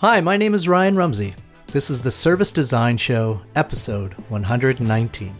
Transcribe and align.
Hi, 0.00 0.20
my 0.20 0.36
name 0.36 0.52
is 0.52 0.68
Ryan 0.68 0.94
Rumsey. 0.94 1.34
This 1.68 1.88
is 1.88 2.02
the 2.02 2.10
Service 2.10 2.52
Design 2.52 2.98
Show, 2.98 3.40
episode 3.54 4.12
119. 4.28 5.34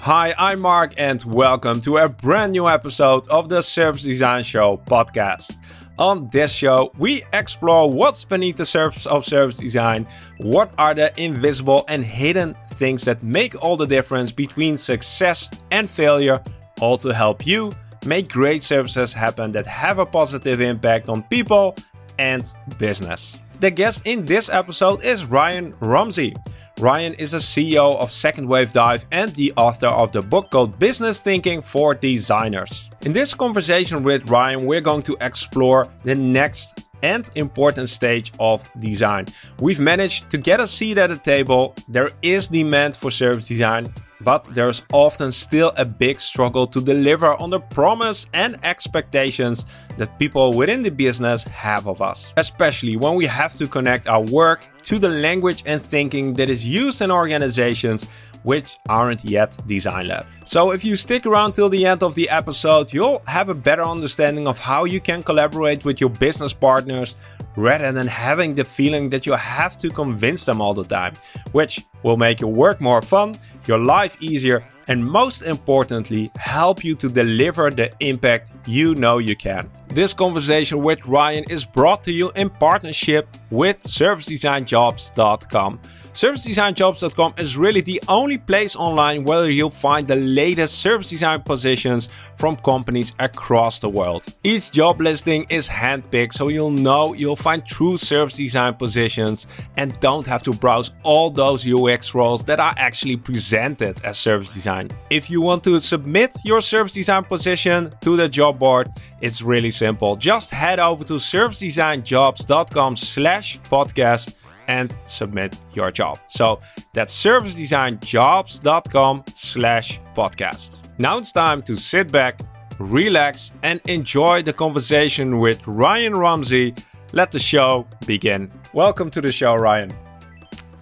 Hi, 0.00 0.34
I'm 0.36 0.60
Mark, 0.60 0.92
and 0.98 1.24
welcome 1.24 1.80
to 1.80 1.96
a 1.96 2.10
brand 2.10 2.52
new 2.52 2.68
episode 2.68 3.26
of 3.28 3.48
the 3.48 3.62
Service 3.62 4.02
Design 4.02 4.44
Show 4.44 4.82
podcast. 4.86 5.58
On 5.98 6.28
this 6.30 6.52
show, 6.52 6.92
we 6.98 7.24
explore 7.32 7.90
what's 7.90 8.22
beneath 8.22 8.56
the 8.56 8.66
surface 8.66 9.06
of 9.06 9.24
service 9.24 9.56
design, 9.56 10.06
what 10.36 10.74
are 10.76 10.92
the 10.92 11.10
invisible 11.18 11.86
and 11.88 12.04
hidden 12.04 12.54
things 12.72 13.02
that 13.04 13.22
make 13.22 13.54
all 13.64 13.78
the 13.78 13.86
difference 13.86 14.30
between 14.30 14.76
success 14.76 15.48
and 15.70 15.88
failure, 15.88 16.42
all 16.82 16.98
to 16.98 17.14
help 17.14 17.46
you 17.46 17.72
make 18.04 18.28
great 18.28 18.62
services 18.62 19.12
happen 19.12 19.52
that 19.52 19.66
have 19.66 19.98
a 19.98 20.06
positive 20.06 20.60
impact 20.60 21.08
on 21.08 21.22
people 21.24 21.76
and 22.18 22.44
business. 22.78 23.38
The 23.60 23.70
guest 23.70 24.06
in 24.06 24.26
this 24.26 24.48
episode 24.48 25.04
is 25.04 25.24
Ryan 25.24 25.74
Rumsey. 25.80 26.34
Ryan 26.78 27.14
is 27.14 27.30
the 27.30 27.38
CEO 27.38 27.96
of 27.98 28.10
Second 28.10 28.48
Wave 28.48 28.72
Dive 28.72 29.06
and 29.12 29.32
the 29.34 29.52
author 29.56 29.86
of 29.86 30.10
the 30.10 30.22
book 30.22 30.50
called 30.50 30.78
Business 30.78 31.20
Thinking 31.20 31.62
for 31.62 31.94
Designers. 31.94 32.90
In 33.02 33.12
this 33.12 33.34
conversation 33.34 34.02
with 34.02 34.28
Ryan, 34.28 34.66
we're 34.66 34.80
going 34.80 35.02
to 35.02 35.16
explore 35.20 35.86
the 36.02 36.14
next 36.14 36.82
and 37.02 37.28
important 37.34 37.88
stage 37.88 38.32
of 38.40 38.68
design. 38.80 39.26
We've 39.60 39.80
managed 39.80 40.30
to 40.30 40.38
get 40.38 40.60
a 40.60 40.66
seat 40.66 40.98
at 40.98 41.10
the 41.10 41.16
table. 41.16 41.74
There 41.88 42.10
is 42.22 42.48
demand 42.48 42.96
for 42.96 43.10
service 43.10 43.48
design, 43.48 43.92
but 44.24 44.44
there's 44.54 44.82
often 44.92 45.32
still 45.32 45.72
a 45.76 45.84
big 45.84 46.20
struggle 46.20 46.66
to 46.66 46.80
deliver 46.80 47.34
on 47.34 47.50
the 47.50 47.60
promise 47.60 48.26
and 48.32 48.56
expectations 48.64 49.66
that 49.96 50.18
people 50.18 50.52
within 50.52 50.82
the 50.82 50.90
business 50.90 51.44
have 51.44 51.86
of 51.86 52.00
us, 52.00 52.32
especially 52.36 52.96
when 52.96 53.14
we 53.14 53.26
have 53.26 53.54
to 53.54 53.66
connect 53.66 54.06
our 54.06 54.22
work 54.22 54.68
to 54.82 54.98
the 54.98 55.08
language 55.08 55.62
and 55.66 55.80
thinking 55.80 56.34
that 56.34 56.48
is 56.48 56.66
used 56.66 57.02
in 57.02 57.10
organizations 57.10 58.06
which 58.42 58.78
aren't 58.88 59.24
yet 59.24 59.56
design 59.66 60.08
led. 60.08 60.26
So 60.44 60.72
if 60.72 60.84
you 60.84 60.96
stick 60.96 61.26
around 61.26 61.52
till 61.52 61.68
the 61.68 61.86
end 61.86 62.02
of 62.02 62.14
the 62.14 62.28
episode, 62.28 62.92
you'll 62.92 63.22
have 63.26 63.48
a 63.48 63.54
better 63.54 63.84
understanding 63.84 64.48
of 64.48 64.58
how 64.58 64.84
you 64.84 65.00
can 65.00 65.22
collaborate 65.22 65.84
with 65.84 66.00
your 66.00 66.10
business 66.10 66.52
partners 66.52 67.14
rather 67.56 67.92
than 67.92 68.06
having 68.06 68.54
the 68.54 68.64
feeling 68.64 69.08
that 69.10 69.26
you 69.26 69.32
have 69.34 69.76
to 69.78 69.90
convince 69.90 70.44
them 70.44 70.60
all 70.60 70.74
the 70.74 70.84
time, 70.84 71.14
which 71.52 71.80
will 72.02 72.16
make 72.16 72.40
your 72.40 72.52
work 72.52 72.80
more 72.80 73.02
fun, 73.02 73.34
your 73.68 73.78
life 73.78 74.16
easier, 74.20 74.64
and 74.88 75.04
most 75.04 75.42
importantly, 75.42 76.30
help 76.36 76.84
you 76.84 76.94
to 76.96 77.08
deliver 77.08 77.70
the 77.70 77.92
impact 78.00 78.52
you 78.66 78.94
know 78.94 79.18
you 79.18 79.36
can. 79.36 79.70
This 79.88 80.12
conversation 80.14 80.80
with 80.80 81.04
Ryan 81.06 81.44
is 81.48 81.64
brought 81.64 82.02
to 82.04 82.12
you 82.12 82.30
in 82.32 82.50
partnership 82.50 83.28
with 83.50 83.82
ServiceDesignJobs.com. 83.82 85.80
ServiceDesignJobs.com 86.14 87.34
is 87.38 87.56
really 87.56 87.80
the 87.80 88.02
only 88.06 88.36
place 88.36 88.76
online 88.76 89.24
where 89.24 89.48
you'll 89.48 89.70
find 89.70 90.06
the 90.06 90.16
latest 90.16 90.78
service 90.80 91.08
design 91.08 91.40
positions 91.40 92.10
from 92.36 92.56
companies 92.56 93.14
across 93.18 93.78
the 93.78 93.88
world. 93.88 94.22
Each 94.44 94.70
job 94.70 95.00
listing 95.00 95.46
is 95.48 95.68
handpicked 95.68 96.34
so 96.34 96.48
you'll 96.48 96.70
know 96.70 97.14
you'll 97.14 97.34
find 97.34 97.64
true 97.64 97.96
service 97.96 98.36
design 98.36 98.74
positions 98.74 99.46
and 99.78 99.98
don't 100.00 100.26
have 100.26 100.42
to 100.42 100.52
browse 100.52 100.92
all 101.02 101.30
those 101.30 101.66
UX 101.66 102.14
roles 102.14 102.44
that 102.44 102.60
are 102.60 102.74
actually 102.76 103.16
presented 103.16 103.98
as 104.04 104.18
service 104.18 104.52
design. 104.52 104.90
If 105.08 105.30
you 105.30 105.40
want 105.40 105.64
to 105.64 105.80
submit 105.80 106.36
your 106.44 106.60
service 106.60 106.92
design 106.92 107.24
position 107.24 107.94
to 108.02 108.18
the 108.18 108.28
job 108.28 108.58
board, 108.58 108.90
it's 109.22 109.40
really 109.40 109.70
simple. 109.70 110.16
Just 110.16 110.50
head 110.50 110.78
over 110.78 111.04
to 111.04 111.14
servicedesignjobs.com 111.14 112.96
slash 112.96 113.58
podcast 113.60 114.34
and 114.72 114.94
submit 115.06 115.58
your 115.74 115.90
job. 115.90 116.18
So 116.28 116.60
that's 116.94 117.12
servicedesignjobs.com 117.26 119.24
slash 119.34 120.00
podcast. 120.14 120.78
Now 120.98 121.18
it's 121.18 121.32
time 121.32 121.60
to 121.62 121.74
sit 121.76 122.10
back, 122.10 122.40
relax, 122.78 123.52
and 123.62 123.80
enjoy 123.86 124.42
the 124.42 124.52
conversation 124.52 125.38
with 125.38 125.66
Ryan 125.66 126.14
Rumsey. 126.14 126.74
Let 127.12 127.32
the 127.32 127.38
show 127.38 127.86
begin. 128.06 128.50
Welcome 128.72 129.10
to 129.10 129.20
the 129.20 129.32
show, 129.32 129.54
Ryan. 129.54 129.92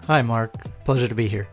Hi, 0.07 0.21
Mark. 0.21 0.53
Pleasure 0.85 1.09
to 1.09 1.15
be 1.15 1.27
here. 1.27 1.49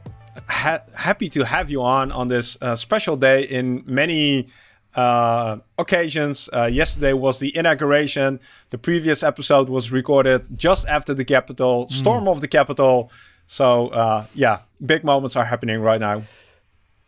Ha- 0.48 0.82
happy 0.94 1.28
to 1.30 1.44
have 1.44 1.70
you 1.70 1.82
on 1.82 2.12
on 2.12 2.28
this 2.28 2.56
uh, 2.60 2.76
special 2.76 3.16
day 3.16 3.42
in 3.42 3.82
many 3.86 4.46
uh, 4.94 5.56
occasions. 5.76 6.48
Uh, 6.52 6.66
yesterday 6.66 7.12
was 7.12 7.38
the 7.38 7.56
inauguration. 7.56 8.40
The 8.70 8.78
previous 8.78 9.22
episode 9.22 9.68
was 9.68 9.90
recorded 9.90 10.46
just 10.56 10.86
after 10.88 11.14
the 11.14 11.24
Capitol, 11.24 11.86
mm. 11.86 11.90
storm 11.90 12.28
of 12.28 12.40
the 12.40 12.48
Capitol. 12.48 13.10
So, 13.46 13.88
uh, 13.88 14.26
yeah, 14.34 14.60
big 14.84 15.04
moments 15.04 15.36
are 15.36 15.44
happening 15.44 15.80
right 15.80 16.00
now. 16.00 16.24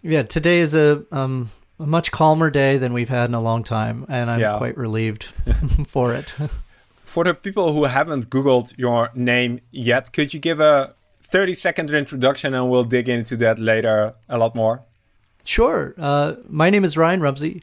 Yeah, 0.03 0.23
today 0.23 0.61
is 0.61 0.75
a, 0.75 1.05
um, 1.13 1.51
a 1.79 1.85
much 1.85 2.11
calmer 2.11 2.51
day 2.51 2.79
than 2.79 2.95
we've 2.95 3.11
had 3.11 3.29
in 3.29 3.35
a 3.35 3.43
long 3.43 3.63
time, 3.63 4.07
and 4.09 4.31
I'm 4.31 4.41
yeah. 4.41 4.57
quite 4.57 4.79
relieved 4.79 5.25
for 5.87 6.15
it. 6.15 6.35
for 7.03 7.25
the 7.25 7.35
people 7.35 7.75
who 7.75 7.85
haven't 7.85 8.31
Googled 8.31 8.73
your 8.79 9.11
name 9.15 9.61
yet, 9.71 10.13
could 10.15 10.33
you 10.33 10.41
give 10.41 10.61
a 10.61 10.95
30 11.23 11.53
second 11.53 11.91
introduction 11.91 12.55
and 12.55 12.71
we'll 12.71 12.85
dig 12.85 13.09
into 13.09 13.37
that 13.37 13.59
later 13.59 14.15
a 14.29 14.39
lot 14.39 14.55
more? 14.55 14.83
Sure. 15.45 15.95
Uh, 15.99 16.35
my 16.49 16.71
name 16.71 16.85
is 16.85 16.97
Ryan 16.97 17.21
Rumsey. 17.21 17.63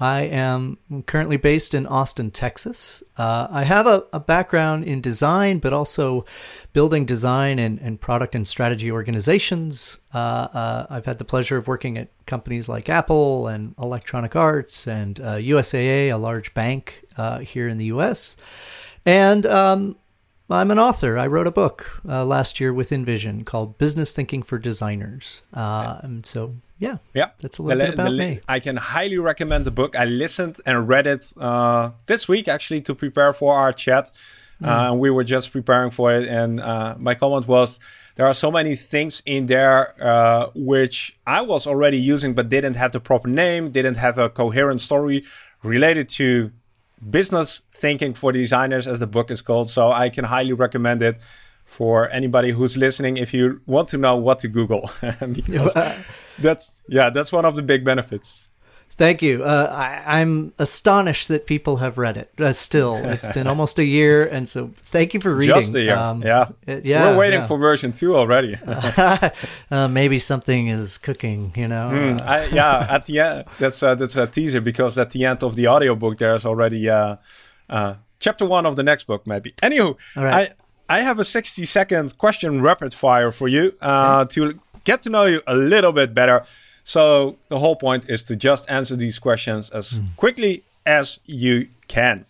I 0.00 0.22
am 0.22 0.78
currently 1.06 1.36
based 1.36 1.72
in 1.72 1.86
Austin, 1.86 2.32
Texas. 2.32 3.02
Uh, 3.16 3.46
I 3.50 3.62
have 3.62 3.86
a, 3.86 4.04
a, 4.12 4.18
background 4.18 4.84
in 4.84 5.00
design, 5.00 5.58
but 5.58 5.72
also 5.72 6.24
building 6.72 7.04
design 7.04 7.60
and, 7.60 7.78
and 7.78 8.00
product 8.00 8.34
and 8.34 8.46
strategy 8.46 8.90
organizations. 8.90 9.98
Uh, 10.12 10.18
uh 10.18 10.86
I've 10.90 11.06
had 11.06 11.18
the 11.18 11.24
pleasure 11.24 11.56
of 11.56 11.68
working 11.68 11.96
at 11.96 12.08
companies 12.26 12.68
like 12.68 12.88
Apple 12.88 13.46
and 13.46 13.74
Electronic 13.78 14.34
Arts 14.34 14.88
and 14.88 15.16
USAA, 15.16 16.10
uh, 16.10 16.16
a 16.16 16.18
large 16.18 16.54
bank 16.54 17.04
uh, 17.16 17.38
here 17.38 17.68
in 17.68 17.78
the 17.78 17.86
US. 17.86 18.36
And 19.06 19.46
um, 19.46 19.96
I'm 20.50 20.72
an 20.72 20.78
author. 20.80 21.16
I 21.16 21.28
wrote 21.28 21.46
a 21.46 21.52
book 21.52 22.00
last 22.04 22.58
year 22.58 22.72
with 22.72 22.90
InVision 22.90 23.44
called 23.44 23.78
Business 23.78 24.12
Thinking 24.12 24.42
for 24.42 24.58
Designers. 24.58 25.42
and 25.52 26.26
so 26.26 26.56
yeah, 26.78 26.98
yeah, 27.14 27.30
that's 27.38 27.58
a 27.58 27.62
little 27.62 27.78
the, 27.78 27.84
bit 27.86 27.94
about 27.94 28.12
me. 28.12 28.40
I 28.48 28.60
can 28.60 28.76
highly 28.76 29.18
recommend 29.18 29.64
the 29.64 29.70
book. 29.70 29.96
I 29.96 30.04
listened 30.04 30.56
and 30.66 30.88
read 30.88 31.06
it 31.06 31.32
uh, 31.36 31.90
this 32.06 32.28
week 32.28 32.48
actually 32.48 32.80
to 32.82 32.94
prepare 32.94 33.32
for 33.32 33.54
our 33.54 33.72
chat. 33.72 34.10
Mm. 34.62 34.90
Uh, 34.90 34.94
we 34.94 35.10
were 35.10 35.24
just 35.24 35.52
preparing 35.52 35.90
for 35.90 36.12
it, 36.12 36.28
and 36.28 36.60
uh, 36.60 36.96
my 36.98 37.14
comment 37.14 37.46
was 37.46 37.78
there 38.16 38.26
are 38.26 38.34
so 38.34 38.50
many 38.50 38.76
things 38.76 39.22
in 39.26 39.46
there 39.46 39.94
uh, 40.02 40.50
which 40.54 41.16
I 41.26 41.42
was 41.42 41.66
already 41.66 41.98
using 41.98 42.34
but 42.34 42.48
didn't 42.48 42.74
have 42.74 42.92
the 42.92 43.00
proper 43.00 43.28
name, 43.28 43.70
didn't 43.70 43.96
have 43.96 44.18
a 44.18 44.28
coherent 44.28 44.80
story 44.80 45.24
related 45.62 46.08
to 46.10 46.52
business 47.10 47.62
thinking 47.72 48.14
for 48.14 48.32
designers, 48.32 48.86
as 48.86 49.00
the 49.00 49.06
book 49.06 49.30
is 49.30 49.42
called. 49.42 49.68
So 49.68 49.92
I 49.92 50.08
can 50.08 50.24
highly 50.24 50.52
recommend 50.52 51.02
it 51.02 51.20
for 51.64 52.08
anybody 52.10 52.50
who's 52.50 52.76
listening 52.76 53.16
if 53.16 53.34
you 53.34 53.60
want 53.66 53.88
to 53.88 53.98
know 53.98 54.16
what 54.16 54.40
to 54.40 54.48
Google. 54.48 54.90
because 55.32 55.74
that's 56.38 56.72
yeah, 56.88 57.10
that's 57.10 57.32
one 57.32 57.44
of 57.44 57.56
the 57.56 57.62
big 57.62 57.84
benefits. 57.84 58.48
Thank 58.96 59.22
you. 59.22 59.42
Uh, 59.42 59.66
I, 60.06 60.20
am 60.20 60.52
astonished 60.56 61.26
that 61.26 61.46
people 61.46 61.78
have 61.78 61.98
read 61.98 62.16
it. 62.16 62.30
Uh, 62.38 62.52
still, 62.52 62.94
it's 62.94 63.26
been 63.26 63.46
almost 63.48 63.80
a 63.80 63.84
year, 63.84 64.24
and 64.24 64.48
so 64.48 64.70
thank 64.84 65.14
you 65.14 65.20
for 65.20 65.34
reading. 65.34 65.52
Just 65.52 65.74
a 65.74 65.80
year. 65.82 65.96
Um, 65.96 66.22
yeah. 66.22 66.50
It, 66.64 66.86
yeah. 66.86 67.10
We're 67.10 67.18
waiting 67.18 67.40
yeah. 67.40 67.46
for 67.46 67.58
version 67.58 67.90
two 67.90 68.14
already. 68.14 68.56
uh, 68.66 69.88
maybe 69.88 70.20
something 70.20 70.68
is 70.68 70.98
cooking. 70.98 71.52
You 71.56 71.66
know. 71.66 71.90
Mm, 71.92 72.22
I, 72.22 72.46
yeah. 72.46 72.86
At 72.88 73.06
the 73.06 73.18
end, 73.18 73.44
that's 73.58 73.82
uh, 73.82 73.96
that's 73.96 74.14
a 74.14 74.28
teaser 74.28 74.60
because 74.60 74.96
at 74.96 75.10
the 75.10 75.24
end 75.24 75.42
of 75.42 75.56
the 75.56 75.66
audiobook 75.66 76.18
there's 76.18 76.46
already 76.46 76.88
uh, 76.88 77.16
uh, 77.68 77.94
chapter 78.20 78.46
one 78.46 78.64
of 78.64 78.76
the 78.76 78.84
next 78.84 79.08
book. 79.08 79.26
Maybe. 79.26 79.54
Anywho, 79.60 79.96
right. 80.14 80.52
I 80.88 81.00
have 81.00 81.18
a 81.18 81.24
60 81.24 81.64
second 81.66 82.18
question 82.18 82.60
rapid 82.60 82.92
fire 82.92 83.30
for 83.30 83.48
you 83.48 83.72
okay. 83.82 84.32
to 84.34 84.60
get 84.84 85.02
to 85.02 85.10
know 85.10 85.24
you 85.24 85.42
a 85.46 85.54
little 85.54 85.92
bit 85.92 86.14
better. 86.14 86.44
So 86.84 87.36
the 87.48 87.58
whole 87.58 87.76
point 87.76 88.08
is 88.10 88.22
to 88.24 88.36
just 88.36 88.70
answer 88.70 88.94
these 88.94 89.18
questions 89.18 89.70
as 89.70 89.94
mm. 89.94 90.16
quickly 90.16 90.62
as 90.84 91.20
you 91.24 91.68
can. 91.88 92.26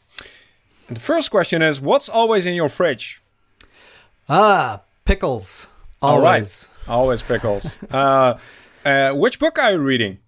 And 0.89 0.97
the 0.97 1.01
first 1.01 1.31
question 1.31 1.63
is 1.63 1.81
what's 1.81 2.09
always 2.09 2.47
in 2.47 2.55
your 2.55 2.69
fridge? 2.69 3.21
Ah, 4.29 4.83
pickles. 5.05 5.67
Always. 6.01 6.69
Always 6.87 7.23
pickles. 7.23 7.79
uh, 7.91 8.39
uh, 8.85 9.13
which 9.13 9.41
book 9.41 9.59
are 9.59 9.73
you 9.73 9.79
reading? 9.79 10.19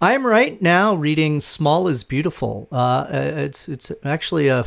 I'm 0.00 0.26
right 0.26 0.60
now 0.60 0.94
reading 0.94 1.40
"Small 1.40 1.88
is 1.88 2.04
Beautiful." 2.04 2.68
Uh, 2.70 3.06
it's 3.10 3.68
it's 3.68 3.90
actually 4.04 4.48
a 4.48 4.64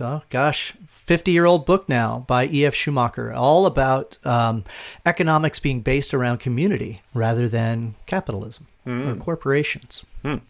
oh 0.00 0.22
gosh 0.28 0.74
50 1.04 1.32
year 1.32 1.46
old 1.46 1.66
book 1.66 1.88
now 1.88 2.24
by 2.28 2.46
E.F. 2.46 2.74
Schumacher, 2.74 3.32
all 3.32 3.66
about 3.66 4.24
um, 4.24 4.64
economics 5.04 5.58
being 5.58 5.80
based 5.80 6.14
around 6.14 6.38
community 6.38 7.00
rather 7.12 7.48
than 7.48 7.96
capitalism 8.06 8.66
mm. 8.86 9.08
or 9.08 9.16
corporations. 9.16 10.04
Mm. 10.24 10.42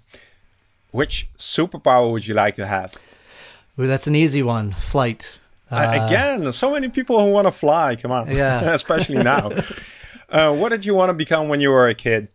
Which 0.90 1.28
superpower 1.38 2.12
would 2.12 2.26
you 2.26 2.34
like 2.34 2.54
to 2.56 2.66
have? 2.66 2.96
Ooh, 3.78 3.86
that's 3.86 4.06
an 4.06 4.14
easy 4.14 4.42
one 4.42 4.72
flight. 4.72 5.38
Uh, 5.70 6.00
Again, 6.04 6.52
so 6.52 6.70
many 6.70 6.90
people 6.90 7.18
who 7.18 7.32
want 7.32 7.46
to 7.46 7.50
fly. 7.50 7.96
Come 7.96 8.10
on, 8.10 8.30
yeah, 8.30 8.60
especially 8.74 9.22
now. 9.22 9.52
uh, 10.28 10.54
what 10.54 10.68
did 10.68 10.84
you 10.84 10.94
want 10.94 11.08
to 11.08 11.14
become 11.14 11.48
when 11.48 11.60
you 11.60 11.70
were 11.70 11.88
a 11.88 11.94
kid? 11.94 12.28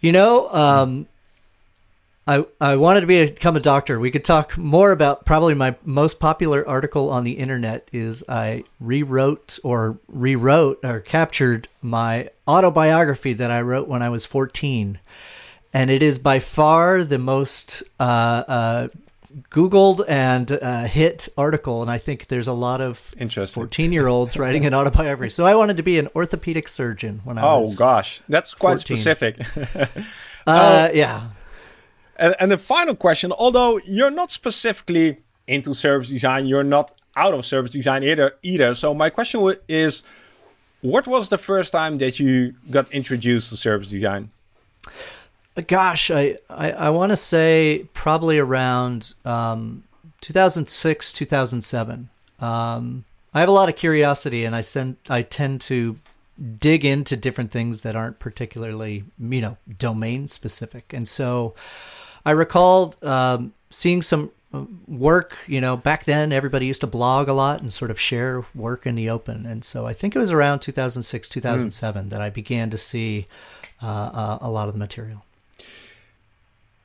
You 0.00 0.12
know, 0.12 0.48
um, 0.52 1.08
I 2.32 2.44
I 2.60 2.76
wanted 2.76 3.02
to 3.02 3.06
be 3.06 3.26
become 3.26 3.56
a 3.56 3.60
doctor. 3.60 3.98
We 3.98 4.10
could 4.10 4.24
talk 4.24 4.56
more 4.56 4.92
about 4.92 5.26
probably 5.26 5.54
my 5.54 5.74
most 5.84 6.18
popular 6.18 6.66
article 6.66 7.10
on 7.10 7.24
the 7.24 7.32
internet 7.32 7.88
is 7.92 8.24
I 8.28 8.64
rewrote 8.80 9.58
or 9.62 9.98
rewrote 10.08 10.80
or 10.84 11.00
captured 11.00 11.68
my 11.82 12.30
autobiography 12.48 13.34
that 13.34 13.50
I 13.50 13.60
wrote 13.60 13.88
when 13.88 14.02
I 14.02 14.08
was 14.08 14.24
14. 14.24 14.98
And 15.74 15.90
it 15.90 16.02
is 16.02 16.18
by 16.18 16.38
far 16.38 17.02
the 17.02 17.18
most 17.18 17.82
uh, 17.98 18.02
uh, 18.02 18.88
Googled 19.50 20.04
and 20.06 20.52
uh, 20.52 20.84
hit 20.84 21.28
article, 21.38 21.80
and 21.80 21.90
I 21.90 21.96
think 21.96 22.26
there's 22.26 22.48
a 22.48 22.52
lot 22.52 22.82
of 22.82 22.98
fourteen-year-olds 22.98 24.36
writing 24.36 24.66
an 24.66 24.74
autobiography. 24.74 25.30
So 25.30 25.46
I 25.46 25.54
wanted 25.54 25.78
to 25.78 25.82
be 25.82 25.98
an 25.98 26.08
orthopedic 26.14 26.68
surgeon 26.68 27.22
when 27.24 27.38
I 27.38 27.42
oh, 27.42 27.60
was. 27.60 27.74
Oh 27.74 27.78
gosh, 27.78 28.20
that's 28.28 28.52
quite 28.52 28.80
14. 28.82 28.96
specific. 28.96 30.04
uh, 30.46 30.90
yeah, 30.92 31.28
and, 32.16 32.34
and 32.38 32.50
the 32.50 32.58
final 32.58 32.94
question, 32.94 33.32
although 33.32 33.78
you're 33.84 34.10
not 34.10 34.30
specifically 34.30 35.18
into 35.46 35.74
service 35.74 36.08
design, 36.08 36.46
you're 36.46 36.64
not 36.64 36.92
out 37.16 37.34
of 37.34 37.44
service 37.44 37.72
design 37.72 38.02
either. 38.02 38.36
Either. 38.42 38.74
So 38.74 38.94
my 38.94 39.10
question 39.10 39.54
is, 39.68 40.02
what 40.80 41.06
was 41.06 41.28
the 41.28 41.38
first 41.38 41.72
time 41.72 41.98
that 41.98 42.18
you 42.18 42.54
got 42.70 42.90
introduced 42.92 43.50
to 43.50 43.56
service 43.56 43.90
design? 43.90 44.30
Gosh, 45.66 46.10
I 46.10 46.38
I, 46.48 46.72
I 46.72 46.90
want 46.90 47.10
to 47.10 47.16
say 47.16 47.86
probably 47.92 48.38
around 48.38 49.14
um, 49.24 49.84
2006, 50.22 51.12
2007. 51.12 52.08
Um, 52.40 53.04
I 53.34 53.40
have 53.40 53.48
a 53.48 53.52
lot 53.52 53.68
of 53.68 53.76
curiosity, 53.76 54.44
and 54.44 54.56
I 54.56 54.60
send 54.62 54.96
I 55.08 55.22
tend 55.22 55.60
to 55.62 55.96
dig 56.58 56.84
into 56.84 57.16
different 57.16 57.50
things 57.50 57.82
that 57.82 57.94
aren't 57.94 58.18
particularly 58.18 59.04
you 59.18 59.40
know 59.40 59.56
domain 59.78 60.26
specific, 60.26 60.92
and 60.92 61.06
so 61.06 61.54
I 62.24 62.32
recalled 62.32 63.02
um, 63.02 63.52
seeing 63.70 64.02
some 64.02 64.30
uh, 64.52 64.64
work. 64.86 65.36
You 65.46 65.60
know, 65.60 65.76
back 65.76 66.04
then 66.04 66.32
everybody 66.32 66.66
used 66.66 66.80
to 66.82 66.86
blog 66.86 67.28
a 67.28 67.32
lot 67.32 67.60
and 67.60 67.72
sort 67.72 67.90
of 67.90 67.98
share 67.98 68.44
work 68.54 68.86
in 68.86 68.94
the 68.94 69.10
open, 69.10 69.46
and 69.46 69.64
so 69.64 69.86
I 69.86 69.92
think 69.92 70.14
it 70.14 70.18
was 70.18 70.32
around 70.32 70.60
2006, 70.60 71.28
2007 71.28 72.04
mm. 72.04 72.10
that 72.10 72.20
I 72.20 72.30
began 72.30 72.70
to 72.70 72.78
see 72.78 73.26
uh, 73.82 73.86
uh, 73.86 74.38
a 74.40 74.50
lot 74.50 74.68
of 74.68 74.74
the 74.74 74.78
material. 74.78 75.24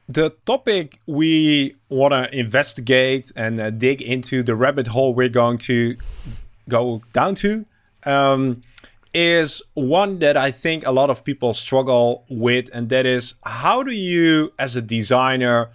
The 0.10 0.30
topic 0.46 1.00
we 1.06 1.76
want 1.90 2.14
to 2.14 2.34
investigate 2.34 3.32
and 3.36 3.60
uh, 3.60 3.72
dig 3.72 4.02
into 4.02 4.42
the 4.42 4.56
rabbit 4.56 4.88
hole 4.88 5.14
we're 5.14 5.28
going 5.28 5.58
to 5.60 5.98
go 6.70 7.02
down 7.12 7.36
to 7.36 7.66
um, 8.06 8.62
is 9.20 9.64
one 9.74 10.20
that 10.20 10.38
I 10.38 10.52
think 10.52 10.86
a 10.86 10.92
lot 10.92 11.10
of 11.10 11.24
people 11.24 11.56
struggle 11.56 12.24
with, 12.30 12.70
and 12.72 12.90
that 12.90 13.08
is 13.08 13.34
how 13.44 13.82
do 13.82 13.92
you, 13.92 14.54
as 14.60 14.76
a 14.76 14.82
designer, 14.82 15.70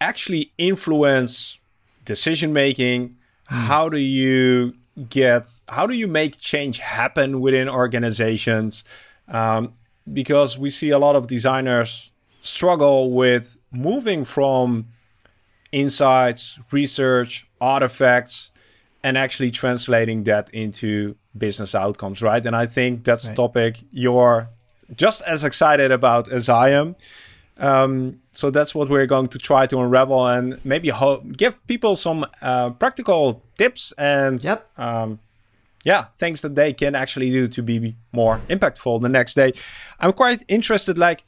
actually 0.00 0.50
influence 0.56 1.58
decision 2.06 2.54
making? 2.54 3.10
Mm. 3.10 3.16
How 3.48 3.90
do 3.90 3.98
you 3.98 4.76
get, 5.10 5.46
how 5.68 5.86
do 5.86 5.92
you 5.92 6.08
make 6.08 6.40
change 6.40 6.78
happen 6.78 7.42
within 7.42 7.68
organizations? 7.68 8.82
Um, 9.28 9.74
because 10.10 10.56
we 10.56 10.70
see 10.70 10.88
a 10.88 10.98
lot 10.98 11.16
of 11.16 11.26
designers 11.26 12.12
struggle 12.40 13.10
with 13.10 13.58
moving 13.70 14.24
from 14.24 14.86
insights, 15.70 16.58
research, 16.70 17.46
artifacts, 17.60 18.52
and 19.04 19.18
actually 19.18 19.50
translating 19.50 20.24
that 20.24 20.48
into 20.54 21.14
business 21.38 21.74
outcomes, 21.74 22.22
right? 22.22 22.44
And 22.44 22.54
I 22.56 22.66
think 22.66 23.04
that's 23.04 23.24
right. 23.24 23.32
a 23.32 23.36
topic 23.36 23.82
you're 23.90 24.48
just 24.94 25.22
as 25.22 25.44
excited 25.44 25.90
about 25.90 26.30
as 26.30 26.48
I 26.48 26.70
am. 26.70 26.96
Um, 27.58 28.20
so 28.32 28.50
that's 28.50 28.74
what 28.74 28.88
we're 28.88 29.06
going 29.06 29.28
to 29.28 29.38
try 29.38 29.66
to 29.66 29.80
unravel 29.80 30.26
and 30.26 30.62
maybe 30.64 30.90
ho- 30.90 31.22
give 31.36 31.64
people 31.66 31.96
some 31.96 32.26
uh, 32.42 32.70
practical 32.70 33.42
tips 33.56 33.92
and 33.96 34.42
yep. 34.44 34.68
um, 34.78 35.20
yeah, 35.84 36.06
things 36.18 36.42
that 36.42 36.54
they 36.54 36.72
can 36.72 36.94
actually 36.94 37.30
do 37.30 37.48
to 37.48 37.62
be 37.62 37.94
more 38.12 38.40
impactful 38.48 39.00
the 39.00 39.08
next 39.08 39.34
day. 39.34 39.52
I'm 40.00 40.12
quite 40.12 40.44
interested, 40.48 40.98
like 40.98 41.24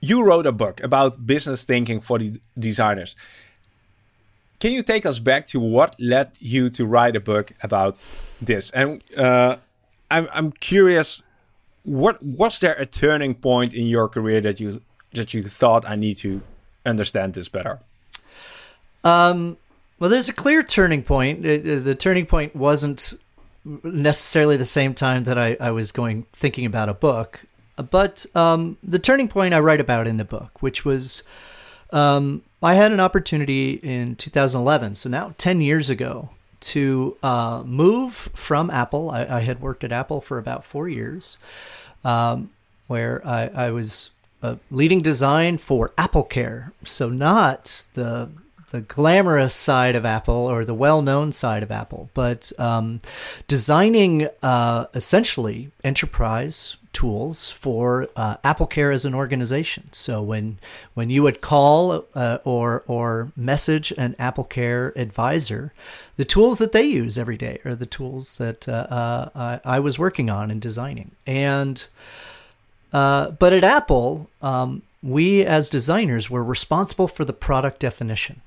you 0.00 0.22
wrote 0.22 0.46
a 0.46 0.52
book 0.52 0.82
about 0.82 1.26
business 1.26 1.64
thinking 1.64 2.00
for 2.00 2.18
the 2.18 2.38
designers. 2.58 3.16
Can 4.64 4.72
you 4.72 4.82
take 4.82 5.04
us 5.04 5.18
back 5.18 5.46
to 5.48 5.60
what 5.60 5.94
led 6.00 6.30
you 6.38 6.70
to 6.70 6.86
write 6.86 7.16
a 7.16 7.20
book 7.20 7.52
about 7.62 8.02
this? 8.40 8.70
And 8.70 9.02
uh, 9.14 9.56
I'm 10.10 10.26
I'm 10.32 10.52
curious, 10.52 11.22
what 11.82 12.22
was 12.22 12.60
there 12.60 12.72
a 12.72 12.86
turning 12.86 13.34
point 13.34 13.74
in 13.74 13.86
your 13.88 14.08
career 14.08 14.40
that 14.40 14.60
you 14.60 14.80
that 15.10 15.34
you 15.34 15.42
thought 15.42 15.84
I 15.86 15.96
need 15.96 16.16
to 16.20 16.40
understand 16.86 17.34
this 17.34 17.50
better? 17.50 17.80
Um, 19.04 19.58
well, 19.98 20.08
there's 20.08 20.30
a 20.30 20.32
clear 20.32 20.62
turning 20.62 21.02
point. 21.02 21.42
the 21.42 21.94
turning 21.94 22.24
point 22.24 22.56
wasn't 22.56 23.12
necessarily 23.82 24.56
the 24.56 24.64
same 24.64 24.94
time 24.94 25.24
that 25.24 25.36
I, 25.36 25.58
I 25.60 25.72
was 25.72 25.92
going 25.92 26.24
thinking 26.32 26.64
about 26.64 26.88
a 26.88 26.94
book, 26.94 27.44
but 27.90 28.24
um, 28.34 28.78
the 28.82 28.98
turning 28.98 29.28
point 29.28 29.52
I 29.52 29.60
write 29.60 29.80
about 29.80 30.06
in 30.06 30.16
the 30.16 30.24
book, 30.24 30.62
which 30.62 30.86
was 30.86 31.22
um, 31.90 32.42
I 32.64 32.74
had 32.74 32.92
an 32.92 33.00
opportunity 33.00 33.72
in 33.74 34.16
2011, 34.16 34.94
so 34.94 35.10
now 35.10 35.34
10 35.36 35.60
years 35.60 35.90
ago, 35.90 36.30
to 36.60 37.16
uh, 37.22 37.62
move 37.66 38.14
from 38.34 38.70
Apple. 38.70 39.10
I, 39.10 39.26
I, 39.26 39.40
had 39.40 39.60
worked 39.60 39.84
at 39.84 39.92
Apple 39.92 40.22
for 40.22 40.38
about 40.38 40.64
four 40.64 40.88
years, 40.88 41.36
um, 42.04 42.50
where 42.86 43.20
I, 43.26 43.48
I 43.48 43.70
was 43.70 44.10
uh, 44.42 44.56
leading 44.70 45.02
design 45.02 45.58
for 45.58 45.92
Apple 45.98 46.22
Care. 46.22 46.72
So 46.84 47.10
not 47.10 47.86
the 47.92 48.30
the 48.70 48.80
glamorous 48.80 49.54
side 49.54 49.94
of 49.94 50.04
Apple 50.04 50.34
or 50.34 50.64
the 50.64 50.74
well-known 50.74 51.30
side 51.30 51.62
of 51.62 51.70
Apple, 51.70 52.10
but 52.12 52.50
um, 52.58 53.00
designing 53.46 54.26
uh, 54.42 54.86
essentially 54.94 55.70
enterprise 55.84 56.76
tools 56.94 57.50
for 57.50 58.08
uh, 58.16 58.36
Apple 58.42 58.66
Care 58.66 58.90
as 58.90 59.04
an 59.04 59.14
organization. 59.14 59.88
So 59.92 60.22
when 60.22 60.58
when 60.94 61.10
you 61.10 61.22
would 61.22 61.42
call 61.42 62.06
uh, 62.14 62.38
or 62.44 62.84
or 62.86 63.32
message 63.36 63.92
an 63.98 64.16
Apple 64.18 64.44
Care 64.44 64.92
advisor, 64.96 65.72
the 66.16 66.24
tools 66.24 66.58
that 66.60 66.72
they 66.72 66.84
use 66.84 67.18
every 67.18 67.36
day 67.36 67.60
are 67.64 67.74
the 67.74 67.84
tools 67.84 68.38
that 68.38 68.66
uh, 68.68 68.72
uh 68.72 69.28
I, 69.64 69.76
I, 69.76 69.80
was 69.80 69.98
working 69.98 70.30
on 70.30 70.50
and 70.50 70.60
designing. 70.62 71.10
And 71.26 71.84
uh, 72.92 73.32
but 73.32 73.52
at 73.52 73.64
Apple, 73.64 74.30
um, 74.40 74.82
we 75.02 75.44
as 75.44 75.68
designers 75.68 76.30
were 76.30 76.44
responsible 76.44 77.08
for 77.08 77.24
the 77.24 77.32
product 77.32 77.80
definition, 77.80 78.40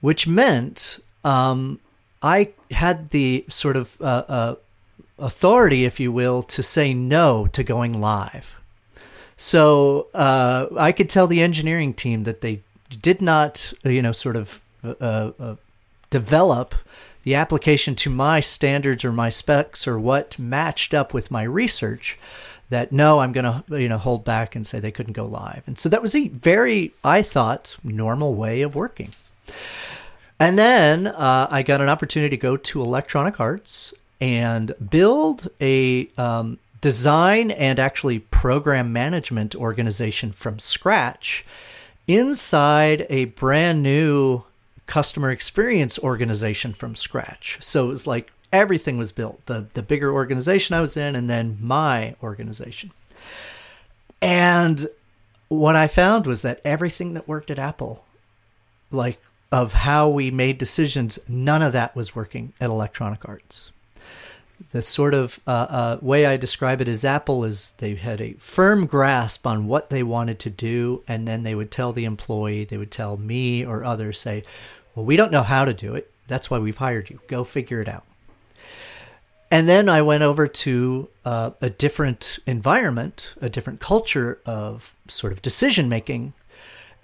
which 0.00 0.26
meant 0.26 0.98
um, 1.22 1.78
I 2.22 2.52
had 2.70 3.10
the 3.10 3.44
sort 3.48 3.76
of 3.76 4.00
uh, 4.00 4.56
authority, 5.18 5.84
if 5.84 6.00
you 6.00 6.10
will, 6.12 6.42
to 6.42 6.62
say 6.62 6.94
no 6.94 7.46
to 7.48 7.62
going 7.62 8.00
live. 8.00 8.56
So 9.36 10.08
uh, 10.14 10.68
I 10.78 10.92
could 10.92 11.08
tell 11.08 11.26
the 11.26 11.42
engineering 11.42 11.94
team 11.94 12.24
that 12.24 12.40
they 12.40 12.60
did 13.02 13.20
not, 13.20 13.72
you 13.82 14.02
know, 14.02 14.12
sort 14.12 14.36
of 14.36 14.60
uh, 14.84 15.30
uh, 15.38 15.56
develop 16.10 16.74
the 17.24 17.34
application 17.34 17.94
to 17.96 18.10
my 18.10 18.40
standards 18.40 19.04
or 19.04 19.12
my 19.12 19.28
specs 19.28 19.86
or 19.86 19.98
what 19.98 20.38
matched 20.38 20.94
up 20.94 21.14
with 21.14 21.30
my 21.30 21.42
research. 21.42 22.18
That 22.70 22.92
no, 22.92 23.20
I'm 23.20 23.32
going 23.32 23.44
to, 23.44 23.80
you 23.80 23.88
know, 23.88 23.98
hold 23.98 24.24
back 24.24 24.56
and 24.56 24.66
say 24.66 24.80
they 24.80 24.90
couldn't 24.90 25.12
go 25.12 25.26
live. 25.26 25.62
And 25.66 25.78
so 25.78 25.88
that 25.90 26.02
was 26.02 26.14
a 26.14 26.28
very, 26.28 26.92
I 27.04 27.22
thought, 27.22 27.76
normal 27.84 28.34
way 28.34 28.62
of 28.62 28.74
working. 28.74 29.10
And 30.40 30.58
then 30.58 31.06
uh, 31.06 31.46
I 31.50 31.62
got 31.62 31.80
an 31.80 31.88
opportunity 31.88 32.36
to 32.36 32.40
go 32.40 32.56
to 32.56 32.82
Electronic 32.82 33.38
Arts 33.38 33.94
and 34.20 34.74
build 34.90 35.48
a 35.60 36.08
um, 36.16 36.58
design 36.80 37.50
and 37.50 37.78
actually 37.78 38.18
program 38.18 38.92
management 38.92 39.54
organization 39.54 40.32
from 40.32 40.58
scratch 40.58 41.44
inside 42.06 43.06
a 43.08 43.24
brand 43.26 43.82
new 43.82 44.42
customer 44.86 45.30
experience 45.30 45.98
organization 45.98 46.74
from 46.74 46.94
scratch. 46.94 47.56
So 47.60 47.86
it 47.86 47.88
was 47.88 48.06
like 48.06 48.32
everything 48.52 48.98
was 48.98 49.12
built 49.12 49.44
the, 49.46 49.66
the 49.72 49.82
bigger 49.82 50.12
organization 50.12 50.74
I 50.74 50.80
was 50.80 50.96
in, 50.96 51.16
and 51.16 51.28
then 51.28 51.56
my 51.60 52.16
organization. 52.22 52.90
And 54.20 54.86
what 55.48 55.76
I 55.76 55.86
found 55.86 56.26
was 56.26 56.42
that 56.42 56.60
everything 56.64 57.14
that 57.14 57.26
worked 57.26 57.50
at 57.50 57.58
Apple, 57.58 58.04
like 58.90 59.20
of 59.50 59.72
how 59.72 60.08
we 60.08 60.30
made 60.30 60.58
decisions, 60.58 61.18
none 61.26 61.62
of 61.62 61.72
that 61.72 61.96
was 61.96 62.14
working 62.14 62.52
at 62.60 62.70
Electronic 62.70 63.26
Arts 63.28 63.70
the 64.70 64.82
sort 64.82 65.14
of 65.14 65.40
uh, 65.46 65.50
uh, 65.50 65.98
way 66.00 66.26
I 66.26 66.36
describe 66.36 66.80
it 66.80 66.88
is 66.88 67.04
Apple 67.04 67.44
is 67.44 67.72
they 67.78 67.94
had 67.94 68.20
a 68.20 68.32
firm 68.34 68.86
grasp 68.86 69.46
on 69.46 69.66
what 69.66 69.90
they 69.90 70.02
wanted 70.02 70.38
to 70.40 70.50
do, 70.50 71.02
and 71.06 71.26
then 71.26 71.42
they 71.42 71.54
would 71.54 71.70
tell 71.70 71.92
the 71.92 72.04
employee, 72.04 72.64
they 72.64 72.76
would 72.76 72.90
tell 72.90 73.16
me 73.16 73.64
or 73.64 73.84
others, 73.84 74.18
say, 74.18 74.44
Well, 74.94 75.04
we 75.04 75.16
don't 75.16 75.32
know 75.32 75.42
how 75.42 75.64
to 75.64 75.72
do 75.72 75.94
it. 75.94 76.10
That's 76.26 76.50
why 76.50 76.58
we've 76.58 76.78
hired 76.78 77.10
you. 77.10 77.20
Go 77.28 77.44
figure 77.44 77.80
it 77.80 77.88
out. 77.88 78.04
And 79.50 79.68
then 79.68 79.88
I 79.88 80.02
went 80.02 80.24
over 80.24 80.48
to 80.48 81.08
uh, 81.24 81.50
a 81.60 81.70
different 81.70 82.40
environment, 82.46 83.34
a 83.40 83.48
different 83.48 83.80
culture 83.80 84.40
of 84.44 84.94
sort 85.06 85.32
of 85.32 85.42
decision 85.42 85.88
making. 85.88 86.32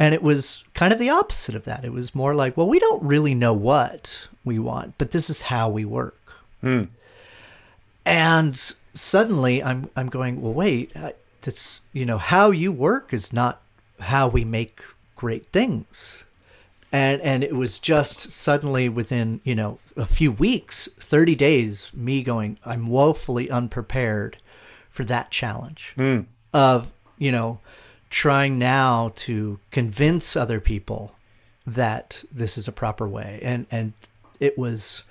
And 0.00 0.14
it 0.14 0.22
was 0.22 0.64
kind 0.74 0.92
of 0.92 0.98
the 0.98 1.10
opposite 1.10 1.54
of 1.54 1.64
that. 1.64 1.84
It 1.84 1.92
was 1.92 2.14
more 2.14 2.34
like, 2.34 2.56
well, 2.56 2.68
we 2.68 2.80
don't 2.80 3.02
really 3.04 3.34
know 3.34 3.52
what 3.52 4.26
we 4.44 4.58
want, 4.58 4.94
but 4.98 5.12
this 5.12 5.30
is 5.30 5.42
how 5.42 5.68
we 5.68 5.84
work. 5.84 6.16
Hmm. 6.60 6.84
And 8.04 8.56
suddenly 8.94 9.62
I'm, 9.62 9.90
I'm 9.96 10.08
going, 10.08 10.40
well, 10.40 10.52
wait, 10.52 10.92
that's, 11.42 11.80
you 11.92 12.04
know, 12.04 12.18
how 12.18 12.50
you 12.50 12.72
work 12.72 13.12
is 13.12 13.32
not 13.32 13.62
how 14.00 14.28
we 14.28 14.44
make 14.44 14.80
great 15.16 15.46
things 15.52 16.24
and 16.92 17.20
and 17.22 17.44
it 17.44 17.54
was 17.54 17.78
just 17.78 18.30
suddenly 18.30 18.88
within 18.88 19.40
you 19.44 19.54
know 19.54 19.78
a 19.96 20.06
few 20.06 20.32
weeks 20.32 20.88
30 20.98 21.34
days 21.34 21.90
me 21.94 22.22
going 22.22 22.58
i'm 22.64 22.88
woefully 22.88 23.50
unprepared 23.50 24.36
for 24.90 25.04
that 25.04 25.30
challenge 25.30 25.94
mm. 25.96 26.24
of 26.52 26.92
you 27.18 27.30
know 27.30 27.58
trying 28.08 28.58
now 28.58 29.12
to 29.14 29.60
convince 29.70 30.34
other 30.34 30.60
people 30.60 31.14
that 31.66 32.24
this 32.32 32.58
is 32.58 32.66
a 32.66 32.72
proper 32.72 33.06
way 33.06 33.38
and 33.42 33.66
and 33.70 33.92
it 34.40 34.58
was 34.58 35.04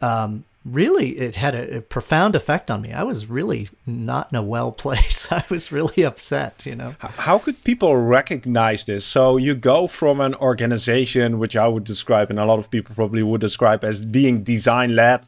um 0.00 0.44
really 0.64 1.18
it 1.18 1.36
had 1.36 1.54
a, 1.54 1.76
a, 1.78 1.80
profound 1.80 2.36
effect 2.36 2.70
on 2.70 2.82
me. 2.82 2.92
I 2.92 3.02
was 3.02 3.26
really 3.26 3.68
not 3.86 4.30
in 4.30 4.36
a 4.36 4.42
well 4.42 4.72
place. 4.84 5.30
I 5.30 5.44
was 5.48 5.72
really 5.72 6.02
upset 6.02 6.66
you 6.66 6.74
know? 6.74 6.94
How 7.00 7.38
could 7.38 7.62
people 7.64 7.96
recognize 7.96 8.84
this? 8.84 9.04
So 9.04 9.36
you 9.36 9.54
go 9.54 9.86
from 9.86 10.20
an 10.20 10.34
organization 10.34 11.38
which 11.38 11.56
i 11.56 11.66
would 11.66 11.84
describe 11.84 12.30
and 12.30 12.38
a 12.38 12.44
lot 12.44 12.58
of 12.58 12.70
people 12.70 12.94
probably 12.94 13.22
would 13.22 13.40
describe 13.40 13.84
as 13.84 14.04
being 14.04 14.42
design 14.42 14.94
led 14.94 15.20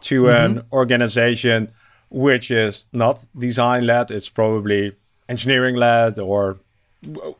to 0.00 0.22
mm 0.22 0.28
-hmm. 0.28 0.44
an 0.44 0.62
organization 0.72 1.68
which 2.10 2.50
is 2.50 2.86
not 2.92 3.18
design 3.34 3.86
led 3.86 4.10
it's 4.10 4.30
probably 4.30 4.92
engineering 5.28 5.76
led 5.76 6.18
or 6.18 6.56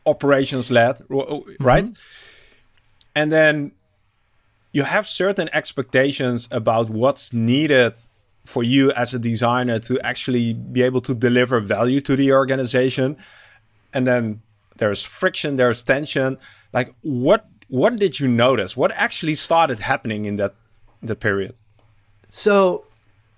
operations 0.04 0.70
led 0.70 1.00
right? 1.60 1.84
Mm 1.84 1.92
-hmm. 1.92 3.20
and 3.20 3.30
then 3.30 3.72
you 4.72 4.82
have 4.82 5.08
certain 5.08 5.48
expectations 5.52 6.48
about 6.50 6.90
what's 6.90 7.32
needed 7.32 7.94
for 8.44 8.62
you 8.62 8.90
as 8.92 9.14
a 9.14 9.18
designer 9.18 9.78
to 9.78 10.00
actually 10.00 10.52
be 10.52 10.82
able 10.82 11.00
to 11.02 11.14
deliver 11.14 11.60
value 11.60 12.00
to 12.00 12.16
the 12.16 12.32
organization. 12.32 13.16
And 13.92 14.06
then 14.06 14.42
there's 14.76 15.02
friction 15.02 15.56
there's 15.56 15.82
tension. 15.82 16.38
Like 16.72 16.94
what 17.02 17.46
what 17.68 17.96
did 17.96 18.18
you 18.20 18.28
notice? 18.28 18.76
What 18.76 18.92
actually 18.92 19.34
started 19.34 19.80
happening 19.80 20.24
in 20.24 20.36
that 20.36 20.54
the 21.02 21.14
period? 21.14 21.54
So 22.30 22.84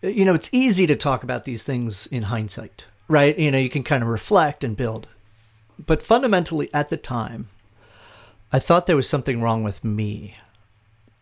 you 0.02 0.24
know 0.24 0.34
it's 0.34 0.50
easy 0.52 0.86
to 0.86 0.96
talk 0.96 1.22
about 1.22 1.44
these 1.44 1.64
things 1.64 2.06
in 2.06 2.24
hindsight 2.24 2.84
right? 3.08 3.36
You 3.36 3.50
know 3.50 3.58
you 3.58 3.68
can 3.68 3.82
kind 3.82 4.02
of 4.02 4.08
reflect 4.08 4.62
and 4.62 4.76
build. 4.76 5.08
But 5.84 6.02
fundamentally 6.02 6.68
at 6.74 6.90
the 6.90 6.96
time 6.96 7.48
i 8.52 8.58
thought 8.58 8.86
there 8.86 8.96
was 8.96 9.08
something 9.08 9.40
wrong 9.40 9.62
with 9.62 9.84
me 9.84 10.36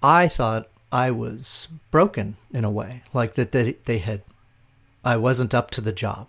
I 0.03 0.29
thought 0.29 0.69
I 0.91 1.11
was 1.11 1.69
broken 1.91 2.37
in 2.53 2.65
a 2.65 2.71
way, 2.71 3.03
like 3.13 3.35
that 3.35 3.53
they, 3.53 3.77
they 3.85 3.99
had, 3.99 4.23
I 5.05 5.17
wasn't 5.17 5.55
up 5.55 5.71
to 5.73 5.81
the 5.81 5.93
job. 5.93 6.27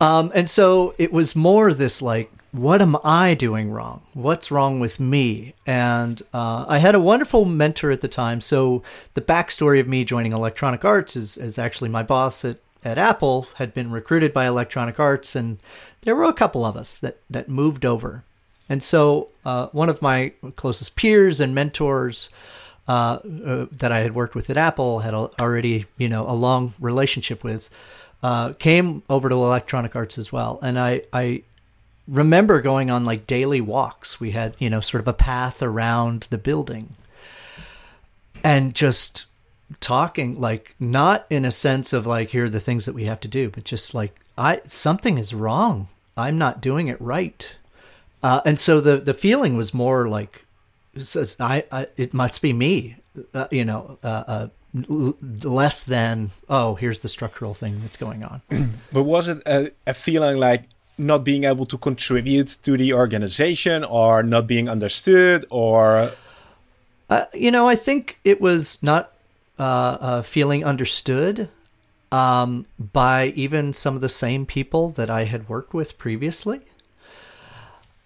Um, 0.00 0.32
and 0.34 0.48
so 0.48 0.94
it 0.98 1.12
was 1.12 1.36
more 1.36 1.72
this 1.72 2.02
like, 2.02 2.30
what 2.52 2.80
am 2.80 2.96
I 3.02 3.34
doing 3.34 3.70
wrong? 3.70 4.02
What's 4.12 4.50
wrong 4.50 4.78
with 4.78 5.00
me? 5.00 5.54
And 5.66 6.22
uh, 6.32 6.66
I 6.68 6.78
had 6.78 6.94
a 6.94 7.00
wonderful 7.00 7.44
mentor 7.44 7.90
at 7.90 8.00
the 8.00 8.08
time. 8.08 8.40
So 8.40 8.82
the 9.14 9.20
backstory 9.20 9.80
of 9.80 9.88
me 9.88 10.04
joining 10.04 10.32
Electronic 10.32 10.84
Arts 10.84 11.16
is, 11.16 11.36
is 11.36 11.58
actually 11.58 11.90
my 11.90 12.04
boss 12.04 12.44
at, 12.44 12.58
at 12.84 12.98
Apple 12.98 13.48
had 13.54 13.74
been 13.74 13.90
recruited 13.90 14.32
by 14.32 14.46
Electronic 14.46 15.00
Arts, 15.00 15.34
and 15.34 15.58
there 16.02 16.14
were 16.14 16.24
a 16.24 16.32
couple 16.32 16.64
of 16.64 16.76
us 16.76 16.98
that, 16.98 17.18
that 17.28 17.48
moved 17.48 17.84
over. 17.84 18.22
And 18.68 18.82
so, 18.82 19.28
uh, 19.44 19.66
one 19.72 19.88
of 19.88 20.00
my 20.00 20.32
closest 20.56 20.96
peers 20.96 21.40
and 21.40 21.54
mentors 21.54 22.30
uh, 22.88 23.18
uh, 23.46 23.66
that 23.72 23.92
I 23.92 24.00
had 24.00 24.14
worked 24.14 24.34
with 24.34 24.50
at 24.50 24.56
Apple 24.56 25.00
had 25.00 25.14
already, 25.14 25.86
you 25.98 26.08
know, 26.08 26.28
a 26.28 26.32
long 26.32 26.74
relationship 26.80 27.44
with, 27.44 27.68
uh, 28.22 28.52
came 28.54 29.02
over 29.08 29.28
to 29.28 29.34
Electronic 29.34 29.96
Arts 29.96 30.18
as 30.18 30.32
well. 30.32 30.58
And 30.62 30.78
I, 30.78 31.02
I 31.12 31.42
remember 32.08 32.60
going 32.60 32.90
on 32.90 33.04
like 33.04 33.26
daily 33.26 33.60
walks. 33.60 34.18
We 34.20 34.30
had, 34.32 34.54
you 34.58 34.70
know, 34.70 34.80
sort 34.80 35.00
of 35.00 35.08
a 35.08 35.12
path 35.12 35.62
around 35.62 36.26
the 36.30 36.38
building, 36.38 36.96
and 38.42 38.74
just 38.74 39.26
talking 39.80 40.40
like 40.40 40.74
not 40.78 41.26
in 41.30 41.44
a 41.44 41.50
sense 41.50 41.92
of 41.92 42.06
like 42.06 42.30
here 42.30 42.44
are 42.44 42.50
the 42.50 42.60
things 42.60 42.84
that 42.86 42.94
we 42.94 43.04
have 43.04 43.20
to 43.20 43.28
do, 43.28 43.50
but 43.50 43.64
just 43.64 43.94
like 43.94 44.14
I 44.36 44.60
something 44.66 45.18
is 45.18 45.34
wrong. 45.34 45.88
I'm 46.16 46.38
not 46.38 46.60
doing 46.60 46.88
it 46.88 47.00
right 47.00 47.56
uh, 48.24 48.40
and 48.46 48.58
so 48.58 48.80
the 48.80 48.96
the 48.96 49.12
feeling 49.12 49.54
was 49.54 49.74
more 49.74 50.08
like, 50.08 50.46
I, 51.38 51.64
I 51.70 51.86
it 51.98 52.14
must 52.14 52.40
be 52.40 52.54
me, 52.54 52.96
uh, 53.34 53.48
you 53.50 53.66
know, 53.66 53.98
uh, 54.02 54.24
uh 54.26 54.48
less 55.44 55.84
than 55.84 56.30
oh 56.48 56.74
here's 56.74 57.00
the 57.00 57.08
structural 57.08 57.52
thing 57.52 57.82
that's 57.82 57.98
going 57.98 58.24
on. 58.24 58.40
but 58.92 59.02
was 59.02 59.28
it 59.28 59.42
a, 59.46 59.70
a 59.86 59.92
feeling 59.92 60.38
like 60.38 60.64
not 60.96 61.22
being 61.22 61.44
able 61.44 61.66
to 61.66 61.76
contribute 61.76 62.56
to 62.62 62.78
the 62.78 62.94
organization 62.94 63.84
or 63.84 64.22
not 64.22 64.46
being 64.46 64.70
understood 64.70 65.44
or? 65.50 66.10
Uh, 67.10 67.26
you 67.34 67.50
know, 67.50 67.68
I 67.68 67.76
think 67.76 68.18
it 68.24 68.40
was 68.40 68.82
not 68.82 69.12
uh, 69.58 70.22
feeling 70.22 70.64
understood 70.64 71.50
um, 72.10 72.64
by 72.78 73.34
even 73.36 73.74
some 73.74 73.94
of 73.94 74.00
the 74.00 74.08
same 74.08 74.46
people 74.46 74.88
that 74.90 75.10
I 75.10 75.24
had 75.24 75.46
worked 75.46 75.74
with 75.74 75.98
previously 75.98 76.62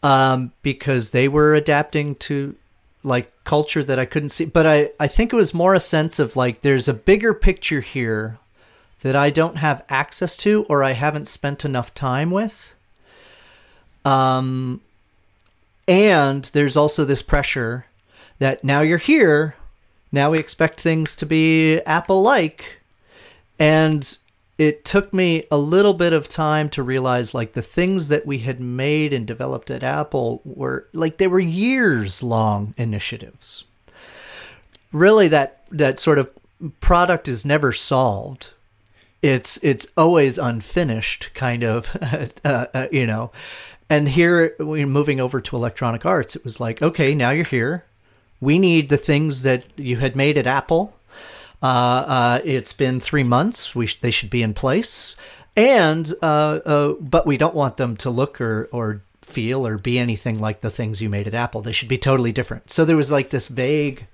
um, 0.02 0.52
because 0.62 1.10
they 1.10 1.28
were 1.28 1.54
adapting 1.54 2.14
to 2.16 2.54
like 3.02 3.32
culture 3.44 3.82
that 3.84 3.98
I 3.98 4.04
couldn't 4.04 4.30
see. 4.30 4.44
But 4.44 4.66
I, 4.66 4.90
I 5.00 5.06
think 5.06 5.32
it 5.32 5.36
was 5.36 5.54
more 5.54 5.74
a 5.74 5.80
sense 5.80 6.18
of 6.18 6.36
like 6.36 6.60
there's 6.60 6.88
a 6.88 6.94
bigger 6.94 7.34
picture 7.34 7.80
here 7.80 8.38
that 9.02 9.16
I 9.16 9.30
don't 9.30 9.56
have 9.56 9.84
access 9.88 10.36
to 10.38 10.64
or 10.68 10.82
I 10.82 10.92
haven't 10.92 11.28
spent 11.28 11.64
enough 11.64 11.94
time 11.94 12.30
with. 12.30 12.74
Um, 14.04 14.80
and 15.86 16.44
there's 16.46 16.76
also 16.76 17.04
this 17.04 17.22
pressure 17.22 17.86
that 18.38 18.64
now 18.64 18.80
you're 18.80 18.98
here, 18.98 19.56
now 20.12 20.30
we 20.30 20.38
expect 20.38 20.80
things 20.80 21.14
to 21.16 21.26
be 21.26 21.80
Apple 21.80 22.22
like. 22.22 22.80
And 23.58 24.16
it 24.58 24.84
took 24.84 25.14
me 25.14 25.44
a 25.52 25.56
little 25.56 25.94
bit 25.94 26.12
of 26.12 26.28
time 26.28 26.68
to 26.70 26.82
realize 26.82 27.32
like 27.32 27.52
the 27.52 27.62
things 27.62 28.08
that 28.08 28.26
we 28.26 28.38
had 28.40 28.60
made 28.60 29.12
and 29.12 29.24
developed 29.24 29.70
at 29.70 29.84
Apple 29.84 30.42
were 30.44 30.88
like 30.92 31.18
they 31.18 31.28
were 31.28 31.38
years 31.38 32.24
long 32.24 32.74
initiatives. 32.76 33.64
Really 34.92 35.28
that 35.28 35.62
that 35.70 36.00
sort 36.00 36.18
of 36.18 36.28
product 36.80 37.28
is 37.28 37.44
never 37.44 37.72
solved. 37.72 38.50
It's 39.22 39.58
it's 39.62 39.86
always 39.96 40.38
unfinished 40.38 41.30
kind 41.34 41.62
of 41.62 41.96
uh, 42.44 42.66
uh, 42.74 42.88
you 42.90 43.06
know. 43.06 43.30
And 43.88 44.08
here 44.08 44.54
we're 44.58 44.86
moving 44.86 45.20
over 45.20 45.40
to 45.40 45.56
Electronic 45.56 46.04
Arts. 46.04 46.36
It 46.36 46.44
was 46.44 46.60
like, 46.60 46.82
okay, 46.82 47.14
now 47.14 47.30
you're 47.30 47.44
here. 47.44 47.84
We 48.40 48.58
need 48.58 48.88
the 48.88 48.98
things 48.98 49.42
that 49.44 49.66
you 49.78 49.96
had 49.96 50.14
made 50.14 50.36
at 50.36 50.46
Apple 50.46 50.97
it's 51.62 52.72
been 52.72 53.00
three 53.00 53.24
months. 53.24 53.74
We 53.74 53.86
sh- 53.86 54.00
they 54.00 54.10
should 54.10 54.30
be 54.30 54.42
in 54.42 54.54
place, 54.54 55.16
and 55.56 56.12
uh, 56.22 56.60
uh, 56.64 56.92
but 57.00 57.26
we 57.26 57.36
don't 57.36 57.54
want 57.54 57.76
them 57.76 57.96
to 57.98 58.10
look 58.10 58.40
or 58.40 58.68
or 58.72 59.02
feel 59.22 59.66
or 59.66 59.76
be 59.76 59.98
anything 59.98 60.38
like 60.38 60.62
the 60.62 60.70
things 60.70 61.02
you 61.02 61.08
made 61.08 61.26
at 61.26 61.34
Apple. 61.34 61.60
They 61.60 61.72
should 61.72 61.88
be 61.88 61.98
totally 61.98 62.32
different. 62.32 62.70
So 62.70 62.84
there 62.84 62.96
was 62.96 63.10
like 63.12 63.30
this 63.30 63.48
vague 63.48 64.06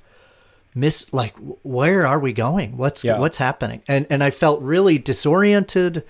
miss 0.74 1.12
like 1.12 1.34
where 1.62 2.06
are 2.06 2.18
we 2.18 2.32
going 2.32 2.76
what's 2.76 3.04
yeah. 3.04 3.18
what's 3.18 3.38
happening 3.38 3.80
and 3.86 4.06
and 4.10 4.24
i 4.24 4.30
felt 4.30 4.60
really 4.60 4.98
disoriented 4.98 6.02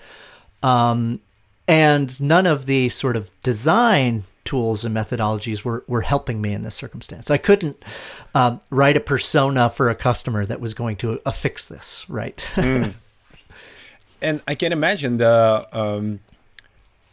um 0.63 1.19
and 1.67 2.19
none 2.19 2.47
of 2.47 2.65
the 2.65 2.89
sort 2.89 3.15
of 3.15 3.29
design 3.43 4.23
tools 4.45 4.85
and 4.85 4.95
methodologies 4.95 5.63
were, 5.63 5.83
were 5.87 6.01
helping 6.01 6.39
me 6.39 6.53
in 6.53 6.61
this 6.61 6.75
circumstance. 6.75 7.29
I 7.29 7.37
couldn't 7.37 7.83
um, 8.33 8.61
write 8.69 8.95
a 8.95 8.99
persona 8.99 9.69
for 9.69 9.89
a 9.89 9.95
customer 9.95 10.45
that 10.45 10.61
was 10.61 10.73
going 10.73 10.95
to 10.97 11.19
affix 11.25 11.67
this, 11.67 12.05
right? 12.07 12.37
mm. 12.55 12.93
And 14.21 14.41
I 14.47 14.55
can 14.55 14.71
imagine 14.71 15.17
the, 15.17 15.67
um, 15.71 16.19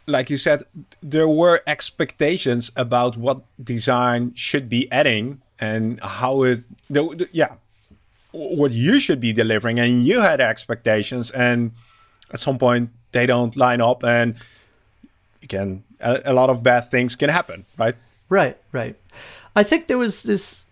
like 0.07 0.29
you 0.29 0.37
said, 0.37 0.63
there 1.01 1.27
were 1.27 1.61
expectations 1.67 2.71
about 2.75 3.17
what 3.17 3.41
design 3.61 4.33
should 4.35 4.69
be 4.69 4.89
adding 4.91 5.41
and 5.59 5.99
how 6.01 6.43
it, 6.43 6.59
the, 6.89 7.03
the, 7.15 7.29
yeah, 7.31 7.55
what 8.31 8.71
you 8.71 8.99
should 8.99 9.19
be 9.19 9.31
delivering, 9.31 9.79
and 9.79 10.03
you 10.03 10.21
had 10.21 10.41
expectations, 10.41 11.29
and 11.31 11.71
at 12.31 12.39
some 12.39 12.57
point 12.57 12.89
they 13.11 13.27
don't 13.27 13.55
line 13.55 13.79
up, 13.79 14.03
and 14.03 14.35
you 15.39 15.47
can 15.47 15.83
a, 16.03 16.31
a 16.31 16.33
lot 16.33 16.49
of 16.49 16.61
bad 16.63 16.91
things 16.91 17.15
can 17.15 17.29
happen, 17.29 17.65
right? 17.77 17.95
Right, 18.29 18.57
right. 18.71 18.95
I 19.55 19.63
think 19.63 19.87
there 19.87 19.97
was 19.97 20.23
this 20.23 20.65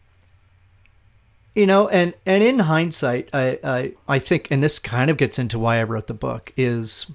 you 1.53 1.65
know, 1.65 1.89
and 1.89 2.13
and 2.25 2.43
in 2.43 2.59
hindsight, 2.59 3.29
I, 3.33 3.59
I 3.63 3.91
I 4.07 4.19
think, 4.19 4.47
and 4.51 4.63
this 4.63 4.79
kind 4.79 5.11
of 5.11 5.17
gets 5.17 5.37
into 5.37 5.59
why 5.59 5.79
I 5.79 5.83
wrote 5.83 6.07
the 6.07 6.13
book 6.13 6.53
is 6.55 7.07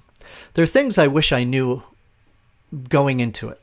there 0.53 0.63
are 0.63 0.67
things 0.67 0.97
I 0.97 1.07
wish 1.07 1.31
I 1.31 1.43
knew 1.43 1.81
going 2.89 3.19
into 3.19 3.49
it 3.49 3.59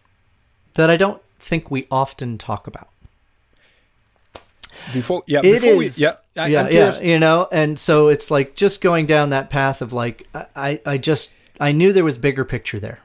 that 0.74 0.90
I 0.90 0.96
don't 0.96 1.22
think 1.38 1.70
we 1.70 1.86
often 1.90 2.38
talk 2.38 2.66
about. 2.66 2.88
Before, 4.92 5.22
yeah, 5.26 5.38
It 5.38 5.60
before 5.60 5.82
is- 5.82 5.98
we, 5.98 6.04
yeah, 6.04 6.16
I, 6.36 6.48
yeah, 6.48 6.68
yeah, 6.68 7.00
you 7.00 7.18
know, 7.20 7.46
and 7.52 7.78
so 7.78 8.08
it's 8.08 8.30
like 8.30 8.56
just 8.56 8.80
going 8.80 9.06
down 9.06 9.30
that 9.30 9.50
path 9.50 9.80
of 9.80 9.92
like 9.92 10.26
I, 10.56 10.80
I 10.84 10.98
just 10.98 11.30
I 11.60 11.70
knew 11.70 11.92
there 11.92 12.04
was 12.04 12.18
bigger 12.18 12.44
picture 12.44 12.80
there, 12.80 12.98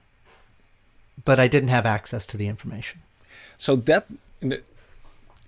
but 1.26 1.40
I 1.40 1.48
didn't 1.48 1.70
have 1.70 1.86
access 1.86 2.26
to 2.28 2.38
the 2.38 2.48
information. 2.48 3.02
So 3.58 3.76
that 3.76 4.08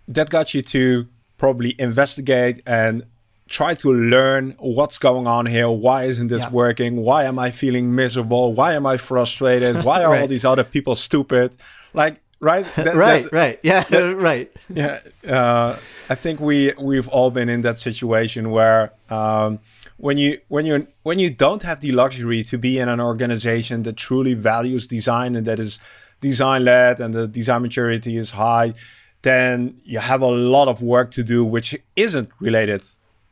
that 0.07 0.29
got 0.29 0.53
you 0.53 0.61
to 0.61 1.07
probably 1.37 1.75
investigate 1.79 2.61
and 2.65 3.03
try 3.47 3.73
to 3.75 3.91
learn 3.93 4.55
what's 4.59 4.97
going 4.97 5.27
on 5.27 5.45
here. 5.45 5.69
Why 5.69 6.03
isn't 6.03 6.27
this 6.27 6.43
Yeah. 6.43 6.49
working? 6.51 6.97
Why 6.97 7.25
am 7.25 7.37
I 7.39 7.51
feeling 7.51 7.93
miserable? 7.95 8.53
Why 8.53 8.73
am 8.73 8.85
I 8.85 8.97
frustrated? 8.97 9.83
Why 9.83 10.03
are 10.03 10.15
all 10.21 10.27
these 10.27 10.45
other 10.45 10.63
people 10.63 10.95
stupid? 10.95 11.55
Like, 11.93 12.21
right? 12.39 12.65
That- 12.75 12.95
right, 12.95 13.23
that- 13.23 13.31
right, 13.33 13.59
yeah, 13.63 13.83
right. 14.29 14.51
yeah, 14.69 14.99
uh, 15.27 15.75
I 16.09 16.15
think 16.15 16.39
we 16.39 16.73
we've 16.79 17.07
all 17.09 17.31
been 17.31 17.49
in 17.49 17.61
that 17.61 17.79
situation 17.79 18.51
where 18.51 18.91
um, 19.09 19.59
when 20.05 20.17
you 20.17 20.31
when 20.47 20.65
you 20.65 20.87
when 21.03 21.17
you 21.19 21.29
don't 21.45 21.63
have 21.63 21.79
the 21.79 21.91
luxury 21.91 22.43
to 22.51 22.57
be 22.57 22.71
in 22.81 22.87
an 22.89 22.99
organization 22.99 23.83
that 23.83 23.95
truly 24.07 24.33
values 24.33 24.87
design 24.87 25.35
and 25.37 25.45
that 25.45 25.59
is 25.59 25.79
design 26.21 26.61
led 26.65 26.99
and 26.99 27.13
the 27.13 27.27
design 27.27 27.61
maturity 27.61 28.17
is 28.17 28.31
high, 28.31 28.73
then 29.21 29.79
you 29.83 29.99
have 29.99 30.21
a 30.21 30.27
lot 30.55 30.67
of 30.67 30.81
work 30.81 31.11
to 31.11 31.23
do 31.23 31.39
which 31.45 31.69
isn't 31.95 32.29
related 32.39 32.81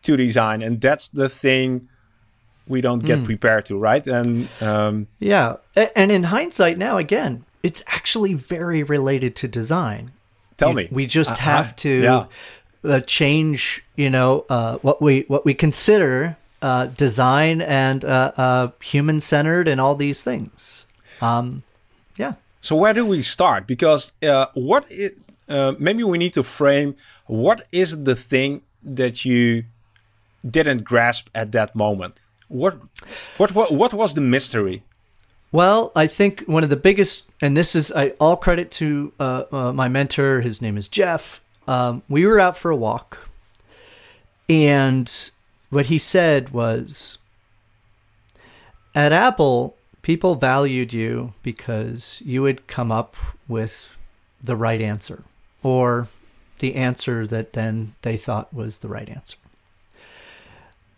to 0.04 0.16
design, 0.16 0.62
and 0.62 0.80
that's 0.82 1.08
the 1.10 1.28
thing 1.28 1.90
we 2.68 2.82
don't 2.82 3.04
get 3.04 3.24
prepared 3.26 3.66
to, 3.66 3.76
right? 3.78 4.06
And 4.08 4.48
um, 4.62 5.08
Yeah, 5.20 5.56
and 5.96 6.12
in 6.12 6.24
hindsight, 6.26 6.78
now 6.78 6.98
again, 6.98 7.44
it's 7.64 7.84
actually 7.88 8.34
very 8.36 8.84
related 8.84 9.36
to 9.42 9.48
design. 9.48 10.12
tell 10.58 10.70
You- 10.70 10.76
me, 10.76 10.88
we 10.92 11.06
just 11.08 11.32
Uh, 11.32 11.54
have 11.54 11.76
to 11.78 11.90
yeah. 11.90 12.26
uh, 12.84 13.00
change, 13.02 13.82
you 13.96 14.10
know, 14.10 14.46
uh, 14.50 14.78
what 14.86 15.02
we 15.02 15.26
what 15.28 15.44
we 15.46 15.54
consider 15.54 16.38
uh, 16.62 16.88
design 16.88 17.62
and 17.62 18.04
uh, 18.04 18.32
uh, 18.38 18.72
human 18.82 19.20
centered 19.20 19.68
and 19.68 19.80
all 19.80 19.96
these 19.96 20.24
things. 20.24 20.86
Um, 21.22 21.64
yeah. 22.18 22.34
So 22.62 22.76
where 22.76 22.94
do 22.94 23.06
we 23.06 23.22
start? 23.22 23.68
Because 23.68 24.12
uh, 24.24 24.48
what 24.54 24.86
i 24.92 25.10
uh, 25.50 25.74
maybe 25.80 26.04
we 26.04 26.20
need 26.20 26.34
to 26.34 26.44
frame 26.44 26.96
what 27.26 27.68
is 27.72 28.04
the 28.04 28.16
thing 28.16 28.62
that 28.84 29.26
you 29.26 29.64
didn't 30.48 30.84
grasp 30.84 31.28
at 31.34 31.52
that 31.54 31.76
moment. 31.76 32.20
What 32.48 32.80
what 33.38 33.54
what, 33.56 33.72
what 33.72 33.94
was 33.94 34.14
the 34.14 34.22
mystery? 34.22 34.84
Well, 35.52 35.92
I 35.96 36.06
think 36.06 36.44
one 36.46 36.64
of 36.64 36.70
the 36.70 36.76
biggest, 36.76 37.24
and 37.42 37.58
this 37.58 37.76
is 37.76 37.92
I, 37.92 38.10
all 38.20 38.38
credit 38.38 38.70
to 38.72 39.12
uh, 39.20 39.44
uh, 39.52 39.74
my 39.74 39.88
mentor. 39.88 40.42
His 40.42 40.62
name 40.62 40.78
is 40.78 40.88
Jeff. 40.88 41.42
Um, 41.68 42.04
we 42.08 42.26
were 42.26 42.40
out 42.40 42.56
for 42.56 42.70
a 42.70 42.76
walk, 42.76 43.28
and 44.48 45.32
what 45.70 45.88
he 45.88 45.98
said 45.98 46.50
was, 46.50 47.18
"At 48.96 49.12
Apple, 49.12 49.76
people 50.02 50.36
valued 50.36 50.94
you 50.94 51.34
because 51.44 52.22
you 52.26 52.42
would 52.42 52.68
come 52.68 52.92
up 52.92 53.16
with 53.48 53.96
the 54.44 54.56
right 54.56 54.82
answer, 54.82 55.24
or 55.64 56.08
the 56.60 56.76
answer 56.76 57.28
that 57.28 57.54
then 57.54 57.94
they 58.02 58.18
thought 58.18 58.54
was 58.54 58.80
the 58.80 58.88
right 58.88 59.10
answer." 59.10 59.38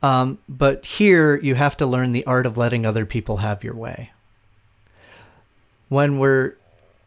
Um, 0.04 0.40
but 0.50 0.84
here, 0.86 1.36
you 1.38 1.56
have 1.56 1.78
to 1.78 1.86
learn 1.86 2.12
the 2.12 2.26
art 2.26 2.46
of 2.46 2.58
letting 2.58 2.86
other 2.86 3.06
people 3.06 3.38
have 3.38 3.64
your 3.64 3.76
way 3.76 4.12
when 5.92 6.18
we're 6.18 6.56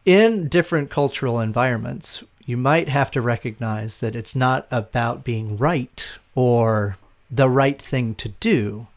in 0.05 0.47
different 0.47 0.91
cultural 0.91 1.39
environments, 1.39 2.23
you 2.45 2.55
might 2.55 2.87
have 2.87 3.09
to 3.09 3.19
recognize 3.19 3.99
that 3.99 4.15
it's 4.15 4.35
not 4.35 4.67
about 4.69 5.23
being 5.23 5.57
right 5.57 6.07
or 6.35 6.95
the 7.29 7.49
right 7.49 7.81
thing 7.81 8.15
to 8.15 8.29
do. 8.29 8.87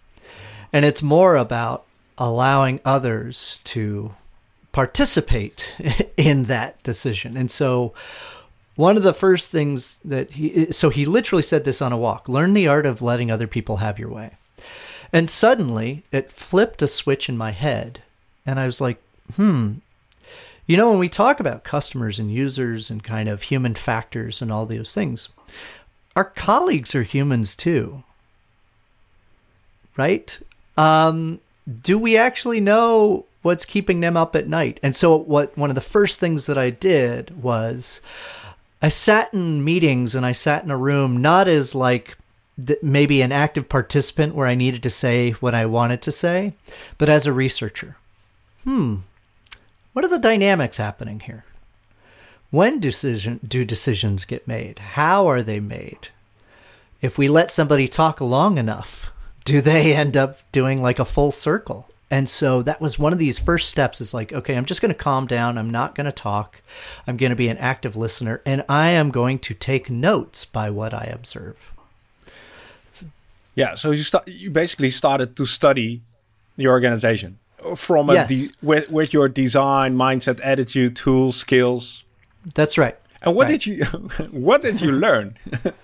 And 0.72 0.84
it's 0.84 1.02
more 1.02 1.36
about 1.36 1.84
allowing 2.16 2.80
others 2.84 3.60
to 3.64 4.14
participate 4.72 5.74
in 6.16 6.44
that 6.44 6.82
decision. 6.82 7.36
And 7.36 7.50
so, 7.50 7.94
one 8.76 8.96
of 8.96 9.02
the 9.02 9.14
first 9.14 9.50
things 9.50 9.98
that 10.04 10.34
he, 10.34 10.70
so 10.70 10.88
he 10.88 11.04
literally 11.04 11.42
said 11.42 11.64
this 11.64 11.82
on 11.82 11.92
a 11.92 11.96
walk 11.96 12.28
learn 12.28 12.52
the 12.52 12.68
art 12.68 12.86
of 12.86 13.02
letting 13.02 13.30
other 13.30 13.48
people 13.48 13.78
have 13.78 13.98
your 13.98 14.08
way. 14.08 14.36
And 15.12 15.28
suddenly 15.28 16.04
it 16.12 16.30
flipped 16.30 16.82
a 16.82 16.86
switch 16.86 17.28
in 17.28 17.36
my 17.36 17.50
head. 17.50 18.02
And 18.46 18.60
I 18.60 18.66
was 18.66 18.80
like, 18.80 19.02
hmm. 19.34 19.74
You 20.66 20.76
know, 20.76 20.90
when 20.90 20.98
we 20.98 21.08
talk 21.08 21.40
about 21.40 21.64
customers 21.64 22.18
and 22.18 22.30
users 22.30 22.90
and 22.90 23.02
kind 23.02 23.28
of 23.28 23.42
human 23.42 23.74
factors 23.74 24.42
and 24.42 24.52
all 24.52 24.66
those 24.66 24.94
things, 24.94 25.30
our 26.14 26.26
colleagues 26.26 26.94
are 26.94 27.04
humans 27.04 27.54
too. 27.54 28.04
Right? 29.98 30.38
Um, 30.78 31.40
do 31.82 31.98
we 31.98 32.16
actually 32.16 32.60
know 32.60 33.26
what's 33.42 33.66
keeping 33.66 34.00
them 34.00 34.16
up 34.16 34.34
at 34.34 34.48
night? 34.48 34.80
And 34.82 34.96
so, 34.96 35.16
what 35.16 35.58
one 35.58 35.70
of 35.70 35.74
the 35.74 35.82
first 35.82 36.18
things 36.20 36.46
that 36.46 36.56
I 36.56 36.70
did 36.70 37.42
was 37.42 38.00
I 38.80 38.88
sat 38.88 39.34
in 39.34 39.64
meetings 39.64 40.14
and 40.14 40.24
I 40.24 40.32
sat 40.32 40.64
in 40.64 40.70
a 40.70 40.76
room 40.76 41.20
not 41.20 41.48
as 41.48 41.74
like 41.74 42.16
th- 42.64 42.78
maybe 42.82 43.22
an 43.22 43.32
active 43.32 43.68
participant 43.68 44.34
where 44.34 44.46
I 44.46 44.54
needed 44.54 44.82
to 44.84 44.90
say 44.90 45.32
what 45.32 45.54
I 45.54 45.66
wanted 45.66 46.00
to 46.02 46.12
say, 46.12 46.54
but 46.96 47.08
as 47.08 47.26
a 47.26 47.32
researcher. 47.32 47.96
Hmm, 48.64 48.96
what 49.92 50.04
are 50.04 50.08
the 50.08 50.18
dynamics 50.18 50.76
happening 50.76 51.20
here? 51.20 51.44
When 52.50 52.80
decision 52.80 53.40
do 53.46 53.64
decisions 53.64 54.24
get 54.24 54.46
made? 54.48 54.78
How 54.78 55.26
are 55.26 55.42
they 55.42 55.60
made? 55.60 56.08
If 57.02 57.18
we 57.18 57.28
let 57.28 57.50
somebody 57.50 57.88
talk 57.88 58.20
long 58.20 58.58
enough, 58.58 59.12
do 59.48 59.60
they 59.60 59.94
end 59.94 60.16
up 60.16 60.38
doing 60.52 60.82
like 60.82 60.98
a 60.98 61.04
full 61.04 61.32
circle? 61.32 61.88
And 62.10 62.26
so 62.28 62.62
that 62.62 62.80
was 62.80 62.98
one 62.98 63.12
of 63.12 63.18
these 63.18 63.38
first 63.38 63.68
steps 63.68 64.00
is 64.00 64.14
like, 64.14 64.32
okay, 64.32 64.56
I'm 64.56 64.64
just 64.64 64.80
going 64.80 64.94
to 64.94 64.98
calm 64.98 65.26
down. 65.26 65.58
I'm 65.58 65.70
not 65.70 65.94
going 65.94 66.06
to 66.06 66.12
talk. 66.12 66.62
I'm 67.06 67.16
going 67.18 67.28
to 67.30 67.36
be 67.36 67.48
an 67.48 67.58
active 67.58 67.96
listener 67.96 68.40
and 68.46 68.64
I 68.68 68.90
am 68.90 69.10
going 69.10 69.38
to 69.40 69.52
take 69.54 69.90
notes 69.90 70.46
by 70.46 70.70
what 70.70 70.94
I 70.94 71.04
observe. 71.12 71.72
Yeah, 73.54 73.74
so 73.74 73.90
you 73.90 74.02
sta- 74.02 74.22
you 74.26 74.50
basically 74.50 74.90
started 74.90 75.36
to 75.36 75.44
study 75.44 76.00
the 76.56 76.68
organization 76.68 77.38
from 77.76 78.08
a 78.10 78.14
Yes. 78.14 78.28
de- 78.28 78.52
with 78.62 78.88
with 78.90 79.12
your 79.12 79.28
design 79.28 79.96
mindset, 79.96 80.40
attitude, 80.44 80.94
tools, 80.96 81.36
skills. 81.36 82.04
That's 82.54 82.78
right. 82.78 82.96
And 83.20 83.34
what 83.34 83.48
Right. 83.48 83.60
did 83.60 83.66
you 83.66 83.84
what 84.30 84.62
did 84.62 84.80
you 84.80 84.92
learn? 84.92 85.36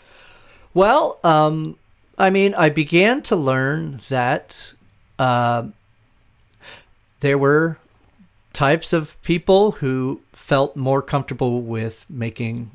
Well, 0.77 1.21
um, 1.23 1.77
I 2.17 2.31
mean, 2.31 2.55
I 2.55 2.69
began 2.69 3.23
to 3.23 3.37
learn 3.37 4.01
that 4.09 4.73
uh, 5.19 5.69
there 7.21 7.39
were 7.39 7.79
types 8.53 8.93
of 8.93 9.21
people 9.23 9.73
who 9.73 10.21
felt 10.33 10.77
more 10.77 11.03
comfortable 11.03 11.61
with 11.61 12.07
making 12.09 12.71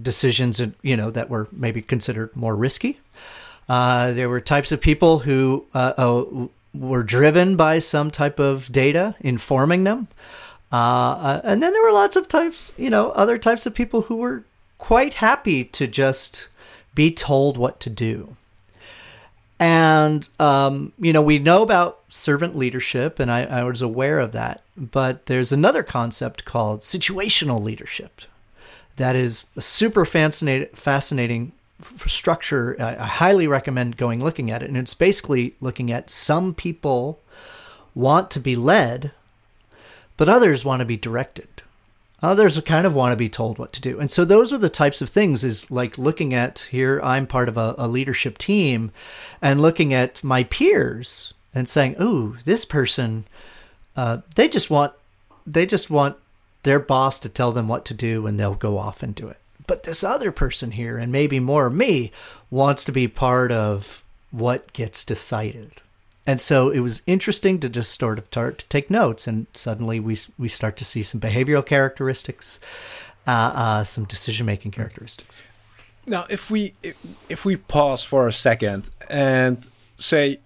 decisions, 0.00 0.60
and 0.60 0.74
you 0.82 0.96
know, 0.96 1.10
that 1.10 1.28
were 1.28 1.48
maybe 1.50 1.82
considered 1.82 2.34
more 2.36 2.54
risky. 2.54 3.00
Uh, 3.68 4.12
there 4.12 4.28
were 4.28 4.40
types 4.40 4.72
of 4.72 4.80
people 4.80 5.20
who 5.20 5.66
uh, 5.74 5.92
uh, 5.98 6.24
were 6.72 7.02
driven 7.02 7.56
by 7.56 7.78
some 7.78 8.10
type 8.10 8.38
of 8.38 8.70
data 8.72 9.14
informing 9.20 9.84
them. 9.84 10.08
Uh, 10.72 10.76
uh, 10.76 11.40
and 11.44 11.62
then 11.62 11.72
there 11.72 11.82
were 11.82 11.92
lots 11.92 12.16
of 12.16 12.28
types, 12.28 12.72
you 12.76 12.90
know, 12.90 13.10
other 13.10 13.38
types 13.38 13.66
of 13.66 13.74
people 13.74 14.02
who 14.02 14.16
were 14.16 14.44
quite 14.78 15.14
happy 15.14 15.64
to 15.64 15.86
just 15.86 16.48
be 16.94 17.10
told 17.10 17.56
what 17.56 17.80
to 17.80 17.90
do. 17.90 18.36
And, 19.60 20.28
um, 20.38 20.92
you 20.98 21.12
know, 21.12 21.22
we 21.22 21.38
know 21.40 21.62
about 21.62 22.00
servant 22.08 22.56
leadership, 22.56 23.18
and 23.18 23.30
I, 23.30 23.42
I 23.42 23.64
was 23.64 23.82
aware 23.82 24.20
of 24.20 24.32
that. 24.32 24.62
But 24.76 25.26
there's 25.26 25.50
another 25.50 25.82
concept 25.82 26.44
called 26.44 26.82
situational 26.82 27.60
leadership 27.60 28.22
that 28.96 29.16
is 29.16 29.46
a 29.56 29.60
super 29.60 30.04
fascinating, 30.04 30.68
fascinating 30.74 31.52
structure. 32.06 32.76
I, 32.78 32.96
I 32.96 33.06
highly 33.06 33.46
recommend 33.48 33.96
going 33.96 34.22
looking 34.22 34.50
at 34.50 34.62
it. 34.62 34.68
And 34.68 34.76
it's 34.76 34.94
basically 34.94 35.54
looking 35.60 35.90
at 35.90 36.10
some 36.10 36.54
people 36.54 37.20
want 37.94 38.30
to 38.32 38.40
be 38.40 38.54
led, 38.54 39.12
but 40.16 40.28
others 40.28 40.64
want 40.64 40.80
to 40.80 40.86
be 40.86 40.96
directed. 40.96 41.57
Others 42.22 42.60
kind 42.62 42.86
of 42.86 42.94
want 42.94 43.12
to 43.12 43.16
be 43.16 43.28
told 43.28 43.58
what 43.58 43.72
to 43.74 43.80
do. 43.80 44.00
And 44.00 44.10
so 44.10 44.24
those 44.24 44.52
are 44.52 44.58
the 44.58 44.68
types 44.68 45.00
of 45.00 45.08
things 45.08 45.44
is 45.44 45.70
like 45.70 45.98
looking 45.98 46.34
at 46.34 46.68
here, 46.70 47.00
I'm 47.02 47.26
part 47.26 47.48
of 47.48 47.56
a, 47.56 47.74
a 47.78 47.86
leadership 47.86 48.38
team 48.38 48.90
and 49.40 49.62
looking 49.62 49.94
at 49.94 50.24
my 50.24 50.42
peers 50.44 51.32
and 51.54 51.68
saying, 51.68 51.94
oh, 51.98 52.36
this 52.44 52.64
person, 52.64 53.24
uh, 53.96 54.18
they 54.34 54.48
just 54.48 54.68
want, 54.68 54.92
they 55.46 55.64
just 55.64 55.90
want 55.90 56.16
their 56.64 56.80
boss 56.80 57.20
to 57.20 57.28
tell 57.28 57.52
them 57.52 57.68
what 57.68 57.84
to 57.84 57.94
do 57.94 58.26
and 58.26 58.38
they'll 58.38 58.54
go 58.54 58.78
off 58.78 59.02
and 59.02 59.14
do 59.14 59.28
it. 59.28 59.38
but 59.68 59.84
this 59.84 60.02
other 60.02 60.32
person 60.32 60.72
here, 60.72 60.98
and 60.98 61.12
maybe 61.12 61.38
more 61.38 61.70
me, 61.70 62.10
wants 62.50 62.84
to 62.84 62.90
be 62.90 63.06
part 63.06 63.52
of 63.52 64.02
what 64.32 64.72
gets 64.72 65.04
decided. 65.04 65.70
And 66.28 66.42
so 66.42 66.68
it 66.68 66.80
was 66.80 67.00
interesting 67.06 67.58
to 67.60 67.70
just 67.70 67.98
sort 67.98 68.18
of 68.18 68.26
start 68.26 68.58
to 68.58 68.66
take 68.68 68.90
notes, 68.90 69.26
and 69.26 69.46
suddenly 69.54 69.98
we 69.98 70.18
we 70.36 70.46
start 70.46 70.76
to 70.76 70.84
see 70.84 71.02
some 71.02 71.18
behavioral 71.22 71.64
characteristics, 71.64 72.60
uh, 73.26 73.30
uh, 73.30 73.84
some 73.84 74.04
decision 74.04 74.44
making 74.44 74.72
characteristics. 74.72 75.40
Now, 76.06 76.26
if 76.28 76.50
we 76.50 76.74
if, 77.30 77.46
we 77.46 77.56
pause 77.56 78.04
for 78.04 78.26
a 78.26 78.32
second 78.32 78.90
and 79.08 79.66
say, 79.96 80.40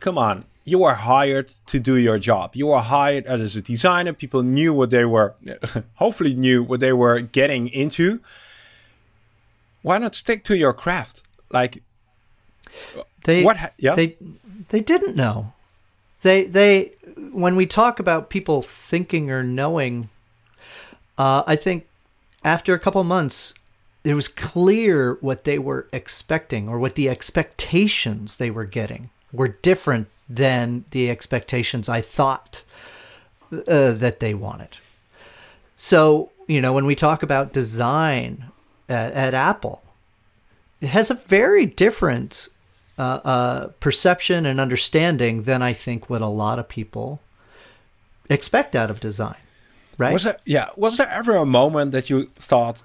"Come 0.00 0.18
on, 0.18 0.44
you 0.64 0.82
are 0.82 0.96
hired 0.96 1.54
to 1.66 1.78
do 1.78 1.94
your 1.94 2.18
job. 2.18 2.56
You 2.56 2.72
are 2.72 2.82
hired 2.82 3.24
as 3.26 3.54
a 3.54 3.62
designer. 3.62 4.14
People 4.14 4.42
knew 4.42 4.74
what 4.74 4.90
they 4.90 5.04
were, 5.04 5.36
hopefully 5.94 6.34
knew 6.34 6.64
what 6.64 6.80
they 6.80 6.92
were 6.92 7.20
getting 7.20 7.68
into. 7.68 8.18
Why 9.82 9.98
not 9.98 10.16
stick 10.16 10.42
to 10.44 10.56
your 10.56 10.72
craft? 10.72 11.22
Like, 11.52 11.84
they, 13.22 13.44
what? 13.44 13.72
Yeah, 13.78 13.94
they 13.94 14.16
they 14.68 14.80
didn't 14.80 15.16
know. 15.16 15.52
They 16.22 16.44
they 16.44 16.92
when 17.32 17.56
we 17.56 17.66
talk 17.66 18.00
about 18.00 18.30
people 18.30 18.62
thinking 18.62 19.30
or 19.30 19.42
knowing, 19.42 20.08
uh, 21.16 21.42
I 21.46 21.56
think 21.56 21.86
after 22.44 22.74
a 22.74 22.78
couple 22.78 23.02
months, 23.04 23.54
it 24.04 24.14
was 24.14 24.28
clear 24.28 25.18
what 25.20 25.44
they 25.44 25.58
were 25.58 25.86
expecting 25.92 26.68
or 26.68 26.78
what 26.78 26.94
the 26.94 27.08
expectations 27.08 28.36
they 28.36 28.50
were 28.50 28.64
getting 28.64 29.10
were 29.32 29.48
different 29.48 30.08
than 30.28 30.84
the 30.90 31.10
expectations 31.10 31.88
I 31.88 32.00
thought 32.00 32.62
uh, 33.52 33.92
that 33.92 34.20
they 34.20 34.34
wanted. 34.34 34.78
So, 35.76 36.32
you 36.46 36.60
know, 36.60 36.72
when 36.72 36.86
we 36.86 36.94
talk 36.94 37.22
about 37.22 37.52
design 37.52 38.46
at, 38.88 39.12
at 39.12 39.34
Apple, 39.34 39.82
it 40.80 40.88
has 40.88 41.10
a 41.10 41.14
very 41.14 41.66
different 41.66 42.48
uh, 42.98 43.20
uh, 43.24 43.66
perception 43.80 44.44
and 44.44 44.60
understanding 44.60 45.42
than 45.42 45.62
I 45.62 45.72
think 45.72 46.10
what 46.10 46.22
a 46.22 46.26
lot 46.26 46.58
of 46.58 46.68
people 46.68 47.20
expect 48.28 48.74
out 48.74 48.90
of 48.90 49.00
design. 49.00 49.36
Right? 49.96 50.12
Was 50.12 50.24
there, 50.24 50.38
yeah. 50.44 50.68
Was 50.76 50.96
there 50.96 51.08
ever 51.08 51.36
a 51.36 51.46
moment 51.46 51.92
that 51.92 52.10
you 52.10 52.26
thought 52.34 52.82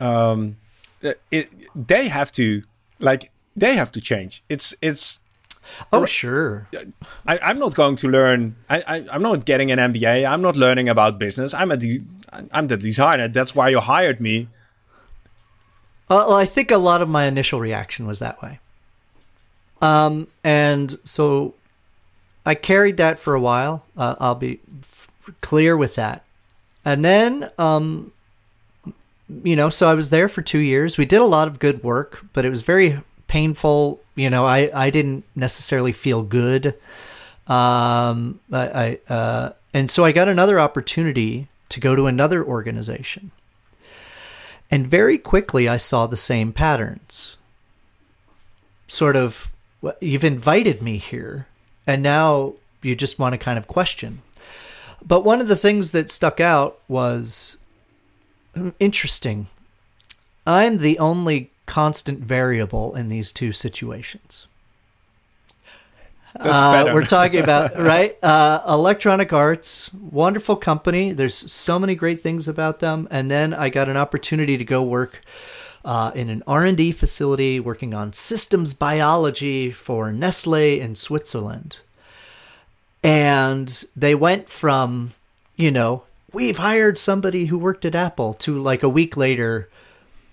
um, 0.00 0.56
it, 1.02 1.54
they 1.74 2.08
have 2.08 2.32
to 2.32 2.62
like 2.98 3.30
they 3.56 3.76
have 3.76 3.92
to 3.92 4.00
change? 4.00 4.42
It's 4.48 4.74
it's 4.82 5.20
Oh, 5.92 6.04
sure. 6.04 6.68
I, 7.26 7.50
am 7.50 7.58
not 7.58 7.74
going 7.74 7.96
to 7.96 8.08
learn. 8.08 8.56
I, 8.68 9.04
am 9.12 9.22
not 9.22 9.44
getting 9.44 9.70
an 9.70 9.78
MBA. 9.78 10.28
I'm 10.28 10.42
not 10.42 10.56
learning 10.56 10.88
about 10.88 11.18
business. 11.18 11.54
I'm 11.54 11.70
a 11.70 11.76
de- 11.76 12.02
I'm 12.52 12.66
the 12.66 12.76
designer. 12.76 13.28
That's 13.28 13.54
why 13.54 13.68
you 13.68 13.80
hired 13.80 14.20
me. 14.20 14.48
Well, 16.08 16.32
I 16.32 16.44
think 16.44 16.70
a 16.70 16.78
lot 16.78 17.02
of 17.02 17.08
my 17.08 17.26
initial 17.26 17.60
reaction 17.60 18.06
was 18.06 18.18
that 18.18 18.42
way. 18.42 18.58
Um, 19.80 20.26
and 20.44 20.96
so 21.04 21.54
I 22.44 22.54
carried 22.54 22.98
that 22.98 23.18
for 23.18 23.34
a 23.34 23.40
while. 23.40 23.84
Uh, 23.96 24.16
I'll 24.20 24.34
be 24.34 24.60
f- 24.82 25.10
clear 25.40 25.76
with 25.76 25.94
that. 25.94 26.24
And 26.84 27.04
then, 27.04 27.50
um, 27.58 28.12
you 29.44 29.56
know, 29.56 29.68
so 29.68 29.88
I 29.88 29.94
was 29.94 30.10
there 30.10 30.28
for 30.28 30.42
two 30.42 30.58
years. 30.58 30.98
We 30.98 31.04
did 31.04 31.20
a 31.20 31.24
lot 31.24 31.48
of 31.48 31.58
good 31.58 31.82
work, 31.82 32.24
but 32.32 32.44
it 32.44 32.50
was 32.50 32.62
very 32.62 33.00
painful. 33.28 34.00
You 34.14 34.30
know, 34.30 34.46
I, 34.46 34.70
I 34.74 34.90
didn't 34.90 35.24
necessarily 35.34 35.92
feel 35.92 36.22
good. 36.22 36.74
Um, 37.46 38.40
I, 38.52 38.98
I 39.08 39.12
uh, 39.12 39.52
and 39.72 39.90
so 39.90 40.04
I 40.04 40.12
got 40.12 40.28
another 40.28 40.58
opportunity 40.58 41.48
to 41.68 41.80
go 41.80 41.94
to 41.94 42.06
another 42.06 42.44
organization. 42.44 43.30
And 44.70 44.86
very 44.86 45.18
quickly, 45.18 45.68
I 45.68 45.76
saw 45.76 46.06
the 46.06 46.16
same 46.16 46.52
patterns. 46.52 47.36
Sort 48.86 49.16
of, 49.16 49.50
you've 50.00 50.24
invited 50.24 50.82
me 50.82 50.98
here, 50.98 51.46
and 51.86 52.02
now 52.02 52.54
you 52.82 52.94
just 52.94 53.18
want 53.18 53.32
to 53.32 53.38
kind 53.38 53.58
of 53.58 53.66
question. 53.66 54.22
But 55.06 55.24
one 55.24 55.40
of 55.40 55.48
the 55.48 55.56
things 55.56 55.92
that 55.92 56.10
stuck 56.10 56.40
out 56.40 56.78
was 56.88 57.56
hmm, 58.54 58.70
interesting. 58.78 59.46
I'm 60.46 60.78
the 60.78 60.98
only 60.98 61.50
constant 61.66 62.20
variable 62.20 62.94
in 62.96 63.08
these 63.08 63.32
two 63.32 63.52
situations. 63.52 64.46
Uh, 66.38 66.90
we're 66.92 67.04
talking 67.04 67.40
about 67.42 67.76
right 67.78 68.22
uh, 68.22 68.62
electronic 68.68 69.32
arts 69.32 69.92
wonderful 69.92 70.54
company 70.54 71.10
there's 71.10 71.50
so 71.50 71.76
many 71.76 71.96
great 71.96 72.20
things 72.20 72.46
about 72.46 72.78
them 72.78 73.08
and 73.10 73.28
then 73.28 73.52
i 73.52 73.68
got 73.68 73.88
an 73.88 73.96
opportunity 73.96 74.56
to 74.56 74.64
go 74.64 74.80
work 74.80 75.24
uh, 75.84 76.10
in 76.14 76.28
an 76.28 76.42
r&d 76.46 76.92
facility 76.92 77.58
working 77.58 77.94
on 77.94 78.12
systems 78.12 78.74
biology 78.74 79.70
for 79.70 80.12
nestle 80.12 80.54
in 80.54 80.94
switzerland 80.94 81.78
and 83.02 83.84
they 83.96 84.14
went 84.14 84.48
from 84.48 85.12
you 85.56 85.70
know 85.70 86.02
we've 86.32 86.58
hired 86.58 86.98
somebody 86.98 87.46
who 87.46 87.58
worked 87.58 87.84
at 87.84 87.94
apple 87.94 88.34
to 88.34 88.60
like 88.60 88.82
a 88.82 88.88
week 88.88 89.16
later 89.16 89.68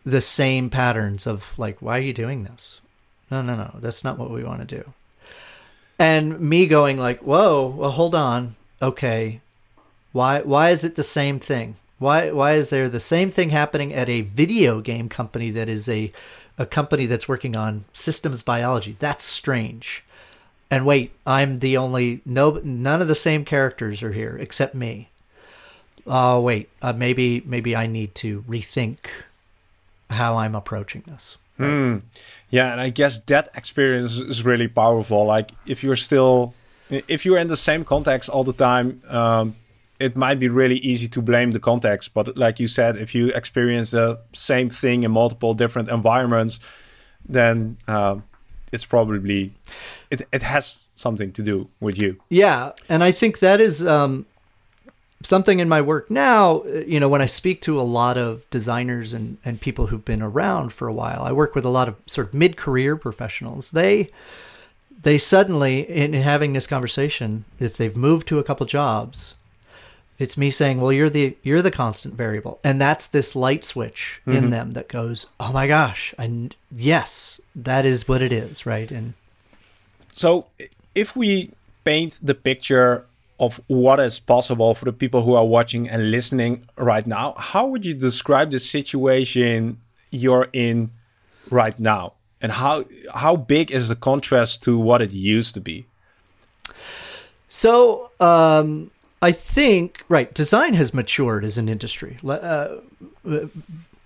the 0.07 0.21
same 0.21 0.69
patterns 0.69 1.27
of 1.27 1.53
like, 1.59 1.81
why 1.81 1.97
are 1.97 2.01
you 2.01 2.13
doing 2.13 2.45
this? 2.45 2.79
No, 3.29 3.41
no, 3.41 3.55
no, 3.55 3.75
that's 3.79 4.05
not 4.05 4.17
what 4.17 4.31
we 4.31 4.41
want 4.41 4.61
to 4.61 4.75
do. 4.77 4.93
And 5.99 6.39
me 6.39 6.65
going 6.65 6.97
like, 6.97 7.19
whoa, 7.19 7.67
well, 7.67 7.91
hold 7.91 8.15
on, 8.15 8.55
okay, 8.81 9.41
why 10.13 10.41
why 10.41 10.69
is 10.69 10.85
it 10.85 10.95
the 10.95 11.03
same 11.03 11.39
thing? 11.39 11.75
Why 11.99 12.31
why 12.31 12.53
is 12.53 12.69
there 12.69 12.89
the 12.89 12.99
same 12.99 13.31
thing 13.31 13.49
happening 13.49 13.93
at 13.93 14.09
a 14.09 14.21
video 14.21 14.81
game 14.81 15.09
company 15.09 15.49
that 15.51 15.67
is 15.67 15.89
a 15.89 16.11
a 16.57 16.65
company 16.65 17.05
that's 17.05 17.27
working 17.27 17.55
on 17.55 17.85
systems 17.93 18.43
biology? 18.43 18.95
That's 18.99 19.23
strange. 19.23 20.03
And 20.69 20.85
wait, 20.85 21.11
I'm 21.25 21.59
the 21.59 21.77
only 21.77 22.21
no 22.25 22.61
none 22.63 23.01
of 23.01 23.07
the 23.07 23.15
same 23.15 23.45
characters 23.45 24.03
are 24.03 24.11
here 24.11 24.37
except 24.39 24.75
me. 24.75 25.09
Oh 26.05 26.39
wait, 26.39 26.69
uh, 26.81 26.93
maybe 26.93 27.41
maybe 27.45 27.75
I 27.75 27.87
need 27.87 28.15
to 28.15 28.43
rethink 28.43 28.97
how 30.09 30.37
I'm 30.37 30.55
approaching 30.55 31.03
this. 31.07 31.37
Mm. 31.59 32.03
Yeah, 32.49 32.71
and 32.71 32.79
I 32.79 32.89
guess 32.89 33.19
that 33.19 33.49
experience 33.55 34.19
is 34.19 34.45
really 34.45 34.67
powerful. 34.67 35.25
Like 35.25 35.51
if 35.65 35.83
you're 35.83 35.95
still, 35.95 36.53
if 36.89 37.25
you're 37.25 37.37
in 37.37 37.47
the 37.47 37.57
same 37.57 37.83
context 37.83 38.29
all 38.29 38.43
the 38.43 38.53
time, 38.53 39.01
um, 39.09 39.55
it 39.99 40.15
might 40.15 40.39
be 40.39 40.49
really 40.49 40.77
easy 40.77 41.07
to 41.09 41.21
blame 41.21 41.51
the 41.51 41.59
context. 41.59 42.13
But 42.13 42.37
like 42.37 42.59
you 42.59 42.67
said, 42.67 42.97
if 42.97 43.15
you 43.15 43.29
experience 43.29 43.91
the 43.91 44.21
same 44.33 44.69
thing 44.69 45.03
in 45.03 45.11
multiple 45.11 45.53
different 45.53 45.89
environments, 45.89 46.59
then 47.27 47.77
um, 47.87 48.23
it's 48.71 48.85
probably 48.85 49.53
it, 50.09 50.21
it 50.31 50.43
has 50.43 50.89
something 50.95 51.31
to 51.33 51.43
do 51.43 51.69
with 51.79 52.01
you. 52.01 52.17
Yeah, 52.29 52.71
and 52.89 53.03
I 53.03 53.11
think 53.11 53.39
that 53.39 53.59
is 53.59 53.85
um, 53.85 54.25
something 55.23 55.59
in 55.59 55.69
my 55.69 55.81
work 55.81 56.09
now, 56.11 56.61
uh, 56.61 56.83
you 56.85 56.99
know, 56.99 57.09
when 57.09 57.21
I 57.21 57.25
speak 57.25 57.61
to 57.61 57.79
a 57.79 57.83
lot 57.83 58.17
of 58.17 58.49
designers 58.49 59.13
and, 59.13 59.37
and 59.43 59.59
people 59.59 59.87
who've 59.87 60.05
been 60.05 60.21
around 60.21 60.73
for 60.73 60.87
a 60.87 60.93
while, 60.93 61.23
I 61.23 61.31
work 61.31 61.55
with 61.55 61.65
a 61.65 61.69
lot 61.69 61.87
of 61.87 61.95
sort 62.05 62.27
of 62.27 62.33
mid 62.33 62.57
career 62.57 62.95
professionals. 62.95 63.71
They 63.71 64.09
they 64.99 65.17
suddenly 65.17 65.79
in 65.79 66.13
having 66.13 66.53
this 66.53 66.67
conversation, 66.67 67.45
if 67.59 67.77
they've 67.77 67.95
moved 67.95 68.27
to 68.29 68.39
a 68.39 68.43
couple 68.43 68.65
jobs, 68.65 69.35
it's 70.19 70.37
me 70.37 70.49
saying, 70.49 70.81
"Well, 70.81 70.91
you're 70.91 71.09
the 71.09 71.37
you're 71.43 71.61
the 71.61 71.71
constant 71.71 72.15
variable," 72.15 72.59
and 72.63 72.81
that's 72.81 73.07
this 73.07 73.35
light 73.35 73.63
switch 73.63 74.21
mm-hmm. 74.21 74.37
in 74.37 74.49
them 74.49 74.73
that 74.73 74.87
goes, 74.87 75.27
"Oh 75.39 75.51
my 75.51 75.67
gosh, 75.67 76.13
and 76.17 76.55
yes, 76.75 77.39
that 77.55 77.85
is 77.85 78.07
what 78.07 78.21
it 78.21 78.31
is, 78.31 78.65
right?" 78.65 78.89
And 78.91 79.13
so, 80.11 80.47
if 80.95 81.15
we 81.15 81.51
paint 81.83 82.19
the 82.21 82.33
picture 82.33 83.05
of 83.39 83.61
what 83.67 83.99
is 83.99 84.19
possible 84.19 84.73
for 84.73 84.85
the 84.85 84.93
people 84.93 85.21
who 85.21 85.35
are 85.35 85.45
watching 85.45 85.87
and 85.87 86.09
listening 86.09 86.67
right 86.75 87.05
now, 87.05 87.35
how 87.37 87.67
would 87.67 87.85
you 87.85 87.93
describe 87.93 88.51
the 88.51 88.59
situation 88.59 89.79
you're 90.09 90.47
in 90.53 90.89
right 91.51 91.79
now? 91.79 92.13
And 92.41 92.51
how 92.51 92.85
how 93.13 93.35
big 93.35 93.71
is 93.71 93.89
the 93.89 93.95
contrast 93.95 94.63
to 94.63 94.77
what 94.77 95.01
it 95.01 95.11
used 95.11 95.53
to 95.53 95.61
be? 95.61 95.85
So 97.47 98.11
um, 98.19 98.91
I 99.21 99.31
think 99.31 100.03
right, 100.09 100.33
design 100.33 100.73
has 100.75 100.93
matured 100.93 101.43
as 101.43 101.57
an 101.57 101.69
industry 101.69 102.19
uh, 102.27 102.75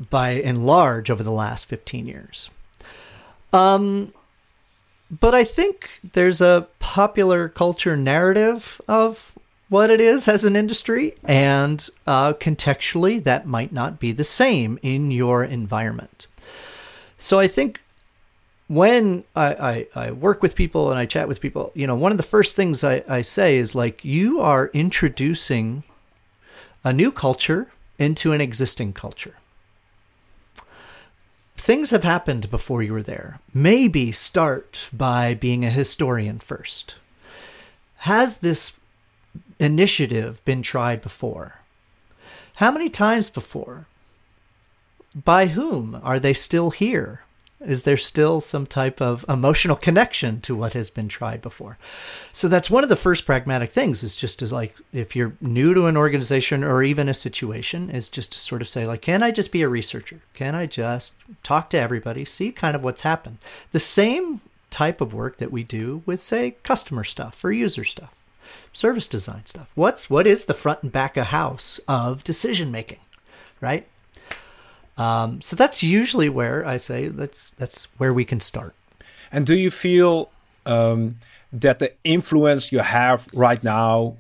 by 0.10 0.30
and 0.32 0.66
large 0.66 1.12
over 1.12 1.24
the 1.24 1.32
last 1.32 1.66
fifteen 1.68 2.08
years. 2.08 2.50
Um, 3.54 4.14
but 5.20 5.36
I 5.36 5.44
think 5.44 5.90
there's 6.14 6.40
a 6.40 6.68
popular 6.80 7.50
culture 7.50 7.98
narrative 7.98 8.80
of 8.88 9.34
what 9.68 9.90
it 9.90 10.02
is 10.02 10.28
as 10.28 10.46
an 10.46 10.56
industry, 10.56 11.16
and 11.24 11.90
uh, 12.08 12.34
contextually, 12.34 13.24
that 13.24 13.46
might 13.46 13.72
not 13.72 14.00
be 14.00 14.12
the 14.12 14.24
same 14.24 14.80
in 14.82 15.12
your 15.12 15.44
environment. 15.44 16.28
So 17.18 17.40
I 17.40 17.48
think 17.48 17.82
when 18.72 19.26
I, 19.36 19.48
I, 19.54 19.88
I, 19.96 20.12
work 20.12 20.42
with 20.42 20.56
people 20.56 20.92
and 20.92 20.98
I 20.98 21.06
chat 21.06 21.28
with 21.28 21.42
people, 21.42 21.74
you 21.76 21.86
know, 21.86 21.96
one 21.96 22.14
of 22.14 22.18
the 22.18 22.24
first 22.24 22.56
things 22.56 22.86
I, 22.86 23.04
I 23.06 23.22
say 23.22 23.58
is 23.58 23.76
like, 23.76 24.06
you 24.06 24.40
are 24.40 24.72
introducing 24.74 25.84
a 26.82 26.94
new 26.94 27.12
culture 27.12 27.68
into 28.00 28.32
an 28.32 28.40
existing 28.40 28.94
culture. 28.94 29.36
things 31.58 31.90
have 31.90 32.06
happened 32.06 32.50
before 32.50 32.82
you 32.82 32.94
were 32.94 33.04
there. 33.04 33.42
Maybe 33.54 34.10
start 34.14 34.88
by 34.94 35.34
being 35.34 35.66
a 35.66 35.70
historian 35.70 36.40
first. 36.40 36.96
Has 37.98 38.38
this 38.38 38.72
initiative 39.60 40.44
been 40.46 40.62
tried 40.62 41.02
before? 41.02 41.56
How 42.56 42.72
many 42.72 42.90
times 42.90 43.30
before? 43.30 43.86
By 45.14 45.48
whom? 45.48 46.00
Are 46.04 46.22
they 46.22 46.32
still 46.34 46.72
here? 46.72 47.22
Is 47.66 47.84
there 47.84 47.98
still 47.98 48.42
some 48.42 48.66
type 48.66 49.00
of 49.02 49.24
emotional 49.30 49.76
connection 49.76 50.42
to 50.42 50.56
what 50.56 50.74
has 50.74 50.90
been 50.90 51.08
tried 51.08 51.42
before? 51.42 51.78
So 52.32 52.48
that's 52.48 52.72
one 52.72 52.84
of 52.84 52.90
the 52.90 52.96
first 52.96 53.26
pragmatic 53.26 53.70
things 53.70 54.04
is 54.04 54.16
just 54.16 54.40
to 54.40 54.54
like, 54.54 54.78
if 54.92 55.16
you're 55.16 55.34
new 55.40 55.74
to 55.74 55.86
an 55.86 55.96
organization 55.96 56.64
or 56.64 56.82
even 56.82 57.08
a 57.08 57.14
situation, 57.14 57.90
is 57.90 58.10
just 58.10 58.32
to 58.34 58.40
sort 58.40 58.62
of 58.62 58.70
say, 58.70 58.88
like, 58.88 59.02
can 59.02 59.22
I 59.22 59.32
just 59.32 59.52
be 59.52 59.62
a 59.62 59.70
researcher? 59.70 60.22
Can 60.34 60.56
I 60.56 60.66
just 60.66 61.14
talk 61.44 61.70
to 61.70 61.80
everybody, 61.80 62.26
see 62.26 62.52
kind 62.52 62.76
of 62.76 62.84
what's 62.84 63.02
happened? 63.02 63.38
The 63.72 63.80
same 63.80 64.42
type 64.72 65.02
of 65.02 65.14
work 65.14 65.38
that 65.38 65.52
we 65.52 65.64
do 65.64 66.02
with, 66.06 66.22
say, 66.22 66.56
customer 66.64 67.04
stuff 67.04 67.44
or 67.46 67.52
user 67.52 67.84
stuff, 67.84 68.16
service 68.74 69.08
design 69.08 69.46
stuff. 69.46 69.72
What's 69.76 70.10
what 70.10 70.26
is 70.26 70.46
the 70.46 70.54
front 70.54 70.82
and 70.82 70.92
back 70.92 71.16
of 71.18 71.28
house 71.28 71.80
of 71.88 72.24
decision 72.24 72.72
making, 72.72 73.00
right? 73.60 73.86
Um, 74.98 75.42
so 75.42 75.56
that's 75.56 75.82
usually 75.82 76.30
where 76.30 76.66
I 76.66 76.78
say 76.78 77.08
that's 77.08 77.52
that's 77.58 77.86
where 77.98 78.14
we 78.14 78.26
can 78.26 78.40
start. 78.40 78.76
And 79.32 79.46
do 79.46 79.56
you 79.56 79.72
feel 79.72 80.30
um, 80.66 81.18
that 81.54 81.80
the 81.80 81.94
influence 82.04 82.72
you 82.72 82.80
have 82.80 83.28
right 83.34 83.64
now, 83.64 84.18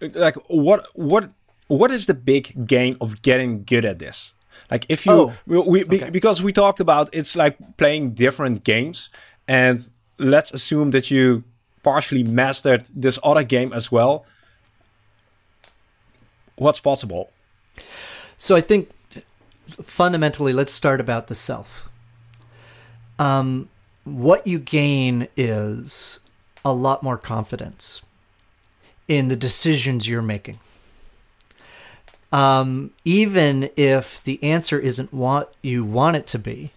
like 0.00 0.36
what 0.48 0.86
what 0.94 1.30
what 1.68 1.90
is 1.90 2.06
the 2.06 2.14
big 2.14 2.66
gain 2.66 2.96
of 3.00 3.22
getting 3.22 3.64
good 3.64 3.84
at 3.84 3.98
this? 3.98 4.32
Like 4.70 4.86
if 4.88 5.06
you 5.06 5.12
oh, 5.12 5.32
we, 5.46 5.84
we 5.84 5.84
okay. 5.84 6.10
because 6.10 6.42
we 6.42 6.52
talked 6.52 6.80
about 6.80 7.08
it's 7.12 7.36
like 7.36 7.56
playing 7.76 8.14
different 8.14 8.64
games, 8.64 9.10
and 9.46 9.86
let's 10.18 10.52
assume 10.52 10.90
that 10.92 11.10
you 11.10 11.44
partially 11.82 12.22
mastered 12.24 12.86
this 12.94 13.18
other 13.22 13.44
game 13.44 13.72
as 13.72 13.92
well. 13.92 14.24
What's 16.56 16.80
possible? 16.80 17.30
So 18.38 18.56
I 18.56 18.60
think 18.60 18.90
fundamentally, 19.68 20.52
let's 20.52 20.72
start 20.72 21.00
about 21.00 21.28
the 21.28 21.34
self. 21.34 21.88
Um, 23.18 23.68
what 24.04 24.46
you 24.46 24.58
gain 24.58 25.28
is 25.36 26.18
a 26.64 26.72
lot 26.72 27.02
more 27.02 27.18
confidence 27.18 28.02
in 29.08 29.28
the 29.28 29.36
decisions 29.36 30.08
you're 30.08 30.22
making. 30.22 30.58
Um, 32.32 32.90
even 33.04 33.70
if 33.76 34.22
the 34.24 34.42
answer 34.42 34.78
isn't 34.78 35.14
what 35.14 35.54
you 35.62 35.84
want 35.84 36.16
it 36.16 36.26
to 36.28 36.38
be, 36.38 36.72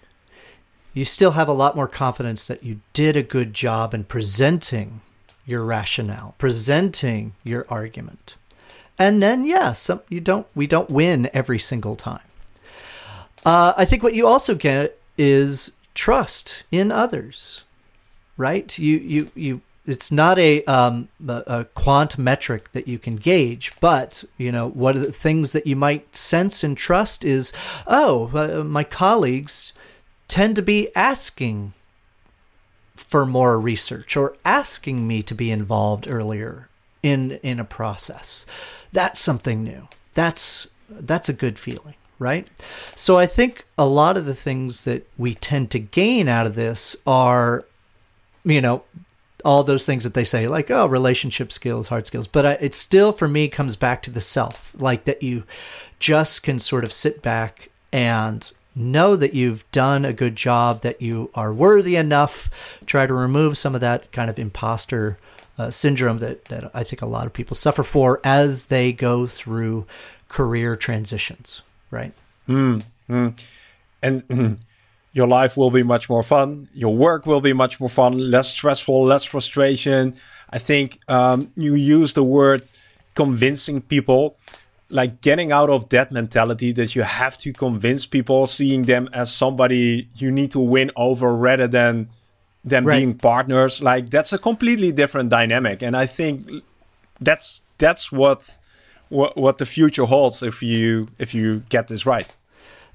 you 0.93 1.03
still 1.03 1.31
have 1.31 1.47
a 1.47 1.53
lot 1.53 1.75
more 1.75 1.87
confidence 1.87 2.45
that 2.47 2.63
you 2.63 2.79
did 2.93 3.17
a 3.17 3.23
good 3.23 3.53
job 3.53 3.93
in 3.93 4.03
presenting 4.03 5.01
your 5.45 5.63
rationale, 5.63 6.35
presenting 6.37 7.33
your 7.43 7.65
argument. 7.69 8.35
And 8.99 9.21
then, 9.21 9.45
yes, 9.45 9.89
yeah, 9.89 9.99
you 10.09 10.19
don't. 10.19 10.47
We 10.55 10.67
don't 10.67 10.89
win 10.89 11.29
every 11.33 11.59
single 11.59 11.95
time. 11.95 12.26
Uh, 13.47 13.73
I 13.77 13.85
think 13.85 14.03
what 14.03 14.13
you 14.13 14.27
also 14.27 14.55
get 14.55 14.99
is 15.17 15.71
trust 15.95 16.65
in 16.69 16.91
others, 16.91 17.63
right? 18.35 18.77
You 18.77 18.97
you 18.97 19.31
you. 19.35 19.61
It's 19.85 20.11
not 20.11 20.37
a, 20.37 20.65
um, 20.65 21.07
a, 21.25 21.43
a 21.47 21.63
quant 21.63 22.17
metric 22.17 22.73
that 22.73 22.89
you 22.89 22.99
can 22.99 23.15
gauge, 23.15 23.71
but 23.79 24.25
you 24.37 24.51
know 24.51 24.67
what 24.67 24.97
are 24.97 24.99
the 24.99 25.13
things 25.13 25.53
that 25.53 25.65
you 25.65 25.77
might 25.77 26.13
sense 26.13 26.61
and 26.61 26.75
trust 26.75 27.23
is, 27.23 27.53
oh, 27.87 28.29
uh, 28.33 28.65
my 28.65 28.83
colleagues 28.83 29.71
tend 30.27 30.57
to 30.57 30.61
be 30.61 30.93
asking 30.93 31.71
for 32.97 33.25
more 33.25 33.57
research 33.57 34.17
or 34.17 34.35
asking 34.43 35.07
me 35.07 35.23
to 35.23 35.33
be 35.33 35.51
involved 35.51 36.05
earlier 36.09 36.67
in 37.01 37.39
in 37.43 37.61
a 37.61 37.63
process. 37.63 38.45
That's 38.91 39.21
something 39.21 39.63
new. 39.63 39.87
That's 40.15 40.67
that's 40.89 41.29
a 41.29 41.33
good 41.33 41.57
feeling 41.57 41.95
right? 42.19 42.47
So 42.95 43.17
I 43.17 43.25
think 43.25 43.65
a 43.77 43.85
lot 43.85 44.17
of 44.17 44.25
the 44.25 44.33
things 44.33 44.83
that 44.85 45.07
we 45.17 45.33
tend 45.33 45.71
to 45.71 45.79
gain 45.79 46.27
out 46.27 46.47
of 46.47 46.55
this 46.55 46.95
are, 47.05 47.65
you 48.43 48.61
know, 48.61 48.83
all 49.45 49.63
those 49.63 49.85
things 49.85 50.03
that 50.03 50.13
they 50.13 50.23
say, 50.23 50.47
like, 50.47 50.71
oh, 50.71 50.87
relationship 50.87 51.51
skills, 51.51 51.87
hard 51.87 52.07
skills. 52.07 52.27
But 52.27 52.45
I, 52.45 52.51
it 52.53 52.73
still, 52.73 53.11
for 53.11 53.27
me, 53.27 53.47
comes 53.47 53.75
back 53.75 54.01
to 54.03 54.11
the 54.11 54.21
self, 54.21 54.75
like 54.77 55.05
that 55.05 55.21
you 55.23 55.43
just 55.99 56.43
can 56.43 56.59
sort 56.59 56.83
of 56.83 56.91
sit 56.91 57.21
back 57.21 57.69
and 57.93 58.51
know 58.75 59.15
that 59.15 59.33
you've 59.33 59.69
done 59.71 60.05
a 60.05 60.13
good 60.13 60.35
job, 60.35 60.81
that 60.81 61.01
you 61.01 61.29
are 61.33 61.53
worthy 61.53 61.95
enough, 61.95 62.49
try 62.85 63.07
to 63.07 63.13
remove 63.13 63.57
some 63.57 63.75
of 63.75 63.81
that 63.81 64.11
kind 64.11 64.29
of 64.29 64.37
imposter 64.37 65.17
uh, 65.57 65.71
syndrome 65.71 66.19
that, 66.19 66.45
that 66.45 66.69
I 66.73 66.83
think 66.83 67.01
a 67.01 67.07
lot 67.07 67.25
of 67.25 67.33
people 67.33 67.55
suffer 67.55 67.83
for 67.83 68.19
as 68.23 68.67
they 68.67 68.93
go 68.93 69.25
through 69.27 69.85
career 70.29 70.75
transitions 70.75 71.61
right? 71.91 72.13
Mm, 72.47 72.83
mm. 73.09 73.39
And 74.01 74.27
mm, 74.27 74.57
your 75.13 75.27
life 75.27 75.57
will 75.57 75.71
be 75.71 75.83
much 75.83 76.09
more 76.09 76.23
fun. 76.23 76.67
Your 76.73 76.95
work 76.95 77.25
will 77.25 77.41
be 77.41 77.53
much 77.53 77.79
more 77.79 77.89
fun, 77.89 78.17
less 78.31 78.49
stressful, 78.49 79.05
less 79.05 79.23
frustration. 79.23 80.15
I 80.49 80.59
think 80.59 80.99
um, 81.09 81.51
you 81.55 81.75
use 81.75 82.13
the 82.13 82.23
word 82.23 82.63
convincing 83.15 83.81
people, 83.81 84.37
like 84.89 85.21
getting 85.21 85.51
out 85.51 85.69
of 85.69 85.89
that 85.89 86.11
mentality 86.11 86.71
that 86.73 86.95
you 86.95 87.01
have 87.01 87.37
to 87.39 87.51
convince 87.51 88.05
people, 88.05 88.47
seeing 88.47 88.83
them 88.83 89.09
as 89.11 89.33
somebody 89.33 90.07
you 90.15 90.31
need 90.31 90.51
to 90.51 90.59
win 90.59 90.91
over 90.95 91.35
rather 91.35 91.67
than 91.67 92.09
them 92.63 92.85
right. 92.85 92.97
being 92.97 93.15
partners. 93.15 93.81
Like 93.81 94.09
that's 94.09 94.33
a 94.33 94.37
completely 94.37 94.91
different 94.91 95.29
dynamic, 95.29 95.81
and 95.81 95.97
I 95.97 96.05
think 96.05 96.49
that's 97.19 97.63
that's 97.77 98.11
what 98.11 98.57
what, 99.09 99.37
what 99.37 99.57
the 99.57 99.65
future 99.65 100.05
holds 100.05 100.43
if 100.43 100.61
you 100.61 101.07
if 101.17 101.33
you 101.33 101.63
get 101.69 101.87
this 101.87 102.05
right. 102.05 102.33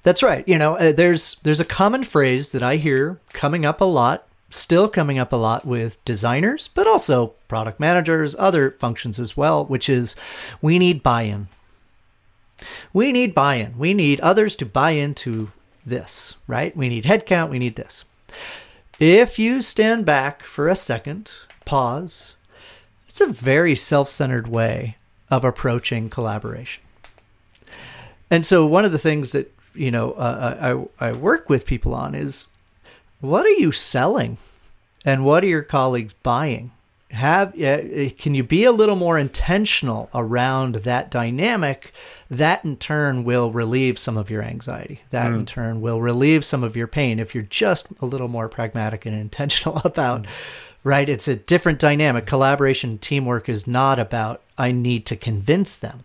That's 0.03 0.22
right. 0.22 0.46
You 0.48 0.59
know, 0.59 0.77
uh, 0.77 0.92
there's 0.92 1.37
there's 1.42 1.61
a 1.61 1.64
common 1.64 2.05
phrase 2.05 2.53
that 2.53 2.62
I 2.62 2.77
hear 2.77 3.20
coming 3.33 3.64
up 3.64 3.81
a 3.81 3.85
lot, 3.85 4.27
still 4.51 4.88
coming 4.88 5.18
up 5.18 5.33
a 5.33 5.37
lot 5.37 5.64
with 5.64 6.05
designers, 6.05 6.68
but 6.68 6.87
also 6.87 7.29
product 7.48 7.79
managers, 7.79 8.35
other 8.38 8.72
functions 8.72 9.20
as 9.20 9.37
well, 9.37 9.64
which 9.64 9.88
is 9.88 10.16
we 10.61 10.79
need 10.79 11.03
buy-in. 11.03 11.46
We 12.92 13.12
need 13.12 13.35
buy-in. 13.35 13.79
We 13.79 13.94
need 13.94 14.20
others 14.20 14.57
to 14.57 14.66
buy 14.66 14.92
into 14.92 15.51
this, 15.87 16.37
right? 16.46 16.77
We 16.77 16.88
need 16.88 17.05
headcount, 17.05 17.51
we 17.51 17.59
need 17.59 17.77
this. 17.77 18.05
If 18.98 19.38
you 19.38 19.62
stand 19.62 20.05
back 20.05 20.42
for 20.42 20.68
a 20.68 20.77
second, 20.77 21.31
pause, 21.64 22.35
it's 23.09 23.20
a 23.20 23.27
very 23.27 23.75
self-centered 23.75 24.46
way 24.46 24.96
of 25.33 25.45
approaching 25.45 26.11
collaboration. 26.11 26.83
And 28.31 28.45
so 28.45 28.66
one 28.66 28.85
of 28.85 28.92
the 28.92 28.99
things 28.99 29.33
that 29.33 29.51
you 29.75 29.90
know 29.90 30.12
uh, 30.12 30.87
I, 31.01 31.09
I 31.09 31.12
work 31.12 31.49
with 31.49 31.66
people 31.66 31.95
on 31.95 32.14
is 32.14 32.49
what 33.21 33.47
are 33.47 33.59
you 33.59 33.73
selling 33.73 34.37
and 35.07 35.25
what 35.25 35.42
are 35.42 35.49
your 35.49 35.62
colleagues 35.62 36.12
buying 36.12 36.71
have 37.11 37.59
uh, 37.61 38.11
can 38.18 38.35
you 38.35 38.45
be 38.45 38.64
a 38.64 38.73
little 38.73 38.97
more 38.97 39.18
intentional 39.18 40.11
around 40.14 40.77
that 40.77 41.11
dynamic 41.11 41.92
that 42.31 42.62
in 42.64 42.77
turn 42.77 43.25
will 43.25 43.51
relieve 43.51 43.99
some 43.99 44.18
of 44.18 44.29
your 44.29 44.42
anxiety 44.42 45.01
that 45.11 45.31
mm. 45.31 45.37
in 45.37 45.47
turn 45.47 45.81
will 45.81 46.01
relieve 46.01 46.45
some 46.45 46.62
of 46.62 46.77
your 46.77 46.87
pain 46.87 47.18
if 47.18 47.35
you're 47.35 47.45
just 47.45 47.87
a 48.01 48.07
little 48.07 48.29
more 48.29 48.49
pragmatic 48.49 49.07
and 49.07 49.14
intentional 49.14 49.79
about 49.85 50.25
mm 50.25 50.29
right? 50.85 51.09
It's 51.09 51.29
a 51.29 51.37
different 51.37 51.79
dynamic. 51.79 52.27
Collaboration, 52.27 52.99
teamwork 52.99 53.49
is 53.49 53.66
not 53.66 53.99
about 53.99 54.42
I 54.62 54.72
need 54.72 55.07
to 55.07 55.16
convince 55.16 55.79
them. 55.79 56.05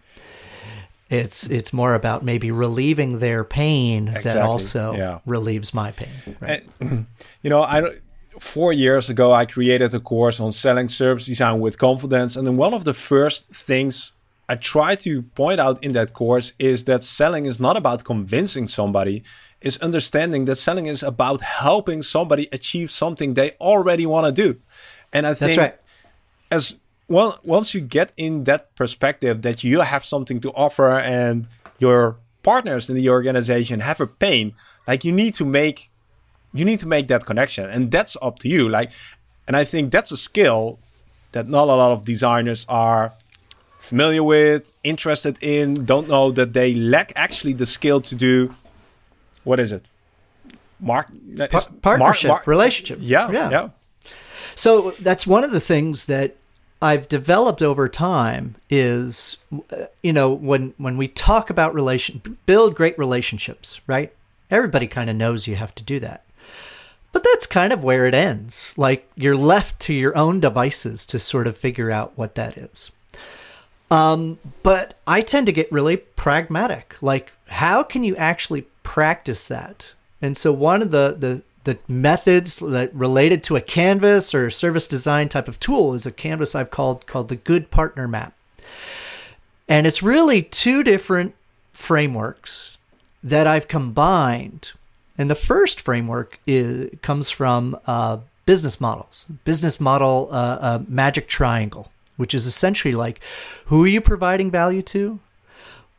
It's 1.10 1.48
it's 1.48 1.72
more 1.72 1.94
about 1.94 2.24
maybe 2.24 2.50
relieving 2.52 3.20
their 3.20 3.44
pain 3.44 4.08
exactly. 4.08 4.32
that 4.32 4.42
also 4.42 4.94
yeah. 4.94 5.20
relieves 5.26 5.74
my 5.74 5.92
pain. 5.92 6.36
Right? 6.42 6.64
And, 6.80 7.06
you 7.44 7.50
know, 7.50 7.62
I 7.62 7.78
four 8.40 8.74
years 8.74 9.10
ago 9.10 9.32
I 9.32 9.46
created 9.46 9.94
a 9.94 10.00
course 10.00 10.38
on 10.40 10.52
selling 10.52 10.90
service 10.90 11.26
design 11.28 11.60
with 11.60 11.78
confidence, 11.78 12.36
and 12.36 12.46
then 12.46 12.58
one 12.58 12.74
of 12.74 12.84
the 12.84 12.94
first 12.94 13.48
things 13.68 14.14
I 14.50 14.56
try 14.56 14.96
to 14.96 15.22
point 15.22 15.60
out 15.60 15.84
in 15.84 15.92
that 15.94 16.14
course 16.14 16.54
is 16.58 16.86
that 16.86 17.04
selling 17.04 17.46
is 17.46 17.60
not 17.60 17.78
about 17.78 18.04
convincing 18.04 18.68
somebody 18.68 19.24
is 19.62 19.78
understanding 19.80 20.46
that 20.46 20.56
selling 20.56 20.88
is 20.88 21.04
about 21.04 21.42
helping 21.42 22.04
somebody 22.04 22.48
achieve 22.52 22.90
something 22.92 23.34
they 23.34 23.52
already 23.60 24.06
want 24.06 24.26
to 24.26 24.32
do. 24.44 24.60
And 25.12 25.26
I 25.28 25.34
think 25.34 25.58
right. 25.58 25.76
as 26.50 26.76
well, 27.08 27.40
once 27.44 27.74
you 27.74 27.82
get 27.82 28.12
in 28.18 28.44
that 28.46 28.76
perspective 28.76 29.42
that 29.44 29.64
you 29.64 29.82
have 29.82 30.04
something 30.06 30.40
to 30.42 30.52
offer 30.52 30.92
and 30.92 31.48
your 31.80 32.18
partners 32.44 32.90
in 32.90 32.96
the 32.96 33.10
organization 33.10 33.80
have 33.82 34.02
a 34.02 34.08
pain, 34.08 34.54
like 34.88 35.04
you 35.06 35.12
need 35.12 35.34
to 35.36 35.46
make 35.46 35.90
you 36.54 36.66
need 36.66 36.80
to 36.80 36.88
make 36.88 37.08
that 37.08 37.26
connection 37.26 37.70
and 37.70 37.92
that's 37.92 38.18
up 38.22 38.40
to 38.40 38.48
you. 38.50 38.68
Like 38.70 38.92
and 39.48 39.56
I 39.56 39.64
think 39.64 39.92
that's 39.92 40.12
a 40.12 40.18
skill 40.18 40.80
that 41.32 41.48
not 41.48 41.64
a 41.68 41.76
lot 41.76 41.92
of 41.92 42.04
designers 42.04 42.66
are 42.68 43.14
familiar 43.80 44.24
with, 44.24 44.72
interested 44.84 45.38
in, 45.42 45.74
don't 45.86 46.08
know 46.10 46.32
that 46.32 46.52
they 46.54 46.74
lack 46.74 47.14
actually 47.16 47.54
the 47.54 47.66
skill 47.66 48.02
to 48.02 48.16
do 48.16 48.54
what 49.44 49.60
is 49.62 49.72
it? 49.72 49.86
Mark, 50.80 51.08
Pa- 51.50 51.62
partnership, 51.82 52.46
relationship. 52.46 53.00
Yeah, 53.02 53.32
Yeah. 53.32 53.50
yeah, 53.50 53.70
So 54.56 54.92
that's 55.00 55.26
one 55.26 55.44
of 55.46 55.52
the 55.52 55.62
things 55.62 56.06
that 56.08 56.36
I've 56.82 57.08
developed 57.08 57.62
over 57.62 57.90
time 57.90 58.56
is 58.70 59.38
you 60.04 60.14
know 60.14 60.32
when 60.32 60.74
when 60.78 60.98
we 60.98 61.08
talk 61.08 61.50
about 61.50 61.74
relation 61.74 62.38
build 62.46 62.76
great 62.76 62.98
relationships, 63.00 63.82
right? 63.88 64.14
Everybody 64.50 64.88
kind 64.88 65.10
of 65.10 65.16
knows 65.16 65.48
you 65.48 65.56
have 65.56 65.76
to 65.76 65.84
do 65.84 66.00
that. 66.02 66.24
But 67.12 67.24
that's 67.24 67.48
kind 67.48 67.74
of 67.74 67.84
where 67.84 68.06
it 68.06 68.14
ends. 68.14 68.72
Like 68.78 69.10
you're 69.16 69.36
left 69.36 69.80
to 69.82 69.94
your 69.94 70.16
own 70.16 70.40
devices 70.40 71.06
to 71.08 71.20
sort 71.20 71.48
of 71.48 71.58
figure 71.58 71.90
out 71.90 72.14
what 72.16 72.36
that 72.36 72.58
is. 72.58 72.92
Um, 73.90 74.38
but 74.64 74.96
I 75.08 75.22
tend 75.22 75.46
to 75.48 75.54
get 75.54 75.72
really 75.72 75.98
pragmatic. 75.98 77.02
Like, 77.02 77.32
how 77.48 77.84
can 77.84 78.04
you 78.04 78.16
actually 78.18 78.64
practice 78.84 79.48
that? 79.48 79.94
And 80.22 80.38
so 80.38 80.52
one 80.52 80.82
of 80.82 80.92
the 80.92 81.16
the 81.18 81.42
the 81.68 81.78
methods 81.90 82.60
that 82.60 82.96
related 82.96 83.44
to 83.44 83.58
a 83.58 83.62
canvas 83.62 84.34
or 84.34 84.50
service 84.50 84.88
design 84.88 85.28
type 85.28 85.50
of 85.50 85.60
tool 85.60 85.94
is 85.94 86.06
a 86.06 86.12
canvas 86.14 86.56
I've 86.56 86.72
called 86.72 87.06
called 87.08 87.28
the 87.28 87.36
good 87.36 87.70
partner 87.70 88.08
map. 88.08 88.34
And 89.68 89.86
it's 89.86 90.02
really 90.02 90.42
two 90.42 90.82
different 90.82 91.36
frameworks 91.74 92.78
that 93.22 93.48
I've 93.48 93.68
combined. 93.68 94.72
And 95.18 95.30
the 95.30 95.36
first 95.36 95.82
framework 95.82 96.40
is, 96.48 96.90
comes 97.02 97.30
from 97.30 97.78
uh, 97.86 98.20
business 98.46 98.80
models, 98.80 99.28
business 99.44 99.82
model 99.82 100.30
uh, 100.32 100.58
uh, 100.62 100.84
magic 100.88 101.28
triangle, 101.28 101.92
which 102.16 102.34
is 102.34 102.46
essentially 102.46 102.94
like 102.94 103.20
who 103.66 103.84
are 103.84 103.90
you 103.90 104.00
providing 104.00 104.50
value 104.50 104.84
to? 104.84 105.20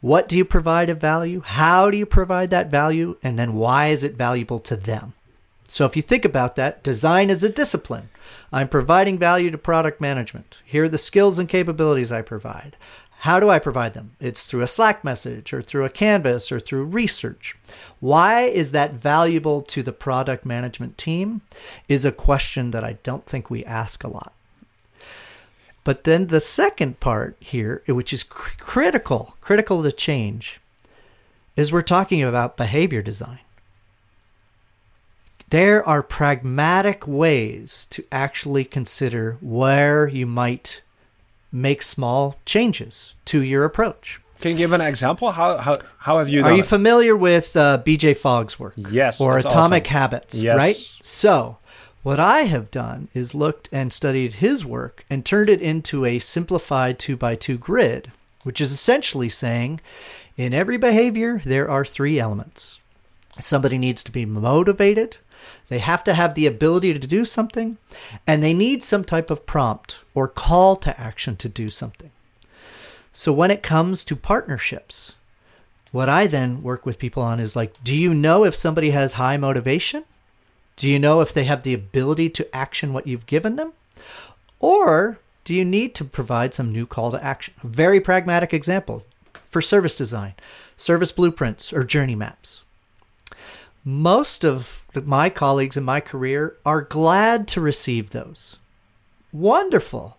What 0.00 0.28
do 0.28 0.38
you 0.38 0.46
provide 0.46 0.88
of 0.88 0.98
value? 0.98 1.42
How 1.44 1.90
do 1.90 1.98
you 1.98 2.06
provide 2.06 2.48
that 2.50 2.70
value? 2.70 3.18
And 3.22 3.38
then 3.38 3.52
why 3.52 3.88
is 3.88 4.02
it 4.02 4.14
valuable 4.14 4.60
to 4.60 4.74
them? 4.74 5.12
So 5.68 5.84
if 5.84 5.94
you 5.94 6.02
think 6.02 6.24
about 6.24 6.56
that, 6.56 6.82
design 6.82 7.28
is 7.28 7.44
a 7.44 7.50
discipline. 7.50 8.08
I'm 8.50 8.68
providing 8.68 9.18
value 9.18 9.50
to 9.50 9.58
product 9.58 10.00
management. 10.00 10.56
Here 10.64 10.84
are 10.84 10.88
the 10.88 10.96
skills 10.98 11.38
and 11.38 11.48
capabilities 11.48 12.10
I 12.10 12.22
provide. 12.22 12.74
How 13.22 13.38
do 13.38 13.50
I 13.50 13.58
provide 13.58 13.94
them? 13.94 14.12
It's 14.18 14.46
through 14.46 14.62
a 14.62 14.66
Slack 14.66 15.04
message 15.04 15.52
or 15.52 15.60
through 15.60 15.84
a 15.84 15.90
canvas 15.90 16.50
or 16.50 16.58
through 16.58 16.84
research. 16.84 17.56
Why 18.00 18.42
is 18.42 18.70
that 18.70 18.94
valuable 18.94 19.60
to 19.62 19.82
the 19.82 19.92
product 19.92 20.46
management 20.46 20.96
team? 20.96 21.42
Is 21.88 22.04
a 22.04 22.12
question 22.12 22.70
that 22.70 22.84
I 22.84 22.94
don't 23.02 23.26
think 23.26 23.50
we 23.50 23.64
ask 23.64 24.04
a 24.04 24.08
lot. 24.08 24.32
But 25.84 26.04
then 26.04 26.28
the 26.28 26.40
second 26.40 27.00
part 27.00 27.36
here, 27.40 27.82
which 27.86 28.12
is 28.12 28.22
cr- 28.22 28.56
critical, 28.58 29.36
critical 29.40 29.82
to 29.82 29.92
change, 29.92 30.60
is 31.56 31.72
we're 31.72 31.82
talking 31.82 32.22
about 32.22 32.56
behavior 32.56 33.02
design. 33.02 33.40
There 35.50 35.86
are 35.86 36.02
pragmatic 36.02 37.06
ways 37.06 37.86
to 37.90 38.04
actually 38.12 38.64
consider 38.64 39.38
where 39.40 40.06
you 40.06 40.26
might 40.26 40.82
make 41.50 41.80
small 41.82 42.36
changes 42.44 43.14
to 43.26 43.42
your 43.42 43.64
approach. 43.64 44.20
Can 44.40 44.52
you 44.52 44.56
give 44.58 44.72
an 44.72 44.80
example? 44.82 45.32
How 45.32 45.56
how 45.56 45.78
how 45.98 46.18
have 46.18 46.28
you 46.28 46.44
Are 46.44 46.52
you 46.52 46.60
it? 46.60 46.66
familiar 46.66 47.16
with 47.16 47.56
uh, 47.56 47.82
BJ 47.84 48.16
Fogg's 48.16 48.58
work? 48.60 48.74
Yes, 48.76 49.20
Or 49.20 49.38
Atomic 49.38 49.84
awesome. 49.84 49.92
Habits, 49.98 50.36
Yes. 50.36 50.56
right? 50.58 50.76
So, 51.02 51.56
what 52.02 52.20
I 52.20 52.40
have 52.42 52.70
done 52.70 53.08
is 53.14 53.34
looked 53.34 53.68
and 53.72 53.92
studied 53.92 54.34
his 54.34 54.64
work 54.64 55.04
and 55.10 55.24
turned 55.24 55.48
it 55.48 55.60
into 55.62 56.04
a 56.04 56.18
simplified 56.20 56.98
two 56.98 57.16
by 57.16 57.34
two 57.34 57.56
grid, 57.58 58.12
which 58.44 58.60
is 58.60 58.70
essentially 58.70 59.28
saying 59.28 59.80
in 60.36 60.54
every 60.54 60.76
behavior, 60.76 61.40
there 61.44 61.68
are 61.68 61.84
three 61.84 62.20
elements. 62.20 62.78
Somebody 63.40 63.76
needs 63.78 64.04
to 64.04 64.12
be 64.12 64.24
motivated, 64.24 65.16
they 65.68 65.78
have 65.78 66.02
to 66.04 66.14
have 66.14 66.34
the 66.34 66.46
ability 66.46 66.98
to 66.98 67.06
do 67.06 67.24
something, 67.24 67.78
and 68.26 68.42
they 68.42 68.54
need 68.54 68.82
some 68.82 69.04
type 69.04 69.30
of 69.30 69.46
prompt 69.46 70.00
or 70.14 70.28
call 70.28 70.76
to 70.76 70.98
action 71.00 71.36
to 71.36 71.48
do 71.48 71.68
something. 71.70 72.10
So 73.12 73.32
when 73.32 73.50
it 73.50 73.62
comes 73.62 74.04
to 74.04 74.16
partnerships, 74.16 75.14
what 75.90 76.08
I 76.08 76.26
then 76.26 76.62
work 76.62 76.84
with 76.84 76.98
people 76.98 77.22
on 77.22 77.40
is 77.40 77.56
like, 77.56 77.82
do 77.82 77.96
you 77.96 78.14
know 78.14 78.44
if 78.44 78.54
somebody 78.54 78.90
has 78.90 79.14
high 79.14 79.36
motivation? 79.36 80.04
Do 80.76 80.88
you 80.88 80.98
know 80.98 81.20
if 81.20 81.32
they 81.32 81.44
have 81.44 81.62
the 81.62 81.74
ability 81.74 82.30
to 82.30 82.54
action 82.54 82.92
what 82.92 83.06
you've 83.06 83.26
given 83.26 83.56
them? 83.56 83.72
Or 84.60 85.18
do 85.44 85.54
you 85.54 85.64
need 85.64 85.94
to 85.96 86.04
provide 86.04 86.54
some 86.54 86.72
new 86.72 86.86
call 86.86 87.10
to 87.10 87.24
action? 87.24 87.54
A 87.64 87.66
very 87.66 88.00
pragmatic 88.00 88.52
example 88.52 89.04
for 89.42 89.62
service 89.62 89.94
design, 89.94 90.34
service 90.76 91.10
blueprints, 91.10 91.72
or 91.72 91.82
journey 91.84 92.14
maps. 92.14 92.60
Most 93.84 94.44
of 94.44 94.84
my 95.06 95.30
colleagues 95.30 95.76
in 95.76 95.84
my 95.84 96.00
career 96.00 96.56
are 96.64 96.82
glad 96.82 97.48
to 97.48 97.60
receive 97.60 98.10
those. 98.10 98.56
Wonderful. 99.32 100.18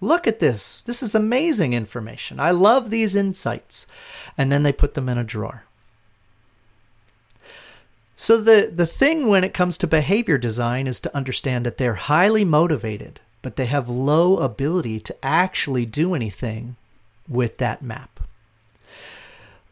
Look 0.00 0.26
at 0.26 0.40
this. 0.40 0.82
This 0.82 1.02
is 1.02 1.14
amazing 1.14 1.72
information. 1.72 2.38
I 2.38 2.50
love 2.50 2.90
these 2.90 3.16
insights. 3.16 3.86
And 4.36 4.52
then 4.52 4.62
they 4.62 4.72
put 4.72 4.94
them 4.94 5.08
in 5.08 5.18
a 5.18 5.24
drawer. 5.24 5.64
So 8.14 8.40
the 8.40 8.72
the 8.74 8.86
thing 8.86 9.28
when 9.28 9.44
it 9.44 9.52
comes 9.52 9.76
to 9.78 9.86
behavior 9.86 10.38
design 10.38 10.86
is 10.86 11.00
to 11.00 11.14
understand 11.14 11.66
that 11.66 11.76
they're 11.76 11.94
highly 11.94 12.44
motivated, 12.44 13.20
but 13.42 13.56
they 13.56 13.66
have 13.66 13.90
low 13.90 14.38
ability 14.38 15.00
to 15.00 15.16
actually 15.22 15.84
do 15.84 16.14
anything 16.14 16.76
with 17.28 17.58
that 17.58 17.82
map. 17.82 18.20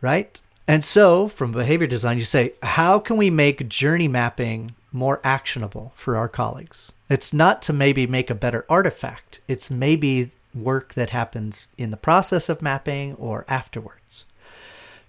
Right? 0.02 0.40
And 0.66 0.85
so 0.85 1.29
from 1.29 1.53
behavior 1.53 1.87
design 1.87 2.18
you 2.18 2.24
say, 2.24 2.55
how 2.62 2.98
can 2.98 3.16
we 3.16 3.31
make 3.31 3.68
journey 3.68 4.09
mapping 4.09 4.74
more 4.92 5.20
actionable 5.22 5.92
for 5.94 6.16
our 6.16 6.29
colleagues? 6.29 6.92
It's 7.11 7.35
not 7.35 7.61
to 7.62 7.72
maybe 7.72 8.07
make 8.07 8.31
a 8.31 8.35
better 8.35 8.64
artifact. 8.68 9.40
It's 9.46 9.70
maybe 9.70 10.31
work 10.55 10.94
that 10.94 11.11
happens 11.11 11.66
in 11.77 11.90
the 11.90 11.96
process 11.96 12.48
of 12.48 12.62
mapping 12.62 13.14
or 13.14 13.44
afterwards. 13.48 14.24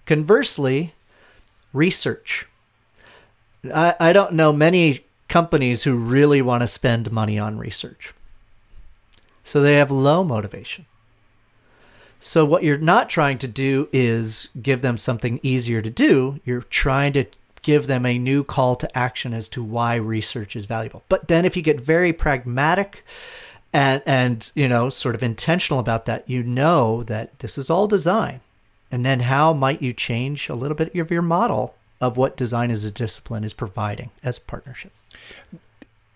Conversely, 0.04 0.92
research. 1.72 2.46
I, 3.72 3.94
I 3.98 4.12
don't 4.12 4.34
know 4.34 4.52
many 4.52 5.04
companies 5.28 5.84
who 5.84 5.94
really 5.96 6.42
want 6.42 6.62
to 6.62 6.66
spend 6.68 7.10
money 7.10 7.38
on 7.38 7.58
research. 7.58 8.12
So 9.42 9.60
they 9.60 9.74
have 9.74 9.90
low 9.90 10.22
motivation. 10.22 10.86
So 12.20 12.44
what 12.44 12.62
you're 12.62 12.78
not 12.78 13.08
trying 13.08 13.38
to 13.38 13.48
do 13.48 13.88
is 13.92 14.48
give 14.60 14.82
them 14.82 14.98
something 14.98 15.40
easier 15.42 15.82
to 15.82 15.90
do. 15.90 16.40
You're 16.44 16.62
trying 16.62 17.12
to 17.14 17.26
give 17.62 17.86
them 17.86 18.06
a 18.06 18.18
new 18.18 18.44
call 18.44 18.76
to 18.76 18.98
action 18.98 19.32
as 19.32 19.48
to 19.48 19.62
why 19.62 19.96
research 19.96 20.56
is 20.56 20.66
valuable. 20.66 21.02
But 21.08 21.28
then 21.28 21.44
if 21.44 21.56
you 21.56 21.62
get 21.62 21.80
very 21.80 22.12
pragmatic 22.12 23.04
and 23.72 24.02
and 24.06 24.50
you 24.54 24.68
know 24.68 24.88
sort 24.88 25.14
of 25.14 25.22
intentional 25.22 25.80
about 25.80 26.06
that, 26.06 26.28
you 26.28 26.42
know 26.42 27.02
that 27.04 27.38
this 27.40 27.58
is 27.58 27.70
all 27.70 27.86
design. 27.86 28.40
And 28.90 29.04
then 29.04 29.20
how 29.20 29.52
might 29.52 29.82
you 29.82 29.92
change 29.92 30.48
a 30.48 30.54
little 30.54 30.76
bit 30.76 30.94
of 30.94 31.10
your 31.10 31.22
model 31.22 31.74
of 32.00 32.16
what 32.16 32.36
design 32.36 32.70
as 32.70 32.84
a 32.84 32.90
discipline 32.90 33.42
is 33.42 33.52
providing 33.52 34.10
as 34.22 34.38
a 34.38 34.42
partnership? 34.42 34.92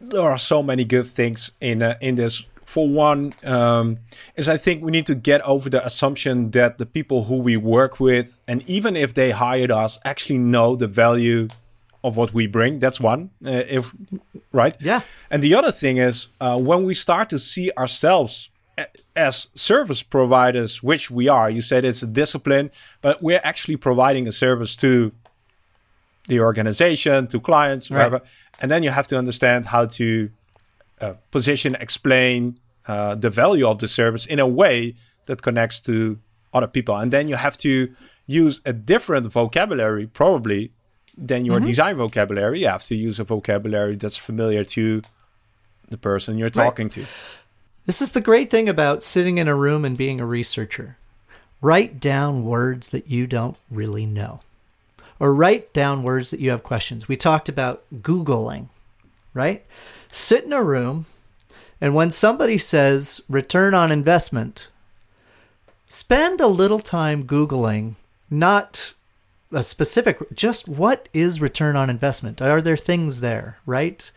there 0.01 0.23
are 0.23 0.39
so 0.39 0.63
many 0.63 0.85
good 0.85 1.07
things 1.07 1.53
in 1.61 1.83
uh, 1.83 1.97
in 2.01 2.17
this. 2.17 2.45
For 2.75 2.87
one, 2.89 3.33
um, 3.45 3.99
is 4.37 4.49
I 4.49 4.57
think 4.57 4.77
we 4.85 4.91
need 4.93 5.07
to 5.07 5.17
get 5.31 5.41
over 5.43 5.69
the 5.71 5.85
assumption 5.85 6.51
that 6.53 6.79
the 6.79 6.87
people 6.87 7.25
who 7.25 7.37
we 7.49 7.57
work 7.57 7.99
with, 7.99 8.29
and 8.47 8.63
even 8.69 8.95
if 8.97 9.13
they 9.13 9.31
hired 9.33 9.73
us, 9.85 9.99
actually 10.05 10.39
know 10.39 10.77
the 10.77 10.87
value 10.87 11.49
of 12.05 12.17
what 12.17 12.33
we 12.33 12.47
bring. 12.47 12.79
That's 12.79 13.01
one. 13.01 13.31
Uh, 13.45 13.65
if 13.79 13.93
right, 14.53 14.77
Yeah. 14.81 15.01
And 15.33 15.43
the 15.43 15.55
other 15.59 15.73
thing 15.73 15.97
is 15.99 16.29
uh, 16.41 16.59
when 16.59 16.85
we 16.85 16.95
start 16.95 17.29
to 17.31 17.39
see 17.39 17.71
ourselves 17.77 18.51
as 19.17 19.49
service 19.55 20.03
providers, 20.03 20.83
which 20.83 21.11
we 21.11 21.29
are. 21.29 21.51
You 21.51 21.63
said 21.63 21.85
it's 21.85 22.03
a 22.03 22.07
discipline, 22.23 22.71
but 23.03 23.21
we're 23.23 23.41
actually 23.51 23.77
providing 23.77 24.29
a 24.29 24.33
service 24.33 24.77
to 24.77 25.13
the 26.29 26.39
organization, 26.41 27.27
to 27.29 27.41
clients, 27.41 27.91
Right. 27.91 27.99
whatever. 27.99 28.21
And 28.61 28.71
then 28.71 28.83
you 28.83 28.91
have 28.91 29.07
to 29.09 29.19
understand 29.19 29.67
how 29.67 29.87
to 30.01 30.31
uh, 31.01 31.15
position, 31.31 31.75
explain 31.81 32.59
uh, 32.87 33.15
the 33.15 33.31
value 33.31 33.67
of 33.67 33.79
the 33.79 33.89
service 33.89 34.27
in 34.27 34.39
a 34.39 34.47
way 34.47 34.95
that 35.27 35.43
connects 35.43 35.81
to 35.81 36.19
other 36.53 36.67
people. 36.67 36.97
And 36.97 37.13
then 37.13 37.29
you 37.29 37.37
have 37.37 37.57
to 37.59 37.93
use 38.27 38.61
a 38.65 38.73
different 38.73 39.27
vocabulary, 39.27 40.07
probably, 40.07 40.73
than 41.17 41.45
your 41.45 41.61
design 41.61 41.97
vocabulary. 41.97 42.61
You 42.61 42.69
have 42.69 42.85
to 42.85 42.95
use 42.95 43.19
a 43.21 43.25
vocabulary 43.25 43.97
that's 43.97 44.17
familiar 44.17 44.65
to 44.65 45.03
the 45.89 45.99
person 45.99 46.39
you're 46.39 46.47
Right. 46.55 46.65
talking 46.65 46.89
to. 46.91 47.05
This 47.87 48.01
is 48.01 48.13
the 48.13 48.21
great 48.21 48.51
thing 48.51 48.69
about 48.69 49.03
sitting 49.03 49.39
in 49.39 49.49
a 49.49 49.55
room 49.55 49.85
and 49.85 49.97
being 49.97 50.21
a 50.21 50.27
researcher. 50.27 50.97
Write 51.61 52.01
down 52.01 52.45
words 52.45 52.91
that 52.91 53.09
you 53.11 53.27
don't 53.27 53.59
really 53.71 54.07
know, 54.07 54.41
or 55.19 55.35
write 55.35 55.73
down 55.73 56.03
words 56.03 56.31
that 56.31 56.41
you 56.41 56.51
have 56.51 56.63
questions. 56.63 57.09
We 57.09 57.17
talked 57.17 57.49
about 57.49 57.83
Googling, 57.97 58.69
right? 59.35 59.65
Sit 60.11 60.45
in 60.45 60.53
a 60.53 60.63
room, 60.63 61.07
and 61.81 61.95
when 61.95 62.11
somebody 62.11 62.59
says 62.59 63.21
return 63.29 63.75
on 63.75 63.93
investment, 63.93 64.69
spend 65.89 66.41
a 66.41 66.47
little 66.47 66.79
time 66.79 67.25
Googling, 67.25 67.95
not 68.29 68.95
a 69.53 69.63
specific, 69.63 70.19
just 70.35 70.69
what 70.69 71.09
is 71.13 71.41
return 71.41 71.77
on 71.77 71.91
investment? 71.91 72.41
Are 72.41 72.61
there 72.61 72.77
things 72.77 73.21
there, 73.21 73.59
right? 73.67 74.11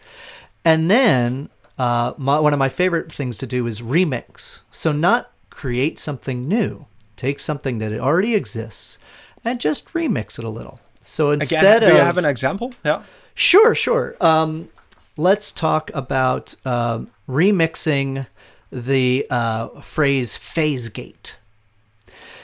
And 0.66 0.90
then 0.90 1.50
uh, 1.78 2.14
my, 2.18 2.40
one 2.40 2.54
of 2.54 2.60
my 2.60 2.70
favorite 2.70 3.12
things 3.12 3.38
to 3.40 3.48
do 3.48 3.66
is 3.68 3.82
remix. 3.82 4.62
So 4.72 4.92
not 4.92 5.32
create 5.50 6.00
something 6.00 6.48
new, 6.48 6.86
take 7.18 7.40
something 7.40 7.80
that 7.80 7.92
already 7.94 8.36
exists 8.36 8.98
and 9.44 9.60
just 9.60 9.88
remix 9.94 10.38
it 10.38 10.46
a 10.46 10.50
little. 10.50 10.80
So 11.02 11.32
instead 11.32 11.78
Again, 11.78 11.90
do 11.90 11.96
of, 11.96 11.98
you 11.98 12.04
have 12.04 12.18
an 12.18 12.26
example? 12.26 12.74
Yeah. 12.84 13.04
Sure, 13.36 13.76
sure. 13.76 14.16
Um, 14.22 14.70
let's 15.18 15.52
talk 15.52 15.92
about 15.94 16.56
um, 16.66 17.10
remixing 17.28 18.28
the 18.72 19.28
uh, 19.30 19.68
phrase 19.82 20.38
phase 20.38 20.90
gate. 20.90 21.38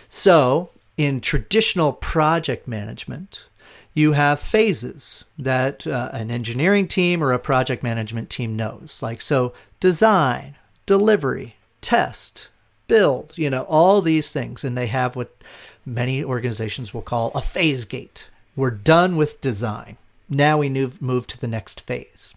So, 0.10 0.70
in 0.98 1.22
traditional 1.22 1.94
project 1.94 2.68
management, 2.68 3.46
you 3.94 4.14
have 4.14 4.40
phases 4.40 5.26
that 5.38 5.88
uh, 5.88 6.10
an 6.14 6.32
engineering 6.32 6.88
team 6.88 7.24
or 7.24 7.32
a 7.32 7.40
project 7.40 7.84
management 7.84 8.30
team 8.30 8.56
knows. 8.56 9.00
Like, 9.02 9.22
so 9.22 9.54
design, 9.80 10.56
delivery, 10.86 11.56
test, 11.82 12.50
build, 12.88 13.38
you 13.38 13.50
know, 13.50 13.64
all 13.64 14.02
these 14.02 14.32
things. 14.32 14.64
And 14.64 14.78
they 14.78 14.88
have 14.88 15.16
what 15.16 15.36
many 15.86 16.24
organizations 16.24 16.94
will 16.94 17.02
call 17.02 17.32
a 17.34 17.42
phase 17.42 17.86
gate. 17.86 18.30
We're 18.56 18.72
done 18.72 19.16
with 19.16 19.42
design. 19.42 19.98
Now 20.30 20.60
we 20.60 20.70
move 20.70 21.28
to 21.28 21.40
the 21.40 21.48
next 21.48 21.82
phase. 21.82 22.34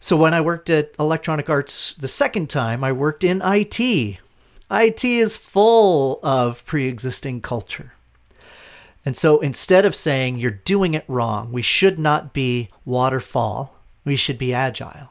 So 0.00 0.16
when 0.16 0.34
I 0.34 0.40
worked 0.40 0.68
at 0.68 0.92
Electronic 0.98 1.48
Arts 1.48 1.94
the 1.94 2.08
second 2.08 2.50
time, 2.50 2.84
I 2.84 2.92
worked 2.92 3.24
in 3.24 3.40
IT. 3.42 3.80
IT 4.70 5.04
is 5.04 5.36
full 5.36 6.20
of 6.22 6.64
pre 6.66 6.88
existing 6.88 7.40
culture. 7.40 7.92
And 9.06 9.16
so 9.16 9.40
instead 9.40 9.84
of 9.84 9.94
saying 9.94 10.38
you're 10.38 10.50
doing 10.50 10.94
it 10.94 11.04
wrong, 11.08 11.52
we 11.52 11.62
should 11.62 11.98
not 11.98 12.32
be 12.32 12.70
waterfall, 12.84 13.74
we 14.04 14.16
should 14.16 14.38
be 14.38 14.54
agile. 14.54 15.10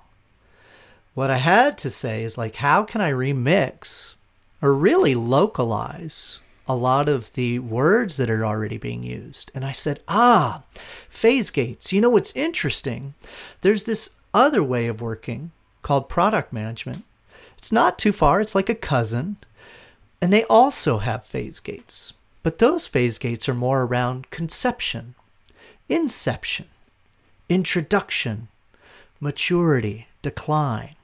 What 1.13 1.29
I 1.29 1.37
had 1.37 1.77
to 1.79 1.89
say 1.89 2.23
is 2.23 2.37
like, 2.37 2.55
how 2.55 2.83
can 2.83 3.01
I 3.01 3.11
remix 3.11 4.15
or 4.61 4.73
really 4.73 5.13
localize 5.13 6.39
a 6.67 6.75
lot 6.75 7.09
of 7.09 7.33
the 7.33 7.59
words 7.59 8.17
that 8.17 8.29
are 8.29 8.45
already 8.45 8.77
being 8.77 9.03
used? 9.03 9.51
And 9.53 9.65
I 9.65 9.71
said, 9.71 9.99
ah, 10.07 10.63
phase 11.09 11.51
gates. 11.51 11.91
You 11.91 12.01
know 12.01 12.09
what's 12.09 12.35
interesting? 12.35 13.13
There's 13.61 13.83
this 13.83 14.11
other 14.33 14.63
way 14.63 14.87
of 14.87 15.01
working 15.01 15.51
called 15.81 16.09
product 16.09 16.53
management. 16.53 17.03
It's 17.57 17.71
not 17.71 17.99
too 17.99 18.11
far, 18.11 18.41
it's 18.41 18.55
like 18.55 18.69
a 18.69 18.75
cousin. 18.75 19.37
And 20.21 20.31
they 20.31 20.45
also 20.45 20.99
have 20.99 21.25
phase 21.25 21.59
gates. 21.59 22.13
But 22.43 22.59
those 22.59 22.87
phase 22.87 23.17
gates 23.17 23.47
are 23.47 23.53
more 23.53 23.83
around 23.83 24.29
conception, 24.29 25.15
inception, 25.87 26.67
introduction, 27.47 28.49
maturity, 29.19 30.07
decline. 30.21 30.95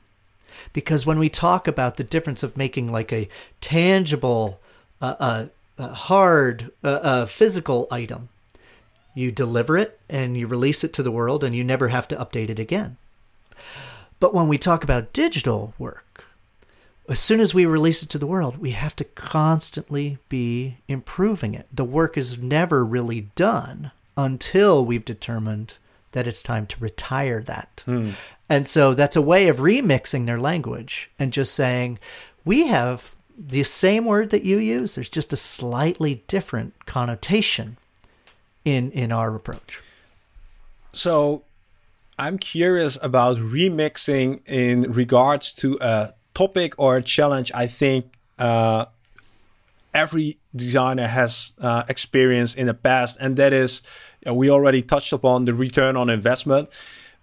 Because 0.73 1.05
when 1.05 1.19
we 1.19 1.29
talk 1.29 1.67
about 1.67 1.97
the 1.97 2.03
difference 2.03 2.43
of 2.43 2.57
making 2.57 2.91
like 2.91 3.13
a 3.13 3.29
tangible, 3.61 4.59
uh, 5.01 5.15
uh, 5.19 5.45
uh, 5.77 5.87
hard, 5.93 6.71
uh, 6.83 7.25
physical 7.25 7.87
item, 7.89 8.29
you 9.13 9.31
deliver 9.31 9.77
it 9.77 9.99
and 10.09 10.37
you 10.37 10.47
release 10.47 10.83
it 10.83 10.93
to 10.93 11.03
the 11.03 11.11
world 11.11 11.43
and 11.43 11.55
you 11.55 11.63
never 11.63 11.87
have 11.87 12.07
to 12.07 12.15
update 12.15 12.49
it 12.49 12.59
again. 12.59 12.97
But 14.19 14.33
when 14.33 14.47
we 14.47 14.57
talk 14.57 14.83
about 14.83 15.13
digital 15.13 15.73
work, 15.77 16.25
as 17.07 17.19
soon 17.19 17.39
as 17.39 17.53
we 17.53 17.65
release 17.65 18.03
it 18.03 18.09
to 18.09 18.17
the 18.17 18.27
world, 18.27 18.57
we 18.57 18.71
have 18.71 18.95
to 18.97 19.03
constantly 19.03 20.19
be 20.27 20.77
improving 20.87 21.55
it. 21.55 21.67
The 21.73 21.83
work 21.83 22.17
is 22.17 22.37
never 22.37 22.85
really 22.85 23.21
done 23.35 23.91
until 24.15 24.85
we've 24.85 25.05
determined 25.05 25.75
that 26.11 26.27
it's 26.27 26.43
time 26.43 26.67
to 26.67 26.79
retire 26.79 27.41
that. 27.43 27.83
Hmm. 27.85 28.11
And 28.47 28.67
so 28.67 28.93
that's 28.93 29.15
a 29.15 29.21
way 29.21 29.47
of 29.47 29.57
remixing 29.57 30.25
their 30.25 30.39
language 30.39 31.09
and 31.17 31.33
just 31.33 31.53
saying, 31.53 31.99
we 32.45 32.67
have 32.67 33.15
the 33.39 33.63
same 33.63 34.05
word 34.05 34.31
that 34.31 34.43
you 34.43 34.57
use, 34.57 34.95
there's 34.95 35.09
just 35.09 35.31
a 35.31 35.37
slightly 35.37 36.23
different 36.27 36.85
connotation 36.85 37.77
in 38.65 38.91
in 38.91 39.11
our 39.11 39.33
approach. 39.33 39.81
So 40.91 41.43
I'm 42.17 42.37
curious 42.37 42.97
about 43.01 43.37
remixing 43.37 44.41
in 44.45 44.91
regards 44.91 45.53
to 45.53 45.77
a 45.79 46.13
topic 46.33 46.73
or 46.77 46.97
a 46.97 47.01
challenge 47.01 47.51
I 47.55 47.67
think 47.67 48.13
uh, 48.37 48.85
every 49.93 50.37
designer 50.53 51.07
has 51.07 51.53
uh, 51.61 51.83
experienced 51.87 52.57
in 52.57 52.67
the 52.67 52.73
past, 52.73 53.17
and 53.21 53.37
that 53.37 53.53
is 53.53 53.81
uh, 54.27 54.33
we 54.33 54.49
already 54.49 54.81
touched 54.81 55.13
upon 55.13 55.45
the 55.45 55.53
return 55.53 55.95
on 55.95 56.09
investment. 56.09 56.69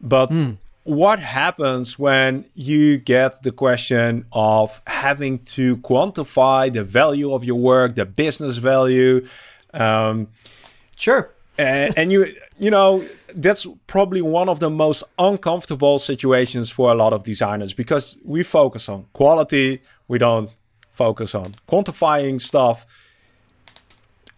But 0.00 0.30
mm. 0.30 0.56
What 0.86 1.18
happens 1.18 1.98
when 1.98 2.44
you 2.54 2.96
get 2.96 3.42
the 3.42 3.50
question 3.50 4.24
of 4.32 4.80
having 4.86 5.40
to 5.40 5.76
quantify 5.78 6.72
the 6.72 6.84
value 6.84 7.32
of 7.32 7.44
your 7.44 7.58
work, 7.58 7.96
the 7.96 8.06
business 8.06 8.56
value? 8.56 9.26
Um, 9.74 10.28
sure. 10.96 11.34
and, 11.58 11.96
and 11.96 12.12
you 12.12 12.26
you 12.58 12.70
know 12.70 13.04
that's 13.34 13.66
probably 13.86 14.22
one 14.22 14.48
of 14.48 14.60
the 14.60 14.70
most 14.70 15.02
uncomfortable 15.18 15.98
situations 15.98 16.70
for 16.70 16.92
a 16.92 16.94
lot 16.94 17.12
of 17.12 17.24
designers 17.24 17.72
because 17.72 18.16
we 18.24 18.42
focus 18.42 18.88
on 18.88 19.06
quality 19.12 19.80
we 20.08 20.18
don't 20.18 20.54
focus 20.90 21.34
on 21.34 21.54
quantifying 21.68 22.40
stuff 22.40 22.86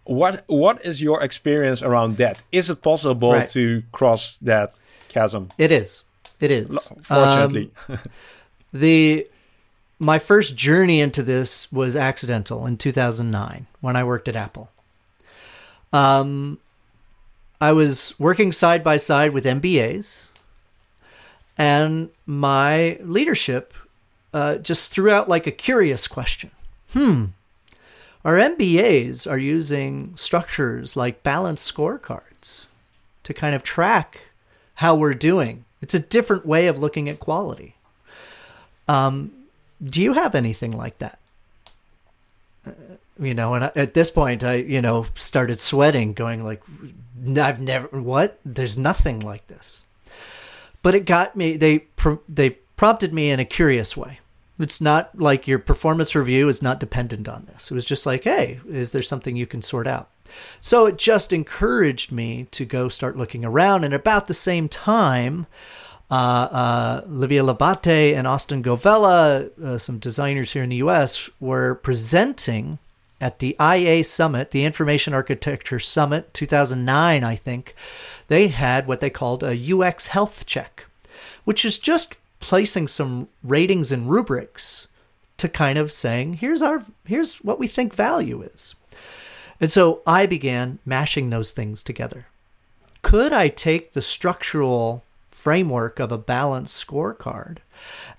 what 0.05 0.43
what 0.47 0.83
is 0.85 1.01
your 1.01 1.21
experience 1.21 1.83
around 1.83 2.17
that 2.17 2.41
is 2.51 2.69
it 2.69 2.81
possible 2.81 3.33
right. 3.33 3.49
to 3.49 3.83
cross 3.91 4.37
that 4.37 4.71
chasm 5.09 5.49
it 5.57 5.71
is 5.71 6.03
it 6.39 6.51
is 6.51 6.91
fortunately 7.01 7.71
um, 7.87 7.99
the 8.73 9.27
my 9.99 10.17
first 10.17 10.55
journey 10.55 11.01
into 11.01 11.21
this 11.21 11.71
was 11.71 11.95
accidental 11.95 12.65
in 12.65 12.77
2009 12.77 13.67
when 13.81 13.95
i 13.95 14.03
worked 14.03 14.27
at 14.27 14.35
apple 14.35 14.69
um 15.91 16.57
I 17.61 17.73
was 17.73 18.17
working 18.17 18.51
side 18.51 18.83
by 18.83 18.97
side 18.97 19.33
with 19.33 19.43
MBAs, 19.43 20.27
and 21.57 22.09
my 22.25 22.97
leadership 23.01 23.73
uh, 24.33 24.55
just 24.55 24.91
threw 24.91 25.09
out 25.11 25.27
like 25.27 25.45
a 25.45 25.51
curious 25.51 26.07
question. 26.07 26.51
Hmm, 26.93 27.25
our 28.23 28.35
MBAs 28.35 29.29
are 29.29 29.37
using 29.37 30.13
structures 30.15 30.95
like 30.95 31.21
balanced 31.21 31.73
scorecards 31.73 32.65
to 33.23 33.33
kind 33.33 33.53
of 33.53 33.63
track 33.63 34.21
how 34.75 34.95
we're 34.95 35.13
doing. 35.13 35.65
It's 35.81 35.93
a 35.93 35.99
different 35.99 36.45
way 36.45 36.67
of 36.67 36.79
looking 36.79 37.07
at 37.09 37.19
quality. 37.19 37.75
Um, 38.87 39.31
do 39.83 40.01
you 40.01 40.13
have 40.13 40.35
anything 40.35 40.71
like 40.71 40.97
that? 40.99 41.19
you 43.19 43.33
know 43.33 43.53
and 43.53 43.65
I, 43.65 43.71
at 43.75 43.93
this 43.93 44.11
point 44.11 44.43
i 44.43 44.55
you 44.55 44.81
know 44.81 45.05
started 45.15 45.59
sweating 45.59 46.13
going 46.13 46.43
like 46.43 46.61
i've 47.37 47.59
never 47.59 47.87
what? 48.01 48.39
There's 48.45 48.77
nothing 48.77 49.19
like 49.19 49.47
this. 49.47 49.85
But 50.81 50.95
it 50.95 51.05
got 51.05 51.35
me 51.35 51.57
they 51.57 51.85
they 52.27 52.51
prompted 52.77 53.13
me 53.13 53.31
in 53.31 53.39
a 53.39 53.45
curious 53.45 53.97
way. 53.97 54.19
It's 54.57 54.81
not 54.81 55.17
like 55.19 55.47
your 55.47 55.59
performance 55.59 56.15
review 56.15 56.49
is 56.49 56.61
not 56.61 56.79
dependent 56.79 57.29
on 57.29 57.45
this. 57.45 57.71
It 57.71 57.73
was 57.73 57.85
just 57.85 58.05
like 58.05 58.23
hey 58.23 58.59
is 58.69 58.91
there 58.91 59.01
something 59.01 59.35
you 59.35 59.47
can 59.47 59.61
sort 59.61 59.87
out 59.87 60.09
so 60.59 60.85
it 60.85 60.97
just 60.97 61.33
encouraged 61.33 62.11
me 62.11 62.47
to 62.51 62.65
go 62.65 62.89
start 62.89 63.17
looking 63.17 63.45
around 63.45 63.83
and 63.83 63.93
about 63.93 64.27
the 64.27 64.33
same 64.33 64.67
time 64.67 65.45
uh, 66.11 66.13
uh, 66.13 67.01
Livia 67.07 67.43
Labate 67.43 68.15
and 68.15 68.25
Austin 68.25 68.63
Govella, 68.63 69.57
uh, 69.63 69.77
some 69.77 69.99
designers 69.99 70.53
here 70.53 70.63
in 70.63 70.69
the 70.69 70.77
US, 70.77 71.29
were 71.39 71.75
presenting 71.75 72.79
at 73.21 73.39
the 73.39 73.55
IA 73.61 74.03
Summit, 74.03 74.51
the 74.51 74.65
Information 74.65 75.13
Architecture 75.13 75.79
Summit 75.79 76.33
2009, 76.33 77.23
I 77.23 77.35
think, 77.35 77.75
they 78.27 78.47
had 78.47 78.87
what 78.87 79.01
they 79.01 79.09
called 79.09 79.43
a 79.43 79.73
UX 79.73 80.07
health 80.07 80.45
check, 80.45 80.85
which 81.43 81.65
is 81.65 81.77
just 81.77 82.15
placing 82.39 82.87
some 82.87 83.27
ratings 83.43 83.91
and 83.91 84.09
rubrics 84.09 84.87
to 85.37 85.49
kind 85.49 85.77
of 85.77 85.91
saying, 85.91 86.35
here's 86.35 86.61
our 86.61 86.85
here's 87.05 87.37
what 87.37 87.59
we 87.59 87.67
think 87.67 87.93
value 87.93 88.41
is. 88.41 88.75
And 89.61 89.71
so 89.71 90.01
I 90.07 90.25
began 90.25 90.79
mashing 90.85 91.29
those 91.29 91.51
things 91.51 91.83
together. 91.83 92.27
Could 93.01 93.33
I 93.33 93.47
take 93.47 93.93
the 93.93 94.01
structural 94.01 95.03
framework 95.31 95.99
of 95.99 96.11
a 96.11 96.17
balanced 96.17 96.85
scorecard 96.85 97.59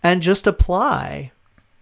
and 0.03 0.23
just 0.23 0.47
apply 0.47 1.33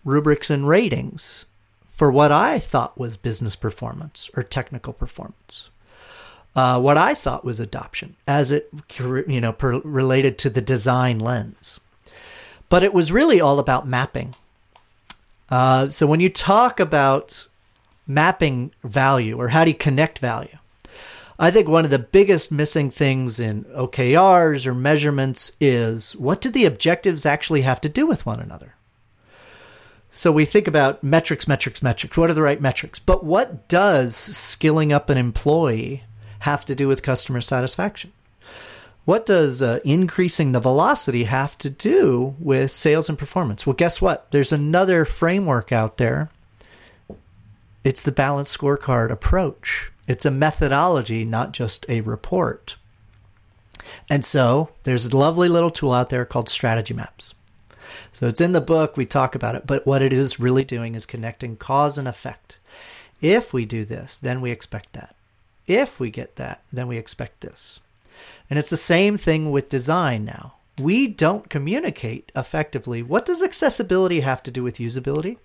rubrics 0.05 0.51
and 0.51 0.67
ratings 0.67 1.45
for 1.87 2.11
what 2.11 2.33
I 2.33 2.59
thought 2.59 2.99
was 2.99 3.17
business 3.17 3.55
performance 3.55 4.31
or 4.35 4.43
technical 4.43 4.93
performance. 4.93 5.71
Uh, 6.57 6.81
what 6.81 6.97
I 6.97 7.15
thought 7.15 7.45
was 7.45 7.61
adoption, 7.61 8.17
as 8.27 8.51
it 8.51 8.69
you 8.99 9.41
know 9.41 9.53
per, 9.53 9.79
related 9.81 10.39
to 10.39 10.51
the 10.51 10.61
design 10.61 11.21
lens, 11.21 11.79
but 12.69 12.83
it 12.83 12.93
was 12.93 13.13
really 13.13 13.41
all 13.41 13.59
about 13.59 13.87
mapping. 13.87 14.35
Uh, 15.51 15.89
so 15.89 16.07
when 16.07 16.21
you 16.21 16.29
talk 16.29 16.81
about 16.81 17.47
mapping 18.09 18.73
value 18.83 19.39
or 19.39 19.49
how 19.49 19.65
do 19.65 19.71
you 19.71 19.77
connect 19.77 20.19
value, 20.19 20.59
I 21.39 21.53
think 21.53 21.69
one 21.69 21.85
of 21.85 21.93
the 21.93 22.01
biggest 22.01 22.51
missing 22.51 22.91
things 22.91 23.39
in 23.39 23.65
OKRs 23.67 24.67
or 24.67 24.75
measurements 24.75 25.53
is 25.61 26.17
what 26.17 26.41
do 26.41 26.51
the 26.51 26.65
objectives 26.65 27.25
actually 27.25 27.61
have 27.61 27.81
to 27.83 27.89
do 27.89 28.09
with 28.09 28.27
one 28.27 28.41
another? 28.41 28.75
So 30.11 30.33
we 30.33 30.45
think 30.45 30.67
about 30.67 31.05
metrics, 31.05 31.47
metrics, 31.47 31.81
metrics. 31.81 32.17
What 32.17 32.31
are 32.31 32.35
the 32.35 32.43
right 32.43 32.61
metrics? 32.61 32.99
But 32.99 33.25
what 33.25 33.69
does 33.69 34.17
skilling 34.17 34.93
up 34.93 35.11
an 35.11 35.19
employee 35.19 36.03
have 36.41 36.65
to 36.67 36.75
do 36.75 36.89
with 36.89 37.03
customer 37.03 37.41
satisfaction? 37.41 38.13
What 39.05 39.25
does 39.25 39.63
uh, 39.63 39.81
increasing 39.85 40.53
the 40.53 40.61
velocity 40.61 41.25
have 41.25 41.57
to 41.59 41.71
do 41.71 42.35
with 42.39 42.71
sales 42.71 43.09
and 43.09 43.19
performance? 43.19 43.67
Well, 43.67 43.75
guess 43.75 44.03
what? 44.03 44.31
There's 44.33 44.53
another 44.53 45.05
framework 45.05 45.73
out 45.73 45.99
there. 45.99 46.31
It's 47.85 48.03
the 48.03 48.12
balanced 48.12 48.59
scorecard 48.59 49.11
approach. 49.11 49.93
It's 50.07 50.24
a 50.24 50.31
methodology, 50.31 51.24
not 51.24 51.53
just 51.53 51.87
a 51.89 52.01
report. 52.01 52.76
And 54.09 54.24
so 54.24 54.70
there's 54.83 55.07
a 55.07 55.16
lovely 55.16 55.49
little 55.49 55.70
tool 55.70 55.93
out 55.93 56.11
there 56.11 56.24
called 56.24 56.49
Strategy 56.49 56.95
Maps. 56.95 57.35
So 58.12 58.26
it's 58.26 58.41
in 58.41 58.53
the 58.53 58.61
book, 58.61 58.97
we 58.97 59.07
talk 59.07 59.35
about 59.35 59.55
it, 59.55 59.66
but 59.66 59.87
what 59.87 60.03
it 60.03 60.12
is 60.12 60.41
really 60.41 60.64
doing 60.64 60.95
is 60.95 61.07
connecting 61.07 61.57
cause 61.57 61.97
and 61.99 62.09
effect. 62.09 62.59
If 63.20 63.53
we 63.53 63.64
do 63.64 63.85
this, 63.85 64.18
then 64.18 64.41
we 64.41 64.51
expect 64.51 64.93
that. 64.93 65.14
If 65.66 66.01
we 66.01 66.11
get 66.11 66.37
that, 66.37 66.62
then 66.72 66.89
we 66.89 66.97
expect 66.97 67.41
this. 67.41 67.81
And 68.51 68.59
it's 68.59 68.70
the 68.70 68.76
same 68.76 69.16
thing 69.16 69.51
with 69.51 69.68
design 69.68 70.24
now. 70.24 70.55
We 70.81 71.07
don't 71.07 71.51
communicate 71.51 72.33
effectively. 72.35 73.03
What 73.03 73.26
does 73.26 73.43
accessibility 73.43 74.20
have 74.20 74.43
to 74.45 74.51
do 74.51 74.62
with 74.62 74.79
usability? 74.79 75.39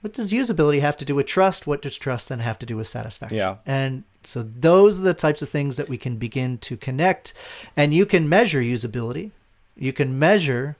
What 0.00 0.12
does 0.12 0.32
usability 0.32 0.80
have 0.80 0.96
to 0.98 1.04
do 1.04 1.14
with 1.14 1.26
trust? 1.26 1.66
What 1.66 1.82
does 1.82 1.98
trust 1.98 2.28
then 2.28 2.38
have 2.40 2.58
to 2.60 2.66
do 2.66 2.76
with 2.76 2.86
satisfaction? 2.86 3.36
Yeah. 3.36 3.56
And 3.66 4.04
so 4.22 4.42
those 4.42 4.98
are 4.98 5.02
the 5.02 5.14
types 5.14 5.42
of 5.42 5.48
things 5.48 5.76
that 5.76 5.88
we 5.88 5.98
can 5.98 6.16
begin 6.16 6.58
to 6.58 6.76
connect. 6.76 7.34
And 7.76 7.92
you 7.92 8.06
can 8.06 8.28
measure 8.28 8.60
usability. 8.60 9.32
You 9.76 9.92
can 9.92 10.18
measure, 10.18 10.76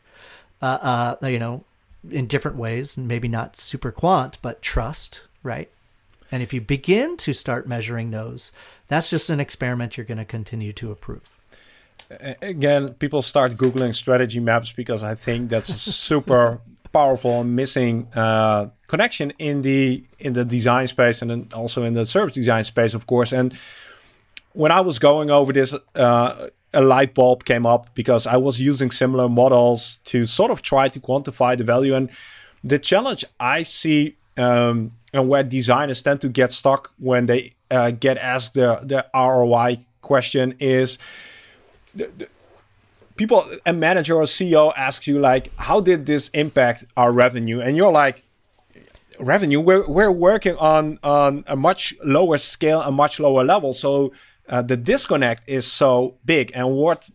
uh, 0.63 1.17
uh, 1.23 1.27
you 1.27 1.39
know, 1.39 1.65
in 2.09 2.27
different 2.27 2.57
ways, 2.57 2.97
maybe 2.97 3.27
not 3.27 3.57
super 3.57 3.91
quant, 3.91 4.39
but 4.41 4.63
trust, 4.63 5.23
right? 5.43 5.69
And 6.31 6.43
if 6.43 6.53
you 6.53 6.61
begin 6.61 7.17
to 7.19 7.33
start 7.33 7.67
measuring 7.67 8.11
those, 8.11 8.53
that's 8.87 9.11
just 9.11 9.31
an 9.31 9.41
experiment 9.41 9.97
you're 9.97 10.07
going 10.07 10.19
to 10.19 10.25
continue 10.25 10.73
to 10.75 10.93
approve. 10.93 11.37
Again, 12.41 12.95
people 12.95 13.23
start 13.23 13.57
Googling 13.57 13.95
strategy 13.95 14.41
maps 14.41 14.73
because 14.73 15.03
I 15.03 15.15
think 15.15 15.51
that's 15.51 15.69
a 15.69 15.75
super 15.75 16.61
powerful 16.99 17.41
and 17.43 17.55
missing 17.55 17.95
uh, 18.15 18.69
connection 18.93 19.29
in 19.39 19.63
the 19.63 20.05
in 20.19 20.33
the 20.39 20.45
design 20.45 20.87
space 20.87 21.23
and 21.23 21.31
then 21.31 21.43
also 21.61 21.85
in 21.89 21.95
the 21.95 22.05
service 22.05 22.35
design 22.35 22.65
space, 22.65 22.95
of 22.95 23.07
course. 23.07 23.31
And 23.39 23.49
when 24.63 24.73
I 24.73 24.81
was 24.89 24.99
going 24.99 25.31
over 25.31 25.53
this, 25.53 25.71
uh, 25.95 26.49
a 26.73 26.83
light 26.95 27.13
bulb 27.15 27.45
came 27.45 27.67
up 27.75 27.83
because 27.95 28.27
I 28.27 28.37
was 28.37 28.61
using 28.71 28.91
similar 28.91 29.29
models 29.29 30.01
to 30.11 30.25
sort 30.25 30.51
of 30.51 30.59
try 30.63 30.89
to 30.89 31.01
quantify 31.01 31.57
the 31.57 31.65
value. 31.65 31.95
And 31.95 32.11
the 32.65 32.79
challenge 32.79 33.25
I 33.39 33.63
see 33.63 34.17
um, 34.37 34.93
and 35.13 35.29
where 35.31 35.43
designers 35.43 36.03
tend 36.03 36.21
to 36.21 36.29
get 36.29 36.51
stuck 36.53 36.93
when 36.99 37.27
they 37.27 37.53
uh, 37.71 37.91
get 37.93 38.17
asked 38.19 38.55
the, 38.55 38.81
the 38.83 39.01
ROI 39.15 39.79
question 40.01 40.55
is 40.59 40.99
the, 41.95 42.11
the 42.19 42.29
people, 43.19 43.45
a 43.67 43.73
manager 43.73 44.17
or 44.17 44.23
CEO 44.23 44.73
asks 44.77 45.07
you 45.07 45.21
like, 45.21 45.55
how 45.57 45.81
did 45.81 46.07
this 46.07 46.29
impact 46.29 46.85
our 46.97 47.13
revenue? 47.13 47.61
And 47.61 47.77
you're 47.77 47.93
like, 47.93 48.25
revenue, 49.21 49.61
we're, 49.61 49.87
we're 49.87 50.11
working 50.11 50.57
on, 50.57 50.99
on 51.03 51.45
a 51.47 51.57
much 51.57 51.95
lower 52.03 52.39
scale, 52.39 52.81
a 52.81 52.91
much 52.91 53.21
lower 53.21 53.45
level. 53.45 53.75
So 53.75 54.13
uh, 54.49 54.63
the 54.63 54.77
disconnect 54.77 55.47
is 55.47 55.71
so 55.71 56.17
big. 56.25 56.53
And 56.55 56.71
what 56.71 57.11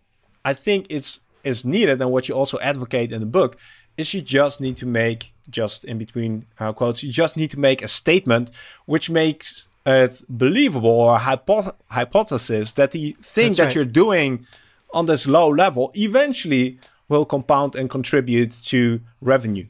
I 0.46 0.54
think 0.54 0.86
it's 0.90 1.20
is 1.44 1.66
needed 1.66 2.00
and 2.02 2.12
what 2.12 2.30
you 2.30 2.36
also 2.36 2.58
advocate 2.60 3.12
in 3.12 3.20
the 3.20 3.26
book 3.26 3.58
is 3.98 4.14
you 4.14 4.22
just 4.22 4.62
need 4.62 4.78
to 4.78 4.86
make 4.86 5.34
just 5.50 5.84
in 5.84 5.98
between 5.98 6.46
uh, 6.60 6.72
quotes 6.72 7.04
you 7.04 7.12
just 7.12 7.36
need 7.36 7.52
to 7.52 7.60
make 7.60 7.82
a 7.82 7.88
statement 7.88 8.50
which 8.86 9.10
makes 9.10 9.68
it 9.86 10.22
believable 10.30 10.90
or 10.90 11.20
hypo- 11.20 11.76
hypothesis 11.90 12.72
that 12.72 12.92
the 12.92 13.12
thing 13.22 13.48
That's 13.50 13.58
that 13.58 13.64
right. 13.66 13.76
you're 13.76 13.86
doing 13.86 14.48
on 14.94 15.06
this 15.06 15.28
low 15.28 15.50
level 15.50 15.92
eventually 15.96 16.80
will 17.10 17.26
compound 17.26 17.76
and 17.76 17.90
contribute 17.90 18.52
to 18.64 19.02
revenue 19.22 19.68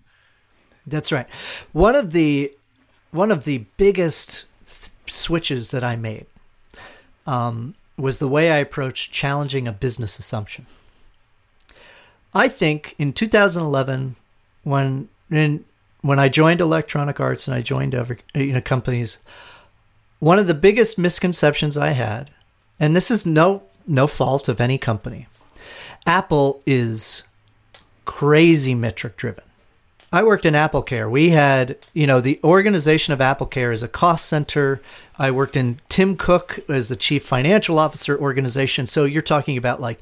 That's 0.85 1.11
right. 1.11 1.27
One 1.71 1.95
of 1.95 2.11
the 2.11 2.51
one 3.11 3.31
of 3.31 3.43
the 3.43 3.65
biggest 3.77 4.45
th- 4.65 4.91
switches 5.07 5.71
that 5.71 5.83
I 5.83 5.95
made 5.95 6.25
um, 7.27 7.75
was 7.97 8.17
the 8.19 8.27
way 8.27 8.51
I 8.51 8.57
approached 8.57 9.11
challenging 9.11 9.67
a 9.67 9.71
business 9.71 10.19
assumption. 10.19 10.65
I 12.33 12.47
think 12.47 12.95
in 12.97 13.13
2011, 13.13 14.15
when 14.63 15.09
in, 15.29 15.65
when 16.01 16.19
I 16.19 16.27
joined 16.27 16.59
Electronic 16.59 17.19
Arts 17.19 17.47
and 17.47 17.55
I 17.55 17.61
joined 17.61 17.95
other 17.95 18.17
you 18.33 18.53
know 18.53 18.61
companies, 18.61 19.19
one 20.19 20.39
of 20.39 20.47
the 20.47 20.53
biggest 20.53 20.97
misconceptions 20.97 21.77
I 21.77 21.91
had, 21.91 22.31
and 22.79 22.95
this 22.95 23.11
is 23.11 23.25
no 23.25 23.63
no 23.87 24.07
fault 24.07 24.47
of 24.49 24.61
any 24.61 24.77
company, 24.77 25.27
Apple 26.05 26.61
is 26.65 27.23
crazy 28.05 28.75
metric 28.75 29.17
driven. 29.17 29.43
I 30.11 30.21
worked 30.21 30.45
in 30.45 30.53
Apple 30.53 30.83
Care. 30.83 31.09
We 31.09 31.29
had, 31.29 31.75
you 31.93 32.05
know, 32.05 32.21
the 32.21 32.39
organization 32.43 33.13
of 33.13 33.21
Apple 33.21 33.47
Care 33.47 33.71
is 33.71 33.81
a 33.81 33.87
cost 33.87 34.27
center. 34.27 34.79
I 35.17 35.31
worked 35.31 35.57
in 35.57 35.79
Tim 35.89 36.15
Cook 36.15 36.59
as 36.69 36.87
the 36.87 36.95
chief 36.95 37.25
financial 37.25 37.79
officer 37.79 38.19
organization. 38.19 38.85
So 38.85 39.05
you're 39.05 39.23
talking 39.23 39.57
about 39.57 39.81
like 39.81 39.99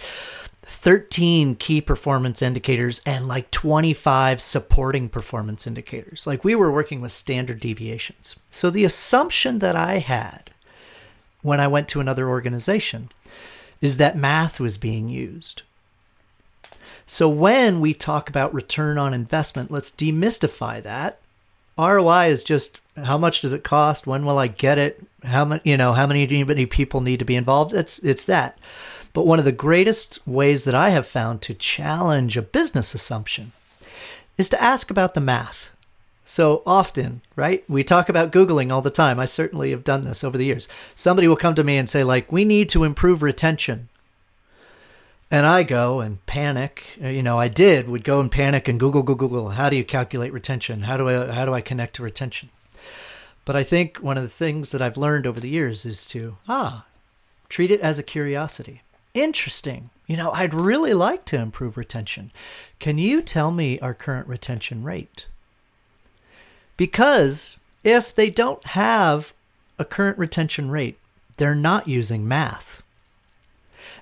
13 0.64 1.56
key 1.56 1.80
performance 1.80 2.42
indicators 2.42 3.02
and 3.06 3.26
like 3.26 3.52
25 3.52 4.42
supporting 4.42 5.08
performance 5.08 5.66
indicators. 5.66 6.28
Like 6.28 6.44
we 6.44 6.56
were 6.56 6.72
working 6.72 7.00
with 7.00 7.14
standard 7.14 7.62
deviations. 7.62 8.36
So 8.50 8.70
the 8.70 8.84
assumption 8.84 9.60
that 9.60 9.78
I 9.78 10.00
had 10.00 10.52
when 11.42 11.62
I 11.62 11.68
went 11.68 11.88
to 11.90 12.02
another 12.02 12.28
organization 12.28 13.10
is 13.82 13.98
that 13.98 14.16
math 14.16 14.60
was 14.60 14.78
being 14.78 15.10
used. 15.10 15.64
So 17.06 17.28
when 17.28 17.82
we 17.82 17.94
talk 17.94 18.30
about 18.30 18.54
return 18.54 18.98
on 18.98 19.14
investment, 19.14 19.72
let's 19.72 19.92
demystify 19.92 20.82
that. 20.84 21.20
ROI 21.78 22.28
is 22.28 22.44
just 22.44 22.80
how 22.96 23.18
much 23.18 23.42
does 23.42 23.54
it 23.54 23.64
cost? 23.64 24.06
When 24.06 24.26
will 24.26 24.38
I 24.38 24.48
get 24.48 24.78
it? 24.78 25.04
How 25.24 25.46
many, 25.46 25.62
you 25.64 25.78
know, 25.78 25.94
how 25.94 26.06
many, 26.06 26.44
many 26.44 26.66
people 26.66 27.02
need 27.02 27.20
to 27.20 27.26
be 27.26 27.36
involved? 27.36 27.74
It's 27.74 28.00
it's 28.00 28.26
that. 28.26 28.58
But 29.14 29.26
one 29.26 29.40
of 29.40 29.46
the 29.46 29.52
greatest 29.52 30.20
ways 30.26 30.64
that 30.64 30.76
I 30.76 30.92
have 30.92 31.06
found 31.06 31.42
to 31.42 31.54
challenge 31.54 32.38
a 32.38 32.42
business 32.42 32.94
assumption 32.94 33.52
is 34.38 34.50
to 34.50 34.62
ask 34.62 34.90
about 34.90 35.14
the 35.14 35.22
math. 35.22 35.72
So 36.24 36.62
often, 36.66 37.22
right? 37.36 37.64
We 37.68 37.84
talk 37.84 38.08
about 38.08 38.32
Googling 38.32 38.72
all 38.72 38.82
the 38.82 38.90
time. 38.90 39.20
I 39.20 39.26
certainly 39.26 39.72
have 39.72 39.84
done 39.84 40.04
this 40.04 40.24
over 40.24 40.38
the 40.38 40.46
years. 40.46 40.68
Somebody 40.96 41.28
will 41.28 41.36
come 41.36 41.56
to 41.56 41.64
me 41.64 41.78
and 41.78 41.90
say, 41.90 42.04
like, 42.04 42.32
we 42.32 42.46
need 42.46 42.70
to 42.70 42.84
improve 42.84 43.22
retention. 43.22 43.90
And 45.30 45.46
I 45.46 45.64
go 45.64 46.02
and 46.02 46.26
panic. 46.26 46.98
Uh, 47.04 47.08
You 47.08 47.24
know, 47.24 47.40
I 47.40 47.48
did 47.48 47.88
would 47.88 48.04
go 48.04 48.20
and 48.20 48.30
panic 48.32 48.68
and 48.68 48.80
Google, 48.80 49.02
Google, 49.02 49.30
Google. 49.30 49.50
How 49.52 49.70
do 49.70 49.78
you 49.78 49.84
calculate 49.84 50.34
retention? 50.34 50.84
How 50.84 50.98
do 50.98 51.08
I 51.08 51.32
how 51.32 51.46
do 51.46 51.54
I 51.54 51.62
connect 51.62 51.96
to 51.96 52.04
retention? 52.04 52.50
But 53.46 53.56
I 53.56 53.64
think 53.64 53.98
one 53.98 54.18
of 54.18 54.24
the 54.24 54.30
things 54.30 54.72
that 54.72 54.82
I've 54.82 54.98
learned 54.98 55.26
over 55.26 55.40
the 55.40 55.50
years 55.50 55.86
is 55.86 56.06
to 56.08 56.38
ah, 56.48 56.86
treat 57.50 57.72
it 57.72 57.82
as 57.82 57.98
a 57.98 58.04
curiosity. 58.04 58.82
Interesting. 59.14 59.90
You 60.06 60.18
know, 60.18 60.32
I'd 60.32 60.54
really 60.54 60.94
like 60.94 61.26
to 61.26 61.38
improve 61.40 61.78
retention. 61.78 62.32
Can 62.80 62.98
you 62.98 63.22
tell 63.22 63.52
me 63.52 63.80
our 63.80 63.94
current 63.94 64.28
retention 64.28 64.84
rate? 64.84 65.26
Because 66.82 67.58
if 67.84 68.12
they 68.12 68.32
don't 68.32 68.66
have 68.66 69.36
a 69.78 69.86
current 69.86 70.18
retention 70.18 70.72
rate, 70.72 70.98
they're 71.38 71.54
not 71.54 71.88
using 71.88 72.28
math. 72.28 72.82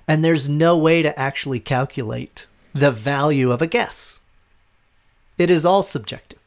And 0.08 0.24
there's 0.24 0.48
no 0.48 0.78
way 0.78 1.02
to 1.02 1.18
actually 1.20 1.60
calculate 1.60 2.46
the 2.72 2.90
value 2.90 3.50
of 3.50 3.60
a 3.60 3.66
guess. 3.66 4.20
It 5.36 5.50
is 5.50 5.66
all 5.66 5.82
subjective. 5.82 6.38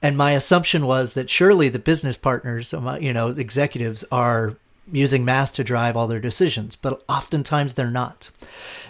And 0.00 0.16
my 0.16 0.32
assumption 0.32 0.86
was 0.86 1.12
that 1.12 1.28
surely 1.28 1.68
the 1.68 1.78
business 1.78 2.16
partners, 2.16 2.72
um, 2.72 2.88
uh, 2.88 2.96
you 2.96 3.12
know, 3.12 3.28
executives 3.28 4.06
are 4.10 4.56
using 4.90 5.22
math 5.22 5.52
to 5.52 5.62
drive 5.62 5.98
all 5.98 6.06
their 6.06 6.18
decisions, 6.18 6.76
but 6.76 7.04
oftentimes 7.10 7.74
they're 7.74 7.90
not. 7.90 8.30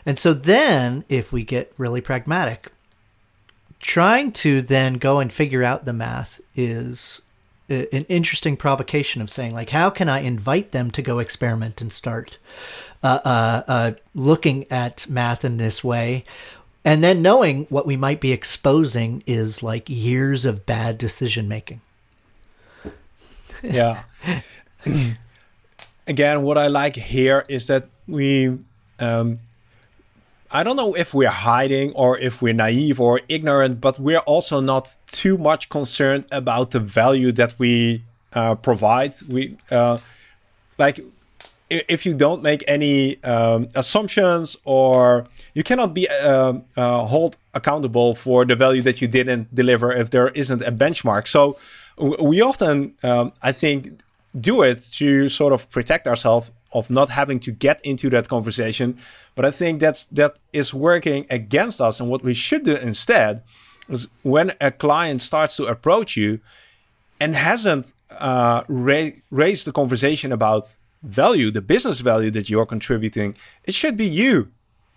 And 0.06 0.16
so 0.16 0.32
then, 0.32 1.02
if 1.08 1.32
we 1.32 1.42
get 1.42 1.72
really 1.76 2.00
pragmatic, 2.00 2.70
trying 3.80 4.32
to 4.32 4.62
then 4.62 4.94
go 4.94 5.18
and 5.18 5.32
figure 5.32 5.64
out 5.64 5.84
the 5.84 5.92
math 5.92 6.40
is 6.54 7.22
an 7.68 8.04
interesting 8.08 8.56
provocation 8.56 9.22
of 9.22 9.30
saying, 9.30 9.54
like, 9.54 9.70
how 9.70 9.90
can 9.90 10.08
I 10.08 10.20
invite 10.20 10.72
them 10.72 10.90
to 10.92 11.02
go 11.02 11.18
experiment 11.18 11.80
and 11.80 11.92
start 11.92 12.38
uh, 13.02 13.20
uh, 13.24 13.62
uh, 13.68 13.92
looking 14.14 14.70
at 14.70 15.08
math 15.08 15.44
in 15.44 15.56
this 15.56 15.82
way? 15.84 16.24
And 16.84 17.04
then 17.04 17.22
knowing 17.22 17.66
what 17.66 17.86
we 17.86 17.96
might 17.96 18.20
be 18.20 18.32
exposing 18.32 19.22
is 19.26 19.62
like 19.62 19.88
years 19.88 20.44
of 20.44 20.66
bad 20.66 20.98
decision 20.98 21.46
making. 21.46 21.80
yeah 23.62 24.04
again, 26.10 26.42
what 26.42 26.58
I 26.58 26.66
like 26.66 26.96
here 26.96 27.44
is 27.48 27.68
that 27.68 27.88
we. 28.06 28.58
Um, 28.98 29.38
I 30.52 30.64
don't 30.64 30.76
know 30.76 30.94
if 30.94 31.14
we're 31.14 31.28
hiding 31.28 31.92
or 31.92 32.18
if 32.18 32.42
we're 32.42 32.52
naive 32.52 33.00
or 33.00 33.20
ignorant, 33.28 33.80
but 33.80 34.00
we're 34.00 34.18
also 34.18 34.60
not 34.60 34.96
too 35.06 35.38
much 35.38 35.68
concerned 35.68 36.24
about 36.32 36.72
the 36.72 36.80
value 36.80 37.30
that 37.32 37.54
we 37.58 38.02
uh, 38.32 38.56
provide. 38.56 39.14
We 39.28 39.56
uh, 39.70 39.98
like 40.76 41.00
if 41.70 42.04
you 42.04 42.14
don't 42.14 42.42
make 42.42 42.64
any 42.66 43.22
um, 43.22 43.68
assumptions 43.76 44.56
or 44.64 45.26
you 45.54 45.62
cannot 45.62 45.94
be 45.94 46.08
um, 46.08 46.64
uh, 46.76 47.04
hold 47.06 47.36
accountable 47.54 48.16
for 48.16 48.44
the 48.44 48.56
value 48.56 48.82
that 48.82 49.00
you 49.00 49.06
didn't 49.06 49.54
deliver 49.54 49.92
if 49.92 50.10
there 50.10 50.28
isn't 50.30 50.62
a 50.62 50.72
benchmark. 50.72 51.28
So 51.28 51.56
we 51.96 52.40
often, 52.40 52.94
um, 53.04 53.32
I 53.40 53.52
think, 53.52 54.00
do 54.38 54.62
it 54.62 54.80
to 54.92 55.28
sort 55.28 55.52
of 55.52 55.70
protect 55.70 56.08
ourselves 56.08 56.50
of 56.72 56.90
not 56.90 57.10
having 57.10 57.40
to 57.40 57.50
get 57.50 57.80
into 57.84 58.10
that 58.10 58.28
conversation. 58.28 58.98
But 59.34 59.44
I 59.44 59.50
think 59.50 59.80
that's 59.80 60.04
that 60.06 60.38
is 60.52 60.72
working 60.72 61.26
against 61.30 61.80
us. 61.80 62.00
And 62.00 62.08
what 62.08 62.22
we 62.22 62.34
should 62.34 62.64
do 62.64 62.76
instead 62.76 63.42
is 63.88 64.08
when 64.22 64.52
a 64.60 64.70
client 64.70 65.22
starts 65.22 65.56
to 65.56 65.66
approach 65.66 66.16
you 66.16 66.40
and 67.20 67.34
hasn't 67.34 67.92
uh, 68.18 68.62
ra- 68.68 69.10
raised 69.30 69.66
the 69.66 69.72
conversation 69.72 70.32
about 70.32 70.64
value, 71.02 71.50
the 71.50 71.60
business 71.60 72.00
value 72.00 72.30
that 72.30 72.48
you're 72.48 72.66
contributing, 72.66 73.36
it 73.64 73.74
should 73.74 73.96
be 73.96 74.06
you 74.06 74.50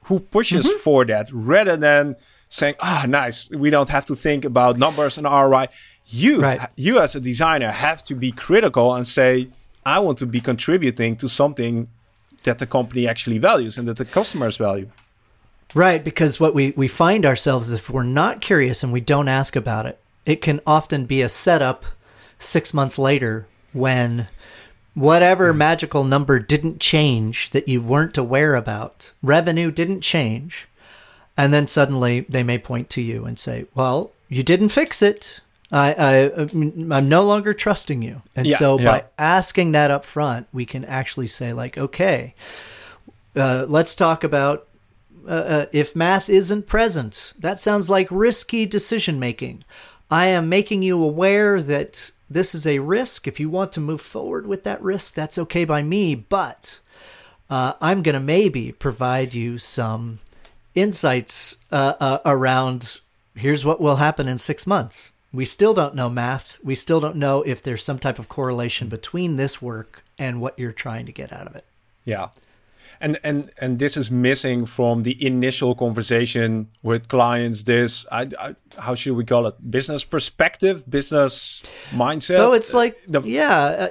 who 0.03 0.19
pushes 0.19 0.67
mm-hmm. 0.67 0.77
for 0.79 1.05
that 1.05 1.29
rather 1.31 1.77
than 1.77 2.15
saying, 2.49 2.75
"Ah, 2.81 3.03
oh, 3.03 3.07
nice, 3.07 3.49
we 3.49 3.69
don't 3.69 3.89
have 3.89 4.05
to 4.05 4.15
think 4.15 4.45
about 4.45 4.77
numbers 4.77 5.17
and 5.17 5.25
ROI." 5.25 5.67
You, 6.07 6.41
right. 6.41 6.69
you 6.75 6.99
as 6.99 7.15
a 7.15 7.21
designer, 7.21 7.71
have 7.71 8.03
to 8.05 8.15
be 8.15 8.31
critical 8.31 8.93
and 8.93 9.07
say, 9.07 9.47
"I 9.85 9.99
want 9.99 10.17
to 10.19 10.25
be 10.25 10.39
contributing 10.39 11.15
to 11.17 11.27
something 11.27 11.87
that 12.43 12.59
the 12.59 12.65
company 12.65 13.07
actually 13.07 13.37
values 13.37 13.77
and 13.77 13.87
that 13.87 13.97
the 13.97 14.05
customers 14.05 14.57
value." 14.57 14.89
Right, 15.73 16.03
because 16.03 16.39
what 16.39 16.53
we 16.53 16.71
we 16.71 16.87
find 16.87 17.25
ourselves 17.25 17.71
if 17.71 17.89
we're 17.89 18.03
not 18.03 18.41
curious 18.41 18.83
and 18.83 18.93
we 18.93 19.01
don't 19.01 19.27
ask 19.27 19.55
about 19.55 19.85
it, 19.85 19.99
it 20.25 20.41
can 20.41 20.61
often 20.67 21.05
be 21.05 21.21
a 21.21 21.29
setup 21.29 21.85
six 22.37 22.73
months 22.73 22.99
later 22.99 23.47
when 23.71 24.27
whatever 24.93 25.49
mm-hmm. 25.49 25.57
magical 25.57 26.03
number 26.03 26.39
didn't 26.39 26.79
change 26.79 27.49
that 27.51 27.67
you 27.67 27.81
weren't 27.81 28.17
aware 28.17 28.55
about, 28.55 29.11
revenue 29.23 29.71
didn't 29.71 30.01
change, 30.01 30.67
and 31.35 31.51
then 31.51 31.67
suddenly 31.67 32.21
they 32.29 32.43
may 32.43 32.59
point 32.59 32.89
to 32.91 33.01
you 33.01 33.25
and 33.25 33.39
say, 33.39 33.65
"Well, 33.73 34.11
you 34.29 34.43
didn't 34.43 34.69
fix 34.69 35.01
it. 35.01 35.41
I, 35.73 35.93
I 35.93 36.41
I'm 36.41 37.09
no 37.09 37.23
longer 37.23 37.53
trusting 37.53 38.01
you." 38.01 38.21
And 38.35 38.47
yeah, 38.47 38.57
so 38.57 38.79
yeah. 38.79 38.85
by 38.85 39.05
asking 39.17 39.71
that 39.73 39.91
up 39.91 40.05
front, 40.05 40.47
we 40.53 40.65
can 40.65 40.85
actually 40.85 41.27
say 41.27 41.51
like, 41.53 41.77
"Okay, 41.77 42.35
uh, 43.35 43.65
let's 43.67 43.95
talk 43.95 44.23
about." 44.23 44.67
Uh, 45.25 45.31
uh, 45.31 45.65
if 45.71 45.95
math 45.95 46.27
isn't 46.29 46.67
present, 46.67 47.31
that 47.39 47.57
sounds 47.57 47.89
like 47.89 48.07
risky 48.11 48.65
decision 48.65 49.19
making. 49.19 49.63
I 50.11 50.27
am 50.27 50.49
making 50.49 50.83
you 50.83 51.01
aware 51.01 51.61
that 51.61 52.11
this 52.29 52.53
is 52.53 52.67
a 52.67 52.79
risk. 52.79 53.25
If 53.25 53.39
you 53.39 53.49
want 53.49 53.71
to 53.73 53.79
move 53.79 54.01
forward 54.01 54.45
with 54.45 54.65
that 54.65 54.81
risk, 54.81 55.13
that's 55.13 55.37
okay 55.37 55.63
by 55.63 55.81
me. 55.81 56.13
But 56.13 56.79
uh, 57.49 57.73
I'm 57.79 58.03
going 58.03 58.15
to 58.15 58.19
maybe 58.19 58.73
provide 58.73 59.33
you 59.33 59.57
some 59.57 60.19
insights 60.75 61.55
uh, 61.71 61.93
uh, 61.99 62.19
around 62.25 62.99
here's 63.35 63.65
what 63.65 63.81
will 63.81 63.97
happen 63.97 64.27
in 64.27 64.37
six 64.37 64.67
months. 64.67 65.12
We 65.33 65.45
still 65.45 65.73
don't 65.73 65.95
know 65.95 66.09
math. 66.09 66.59
We 66.63 66.75
still 66.75 67.01
don't 67.01 67.15
know 67.15 67.41
if 67.41 67.61
there's 67.61 67.83
some 67.83 67.99
type 67.99 68.19
of 68.19 68.29
correlation 68.29 68.87
between 68.87 69.35
this 69.35 69.61
work 69.61 70.03
and 70.17 70.39
what 70.39 70.57
you're 70.57 70.71
trying 70.71 71.05
to 71.07 71.11
get 71.11 71.33
out 71.33 71.47
of 71.47 71.55
it. 71.55 71.65
Yeah 72.05 72.29
and 73.03 73.19
and 73.23 73.51
and 73.59 73.79
this 73.79 73.97
is 73.97 74.09
missing 74.09 74.65
from 74.65 75.03
the 75.03 75.23
initial 75.23 75.75
conversation 75.75 76.69
with 76.81 77.07
clients 77.07 77.63
this 77.63 78.05
I, 78.11 78.29
I, 78.39 78.55
how 78.79 78.95
should 78.95 79.15
we 79.15 79.25
call 79.25 79.45
it 79.47 79.55
business 79.69 80.03
perspective 80.03 80.89
business 80.89 81.61
mindset 81.91 82.35
so 82.35 82.53
it's 82.53 82.73
like 82.73 82.97
the, 83.07 83.21
yeah 83.21 83.59
uh, 83.59 83.89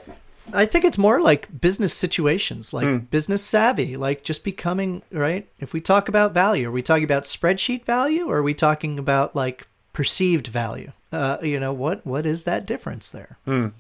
I 0.52 0.66
think 0.66 0.84
it's 0.84 0.98
more 0.98 1.20
like 1.20 1.60
business 1.60 1.94
situations, 1.94 2.74
like 2.74 2.84
mm. 2.84 3.08
business 3.10 3.44
savvy, 3.44 3.96
like 3.96 4.24
just 4.24 4.42
becoming 4.42 5.02
right. 5.12 5.48
If 5.60 5.72
we 5.72 5.80
talk 5.80 6.08
about 6.08 6.34
value, 6.34 6.68
are 6.68 6.72
we 6.72 6.82
talking 6.82 7.04
about 7.04 7.22
spreadsheet 7.22 7.84
value, 7.84 8.26
or 8.26 8.38
are 8.38 8.42
we 8.42 8.52
talking 8.52 8.98
about 8.98 9.36
like 9.36 9.68
perceived 9.92 10.48
value? 10.48 10.90
Uh, 11.12 11.36
you 11.42 11.60
know 11.60 11.72
what? 11.72 12.06
What 12.06 12.26
is 12.26 12.44
that 12.44 12.66
difference 12.66 13.10
there? 13.10 13.38
Mm 13.46 13.72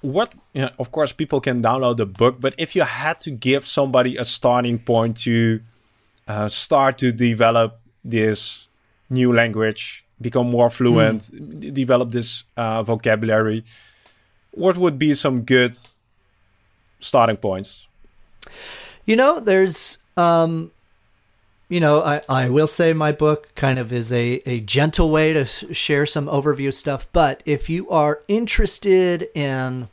what 0.00 0.34
you 0.52 0.62
know, 0.62 0.70
of 0.78 0.92
course 0.92 1.12
people 1.12 1.40
can 1.40 1.62
download 1.62 1.96
the 1.96 2.06
book 2.06 2.40
but 2.40 2.54
if 2.56 2.76
you 2.76 2.82
had 2.82 3.18
to 3.18 3.30
give 3.30 3.66
somebody 3.66 4.16
a 4.16 4.24
starting 4.24 4.78
point 4.78 5.16
to 5.16 5.60
uh, 6.28 6.48
start 6.48 6.98
to 6.98 7.10
develop 7.10 7.80
this 8.04 8.66
new 9.10 9.32
language 9.32 10.04
become 10.20 10.48
more 10.48 10.70
fluent 10.70 11.22
mm. 11.22 11.60
d- 11.60 11.70
develop 11.70 12.10
this 12.10 12.44
uh, 12.56 12.82
vocabulary 12.82 13.64
what 14.52 14.76
would 14.76 14.98
be 14.98 15.14
some 15.14 15.42
good 15.42 15.76
starting 17.00 17.36
points 17.36 17.86
you 19.04 19.16
know 19.16 19.40
there's 19.40 19.98
um, 20.16 20.70
you 21.68 21.80
know, 21.80 22.02
I, 22.02 22.22
I 22.28 22.48
will 22.48 22.66
say 22.66 22.92
my 22.92 23.12
book 23.12 23.54
kind 23.54 23.78
of 23.78 23.92
is 23.92 24.12
a, 24.12 24.42
a 24.46 24.60
gentle 24.60 25.10
way 25.10 25.34
to 25.34 25.44
share 25.44 26.06
some 26.06 26.26
overview 26.26 26.72
stuff. 26.72 27.06
But 27.12 27.42
if 27.44 27.68
you 27.68 27.88
are 27.90 28.22
interested 28.26 29.28
in 29.34 29.88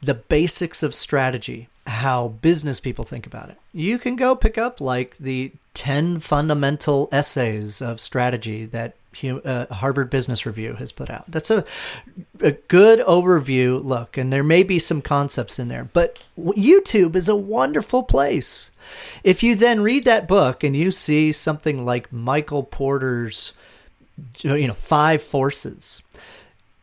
the 0.00 0.14
basics 0.14 0.82
of 0.82 0.94
strategy, 0.94 1.68
how 1.86 2.28
business 2.28 2.78
people 2.78 3.04
think 3.04 3.26
about 3.26 3.50
it, 3.50 3.56
you 3.72 3.98
can 3.98 4.14
go 4.14 4.36
pick 4.36 4.56
up 4.56 4.80
like 4.80 5.16
the 5.16 5.52
10 5.74 6.20
fundamental 6.20 7.08
essays 7.10 7.82
of 7.82 8.00
strategy 8.00 8.64
that 8.66 8.94
uh, 9.24 9.66
Harvard 9.74 10.10
Business 10.10 10.46
Review 10.46 10.74
has 10.74 10.92
put 10.92 11.10
out. 11.10 11.24
That's 11.28 11.50
a, 11.50 11.64
a 12.40 12.52
good 12.52 13.00
overview 13.00 13.84
look, 13.84 14.16
and 14.16 14.32
there 14.32 14.44
may 14.44 14.62
be 14.62 14.78
some 14.78 15.02
concepts 15.02 15.58
in 15.58 15.66
there, 15.66 15.88
but 15.92 16.24
YouTube 16.38 17.16
is 17.16 17.28
a 17.28 17.34
wonderful 17.34 18.04
place 18.04 18.70
if 19.24 19.42
you 19.42 19.54
then 19.54 19.80
read 19.80 20.04
that 20.04 20.28
book 20.28 20.62
and 20.64 20.76
you 20.76 20.90
see 20.90 21.32
something 21.32 21.84
like 21.84 22.12
Michael 22.12 22.62
Porter's, 22.62 23.52
you 24.40 24.66
know, 24.66 24.74
five 24.74 25.22
forces, 25.22 26.02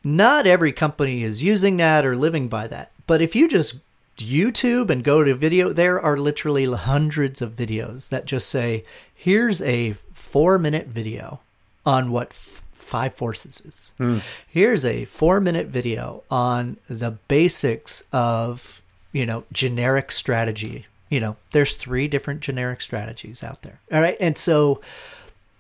not 0.04 0.46
every 0.46 0.72
company 0.72 1.24
is 1.24 1.44
using 1.44 1.78
that 1.78 2.06
or 2.06 2.16
living 2.16 2.48
by 2.48 2.68
that. 2.68 2.92
But 3.08 3.22
if 3.22 3.36
you 3.36 3.48
just 3.48 3.76
YouTube 4.18 4.90
and 4.90 5.04
go 5.04 5.24
to 5.24 5.36
video, 5.36 5.74
there 5.74 6.00
are 6.00 6.18
literally 6.18 6.66
hundreds 6.66 7.42
of 7.42 7.56
videos 7.56 8.10
that 8.10 8.26
just 8.26 8.50
say, 8.50 8.84
here's 9.14 9.62
a 9.62 9.94
four 10.14 10.58
minute 10.58 10.88
video 10.88 11.40
on 11.86 12.12
what 12.12 12.30
f- 12.30 12.62
five 12.74 13.14
forces 13.14 13.62
is. 13.62 13.94
Mm. 14.00 14.22
Here's 14.48 14.86
a 14.86 15.06
four 15.06 15.42
minute 15.42 15.68
video 15.68 16.24
on 16.30 16.78
the 16.90 17.12
basics 17.28 18.04
of, 18.12 18.82
you 19.12 19.26
know, 19.26 19.44
generic 19.52 20.12
strategy 20.12 20.86
you 21.16 21.22
know, 21.22 21.38
there's 21.54 21.76
three 21.76 22.10
different 22.10 22.42
generic 22.42 22.82
strategies 22.82 23.42
out 23.42 23.62
there. 23.62 23.80
All 23.90 24.02
right. 24.02 24.18
And 24.20 24.38
so 24.38 24.82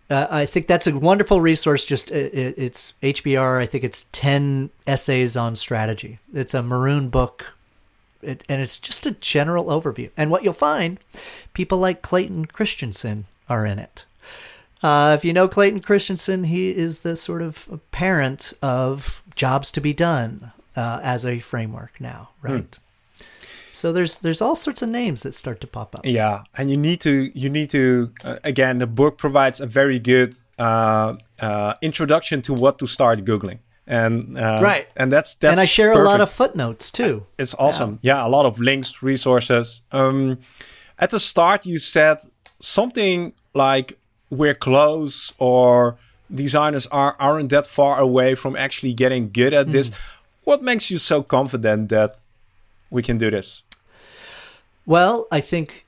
uh, 0.10 0.28
I 0.30 0.46
think 0.46 0.68
that's 0.68 0.86
a 0.86 1.00
wonderful 1.00 1.40
resource. 1.40 1.86
Just 1.86 2.12
it, 2.12 2.56
it's 2.58 2.94
HBR. 3.02 3.62
I 3.62 3.66
think 3.66 3.86
it's 3.86 4.08
10 4.12 4.70
essays 4.86 5.38
on 5.38 5.56
strategy. 5.56 6.20
It's 6.34 6.54
a 6.54 6.62
maroon 6.62 7.08
book. 7.08 7.56
It, 8.22 8.44
and 8.50 8.62
it's 8.62 8.78
just 8.78 9.06
a 9.06 9.12
general 9.12 9.68
overview. 9.68 10.10
And 10.18 10.30
what 10.30 10.44
you'll 10.44 10.52
find, 10.52 11.00
people 11.54 11.78
like 11.78 12.02
Clayton 12.02 12.48
Christensen 12.48 13.28
are 13.48 13.66
in 13.66 13.80
it. 13.80 14.04
Uh, 14.84 15.16
if 15.18 15.24
you 15.24 15.32
know 15.32 15.48
Clayton 15.48 15.80
Christensen, 15.80 16.44
he 16.44 16.76
is 16.76 17.00
the 17.00 17.16
sort 17.16 17.42
of 17.42 17.80
parent 17.92 18.52
of 18.62 19.24
jobs 19.36 19.72
to 19.72 19.80
be 19.80 19.94
done 19.94 20.52
uh, 20.76 21.00
as 21.02 21.26
a 21.26 21.40
framework 21.40 22.02
now, 22.02 22.32
right? 22.42 22.78
So 23.76 23.92
there's 23.92 24.20
there's 24.20 24.42
all 24.42 24.56
sorts 24.56 24.82
of 24.82 24.88
names 24.88 25.24
that 25.24 25.34
start 25.34 25.60
to 25.60 25.68
pop 25.68 25.96
up. 25.96 26.06
Yeah, 26.06 26.44
and 26.58 26.72
you 26.72 26.78
need 26.78 27.02
to 27.02 27.30
you 27.38 27.50
need 27.50 27.70
to 27.72 28.14
uh, 28.24 28.38
again 28.46 28.80
the 28.80 28.88
book 28.88 29.18
provides 29.18 29.60
a 29.60 29.66
very 29.66 30.00
good 30.00 30.34
uh, 30.58 31.16
uh, 31.42 31.74
introduction 31.82 32.42
to 32.44 32.54
what 32.54 32.80
to 32.80 32.88
start 32.88 33.26
googling. 33.26 33.60
And 33.86 34.38
uh, 34.38 34.60
right, 34.64 34.88
and 34.96 35.12
that's 35.12 35.36
that's 35.36 35.52
and 35.52 35.60
I 35.60 35.66
share 35.66 35.90
perfect. 35.90 36.08
a 36.08 36.10
lot 36.10 36.22
of 36.22 36.30
footnotes 36.30 36.90
too. 36.90 37.26
It's 37.38 37.54
awesome. 37.60 38.00
Yeah, 38.02 38.16
yeah 38.16 38.28
a 38.28 38.30
lot 38.30 38.46
of 38.46 38.60
links, 38.60 39.04
resources. 39.04 39.82
Um, 39.92 40.40
at 40.98 41.10
the 41.10 41.20
start, 41.20 41.66
you 41.66 41.78
said 41.78 42.20
something 42.60 43.34
like 43.54 44.00
"we're 44.30 44.56
close" 44.56 45.34
or 45.38 45.98
designers 46.34 46.88
are 46.88 47.18
aren't 47.20 47.50
that 47.50 47.68
far 47.68 48.00
away 48.00 48.36
from 48.36 48.56
actually 48.56 48.94
getting 48.94 49.32
good 49.32 49.54
at 49.54 49.68
mm. 49.68 49.72
this. 49.74 49.92
What 50.46 50.64
makes 50.64 50.90
you 50.90 50.98
so 50.98 51.24
confident 51.24 51.90
that 51.90 52.18
we 52.90 53.04
can 53.04 53.18
do 53.18 53.30
this? 53.30 53.64
Well, 54.86 55.28
I 55.32 55.42
think 55.42 55.86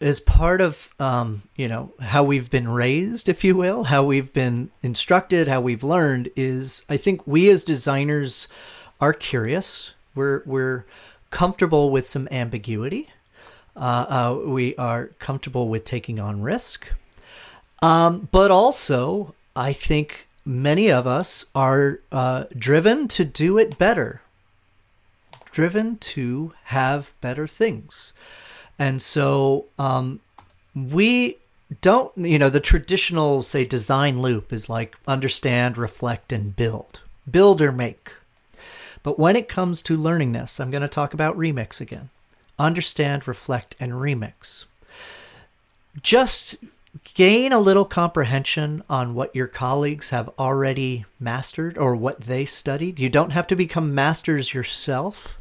as 0.00 0.18
part 0.18 0.60
of 0.60 0.92
um, 0.98 1.42
you 1.56 1.68
know 1.68 1.92
how 2.00 2.24
we've 2.24 2.50
been 2.50 2.68
raised, 2.68 3.28
if 3.28 3.44
you 3.44 3.56
will, 3.56 3.84
how 3.84 4.04
we've 4.04 4.32
been 4.32 4.70
instructed, 4.82 5.48
how 5.48 5.60
we've 5.60 5.84
learned 5.84 6.30
is 6.34 6.82
I 6.88 6.96
think 6.96 7.26
we 7.26 7.48
as 7.48 7.64
designers 7.64 8.48
are 9.00 9.12
curious 9.12 9.92
We're 10.14 10.42
we're 10.46 10.84
comfortable 11.30 11.90
with 11.90 12.06
some 12.06 12.28
ambiguity. 12.30 13.10
Uh, 13.74 14.06
uh, 14.08 14.42
we 14.46 14.76
are 14.76 15.06
comfortable 15.18 15.68
with 15.68 15.84
taking 15.84 16.20
on 16.20 16.42
risk. 16.42 16.92
Um, 17.80 18.28
but 18.30 18.50
also, 18.50 19.34
I 19.56 19.72
think 19.72 20.28
many 20.44 20.90
of 20.90 21.06
us 21.06 21.46
are 21.54 22.00
uh, 22.10 22.44
driven 22.56 23.08
to 23.08 23.24
do 23.24 23.58
it 23.58 23.78
better, 23.78 24.21
driven 25.52 25.98
to 25.98 26.52
have 26.64 27.12
better 27.20 27.46
things. 27.46 28.12
And 28.78 29.00
so 29.00 29.66
um, 29.78 30.20
we 30.74 31.36
don't, 31.80 32.16
you 32.16 32.38
know, 32.38 32.50
the 32.50 32.60
traditional, 32.60 33.42
say, 33.42 33.64
design 33.64 34.20
loop 34.20 34.52
is 34.52 34.68
like 34.68 34.96
understand, 35.06 35.78
reflect, 35.78 36.32
and 36.32 36.56
build, 36.56 37.00
build 37.30 37.62
or 37.62 37.72
make. 37.72 38.12
But 39.02 39.18
when 39.18 39.36
it 39.36 39.48
comes 39.48 39.82
to 39.82 39.96
learning 39.96 40.32
this, 40.32 40.60
I'm 40.60 40.70
going 40.70 40.82
to 40.82 40.88
talk 40.88 41.14
about 41.14 41.36
remix 41.36 41.80
again. 41.80 42.10
Understand, 42.58 43.26
reflect, 43.26 43.74
and 43.80 43.92
remix. 43.92 44.64
Just 46.00 46.56
gain 47.14 47.52
a 47.52 47.58
little 47.58 47.84
comprehension 47.84 48.82
on 48.88 49.14
what 49.14 49.34
your 49.34 49.46
colleagues 49.46 50.10
have 50.10 50.30
already 50.38 51.04
mastered 51.18 51.76
or 51.76 51.96
what 51.96 52.22
they 52.22 52.44
studied. 52.44 52.98
You 52.98 53.08
don't 53.08 53.32
have 53.32 53.46
to 53.48 53.56
become 53.56 53.94
masters 53.94 54.54
yourself. 54.54 55.38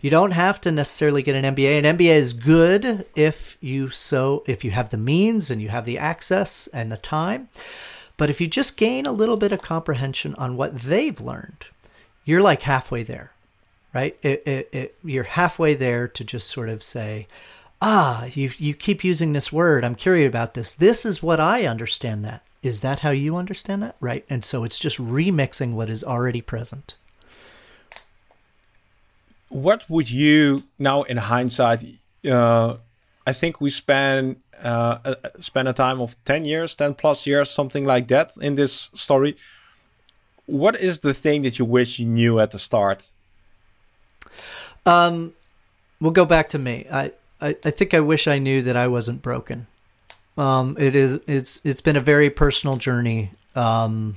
You 0.00 0.10
don't 0.10 0.30
have 0.30 0.60
to 0.60 0.70
necessarily 0.70 1.22
get 1.22 1.34
an 1.34 1.54
MBA. 1.54 1.78
An 1.78 1.98
MBA 1.98 2.14
is 2.14 2.32
good 2.32 3.06
if 3.16 3.58
you 3.60 3.88
so 3.88 4.44
if 4.46 4.64
you 4.64 4.70
have 4.70 4.90
the 4.90 4.96
means 4.96 5.50
and 5.50 5.60
you 5.60 5.70
have 5.70 5.84
the 5.84 5.98
access 5.98 6.68
and 6.72 6.92
the 6.92 6.96
time. 6.96 7.48
But 8.16 8.30
if 8.30 8.40
you 8.40 8.46
just 8.46 8.76
gain 8.76 9.06
a 9.06 9.12
little 9.12 9.36
bit 9.36 9.52
of 9.52 9.62
comprehension 9.62 10.34
on 10.36 10.56
what 10.56 10.76
they've 10.76 11.20
learned, 11.20 11.66
you're 12.24 12.42
like 12.42 12.62
halfway 12.62 13.02
there, 13.02 13.32
right? 13.94 14.16
It, 14.22 14.42
it, 14.46 14.68
it, 14.72 14.94
you're 15.04 15.24
halfway 15.24 15.74
there 15.74 16.08
to 16.08 16.24
just 16.24 16.48
sort 16.48 16.68
of 16.68 16.82
say, 16.82 17.28
ah, 17.80 18.26
you, 18.32 18.50
you 18.58 18.74
keep 18.74 19.04
using 19.04 19.32
this 19.32 19.52
word. 19.52 19.84
I'm 19.84 19.94
curious 19.94 20.28
about 20.28 20.54
this. 20.54 20.72
This 20.72 21.06
is 21.06 21.22
what 21.22 21.38
I 21.40 21.64
understand 21.64 22.24
that. 22.24 22.42
Is 22.62 22.80
that 22.80 23.00
how 23.00 23.10
you 23.10 23.36
understand 23.36 23.82
that? 23.84 23.96
Right. 24.00 24.24
And 24.28 24.44
so 24.44 24.64
it's 24.64 24.80
just 24.80 24.98
remixing 24.98 25.74
what 25.74 25.88
is 25.88 26.02
already 26.02 26.40
present. 26.40 26.96
What 29.48 29.88
would 29.88 30.10
you 30.10 30.64
now, 30.78 31.02
in 31.02 31.16
hindsight, 31.16 31.84
uh, 32.30 32.76
I 33.26 33.32
think 33.32 33.60
we 33.60 33.70
spent 33.70 34.38
uh, 34.62 34.98
uh, 35.04 35.14
spend 35.40 35.68
a 35.68 35.72
time 35.72 36.00
of 36.00 36.16
10 36.24 36.44
years, 36.44 36.74
10 36.74 36.94
plus 36.94 37.26
years, 37.26 37.50
something 37.50 37.84
like 37.84 38.08
that 38.08 38.32
in 38.40 38.56
this 38.56 38.90
story 38.94 39.36
what 40.48 40.80
is 40.80 41.00
the 41.00 41.12
thing 41.12 41.42
that 41.42 41.58
you 41.58 41.64
wish 41.64 41.98
you 41.98 42.06
knew 42.06 42.40
at 42.40 42.52
the 42.52 42.58
start? 42.58 43.06
Um, 44.86 45.34
we'll 46.00 46.10
go 46.10 46.24
back 46.24 46.48
to 46.50 46.58
me. 46.58 46.86
I, 46.90 47.12
I, 47.40 47.54
I 47.62 47.70
think 47.70 47.92
I 47.92 48.00
wish 48.00 48.26
I 48.26 48.38
knew 48.38 48.62
that 48.62 48.74
I 48.74 48.88
wasn't 48.88 49.20
broken. 49.20 49.66
Um, 50.38 50.76
it 50.78 50.96
is 50.96 51.18
it's 51.26 51.60
it's 51.64 51.80
been 51.80 51.96
a 51.96 52.00
very 52.00 52.30
personal 52.30 52.76
journey, 52.76 53.32
um, 53.54 54.16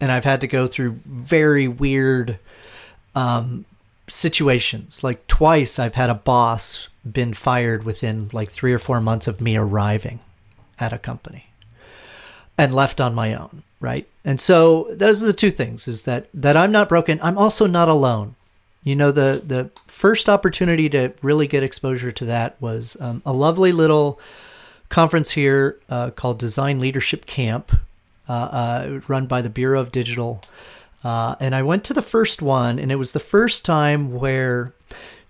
and 0.00 0.10
I've 0.10 0.24
had 0.24 0.40
to 0.40 0.48
go 0.48 0.66
through 0.66 0.98
very 1.04 1.68
weird 1.68 2.38
um, 3.14 3.66
situations. 4.08 5.04
Like 5.04 5.26
twice, 5.26 5.78
I've 5.78 5.94
had 5.94 6.10
a 6.10 6.14
boss 6.14 6.88
been 7.10 7.34
fired 7.34 7.84
within 7.84 8.28
like 8.32 8.50
three 8.50 8.72
or 8.72 8.78
four 8.78 9.00
months 9.00 9.26
of 9.26 9.40
me 9.40 9.56
arriving 9.56 10.20
at 10.78 10.92
a 10.92 10.98
company, 10.98 11.46
and 12.56 12.74
left 12.74 13.00
on 13.00 13.14
my 13.14 13.34
own 13.34 13.62
right? 13.80 14.06
And 14.24 14.40
so 14.40 14.88
those 14.90 15.22
are 15.22 15.26
the 15.26 15.32
two 15.32 15.50
things 15.50 15.88
is 15.88 16.02
that 16.04 16.28
that 16.34 16.56
I'm 16.56 16.72
not 16.72 16.88
broken, 16.88 17.18
I'm 17.22 17.38
also 17.38 17.66
not 17.66 17.88
alone. 17.88 18.34
You 18.84 18.96
know, 18.96 19.10
the 19.10 19.42
the 19.44 19.70
first 19.86 20.28
opportunity 20.28 20.88
to 20.90 21.12
really 21.22 21.46
get 21.46 21.62
exposure 21.62 22.12
to 22.12 22.24
that 22.26 22.60
was 22.60 22.96
um, 23.00 23.22
a 23.26 23.32
lovely 23.32 23.72
little 23.72 24.20
conference 24.88 25.32
here 25.32 25.78
uh, 25.90 26.10
called 26.10 26.38
Design 26.38 26.80
Leadership 26.80 27.26
Camp, 27.26 27.76
uh, 28.28 28.32
uh, 28.32 29.00
run 29.08 29.26
by 29.26 29.42
the 29.42 29.50
Bureau 29.50 29.80
of 29.80 29.92
Digital. 29.92 30.40
Uh, 31.08 31.34
and 31.40 31.54
I 31.54 31.62
went 31.62 31.84
to 31.84 31.94
the 31.94 32.02
first 32.02 32.42
one, 32.42 32.78
and 32.78 32.92
it 32.92 32.96
was 32.96 33.12
the 33.12 33.18
first 33.18 33.64
time 33.64 34.12
where 34.12 34.74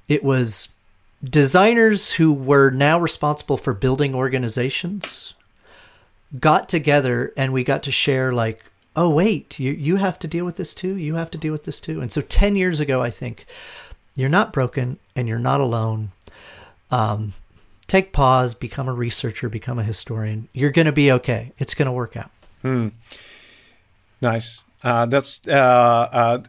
it 0.08 0.24
was 0.24 0.74
designers 1.22 2.14
who 2.14 2.32
were 2.32 2.70
now 2.70 2.98
responsible 2.98 3.56
for 3.56 3.72
building 3.72 4.12
organizations 4.12 5.34
got 6.40 6.68
together 6.68 7.32
and 7.36 7.52
we 7.52 7.62
got 7.62 7.84
to 7.84 7.92
share 7.92 8.32
like 8.32 8.64
oh 8.94 9.08
wait 9.08 9.58
you 9.58 9.72
you 9.72 9.96
have 9.96 10.18
to 10.18 10.28
deal 10.28 10.44
with 10.44 10.56
this 10.56 10.74
too 10.74 10.94
you 10.94 11.14
have 11.14 11.30
to 11.30 11.38
deal 11.38 11.52
with 11.52 11.64
this 11.64 11.80
too. 11.80 12.00
And 12.00 12.12
so 12.12 12.20
10 12.20 12.54
years 12.54 12.80
ago 12.80 13.02
i 13.02 13.10
think 13.10 13.46
you're 14.14 14.28
not 14.28 14.52
broken 14.52 14.98
and 15.14 15.28
you're 15.28 15.38
not 15.38 15.60
alone. 15.60 16.10
Um, 16.90 17.34
take 17.86 18.12
pause 18.12 18.54
become 18.54 18.88
a 18.88 18.92
researcher 18.92 19.48
become 19.48 19.78
a 19.78 19.84
historian. 19.84 20.48
You're 20.52 20.70
going 20.70 20.86
to 20.86 20.92
be 20.92 21.12
okay. 21.12 21.52
It's 21.58 21.74
going 21.74 21.86
to 21.86 21.92
work 21.92 22.16
out. 22.16 22.30
Hmm. 22.62 22.88
nice 24.20 24.64
that's 24.82 25.46
uh, 25.46 25.52
uh, 25.52 26.42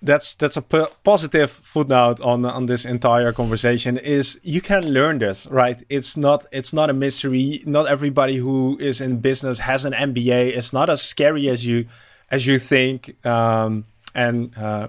that's 0.00 0.34
that's 0.34 0.56
a 0.56 0.62
positive 0.62 1.50
footnote 1.50 2.20
on 2.20 2.44
on 2.44 2.66
this 2.66 2.84
entire 2.84 3.32
conversation 3.32 3.98
is 3.98 4.38
you 4.42 4.60
can 4.60 4.92
learn 4.92 5.18
this 5.18 5.46
right? 5.46 5.82
It's 5.88 6.16
not 6.16 6.46
it's 6.52 6.72
not 6.72 6.90
a 6.90 6.92
mystery. 6.92 7.62
Not 7.66 7.88
everybody 7.88 8.36
who 8.36 8.78
is 8.80 9.00
in 9.00 9.18
business 9.18 9.58
has 9.58 9.84
an 9.84 9.92
mba 9.92 10.56
it's 10.56 10.72
not 10.72 10.88
as 10.88 11.02
scary 11.02 11.48
as 11.48 11.66
you 11.66 11.86
as 12.30 12.46
you 12.46 12.58
think. 12.58 13.24
Um, 13.26 13.86
and 14.14 14.56
uh, 14.56 14.88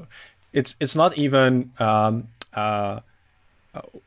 it's 0.54 0.76
it's 0.80 0.96
not 0.96 1.18
even 1.18 1.72
um, 1.80 2.28
uh, 2.54 3.00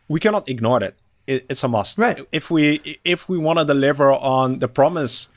we 0.09 0.21
cannot 0.21 0.49
ignore 0.49 0.83
it. 0.83 0.97
it. 1.27 1.47
it's 1.49 1.65
a 1.65 1.69
must. 1.69 1.99
Right. 1.99 2.27
If 2.31 2.51
we 2.51 2.99
if 3.05 3.29
we 3.29 3.39
want 3.39 3.59
to 3.59 3.65
deliver 3.65 4.13
on 4.13 4.59
the 4.59 4.69
promise 4.69 5.29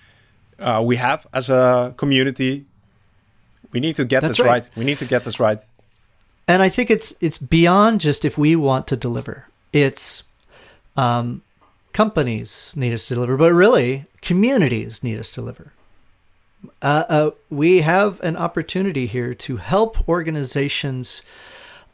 uh, 0.60 0.82
we 0.86 0.96
have 0.98 1.28
as 1.34 1.50
a 1.50 1.94
community 1.98 2.66
we 3.76 3.82
need 3.82 3.98
to 3.98 4.06
get 4.06 4.22
That's 4.22 4.38
this 4.38 4.46
right. 4.46 4.64
right. 4.64 4.70
We 4.76 4.86
need 4.86 5.00
to 5.00 5.06
get 5.06 5.26
this 5.26 5.40
right. 5.40 5.60
And 6.48 6.64
I 6.64 6.70
think 6.70 6.90
it's 6.90 7.14
it's 7.20 7.38
beyond 7.38 8.00
just 8.02 8.24
if 8.24 8.38
we 8.38 8.56
want 8.56 8.88
to 8.88 8.96
deliver. 8.96 9.48
It's 9.74 10.24
um, 10.96 11.42
companies 11.92 12.74
need 12.78 12.94
us 12.94 13.08
to 13.08 13.16
deliver, 13.16 13.36
but 13.36 13.52
really 13.52 14.06
communities 14.22 15.04
need 15.04 15.20
us 15.20 15.30
to 15.32 15.42
deliver. 15.42 15.74
Uh, 16.82 17.04
uh, 17.10 17.32
we 17.50 17.82
have 17.82 18.22
an 18.22 18.38
opportunity 18.38 19.08
here 19.08 19.34
to 19.34 19.58
help 19.58 20.08
organizations 20.08 21.22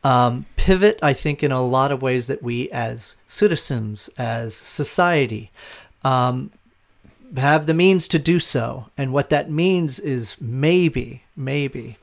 um, 0.03 0.45
pivot, 0.55 0.99
I 1.01 1.13
think, 1.13 1.43
in 1.43 1.51
a 1.51 1.65
lot 1.65 1.91
of 1.91 2.01
ways 2.01 2.27
that 2.27 2.43
we 2.43 2.69
as 2.69 3.15
citizens, 3.27 4.09
as 4.17 4.55
society, 4.55 5.51
um, 6.03 6.51
have 7.37 7.65
the 7.65 7.73
means 7.73 8.07
to 8.09 8.19
do 8.19 8.39
so. 8.39 8.87
And 8.97 9.13
what 9.13 9.29
that 9.29 9.49
means 9.49 9.99
is 9.99 10.35
maybe, 10.39 11.23
maybe 11.35 11.97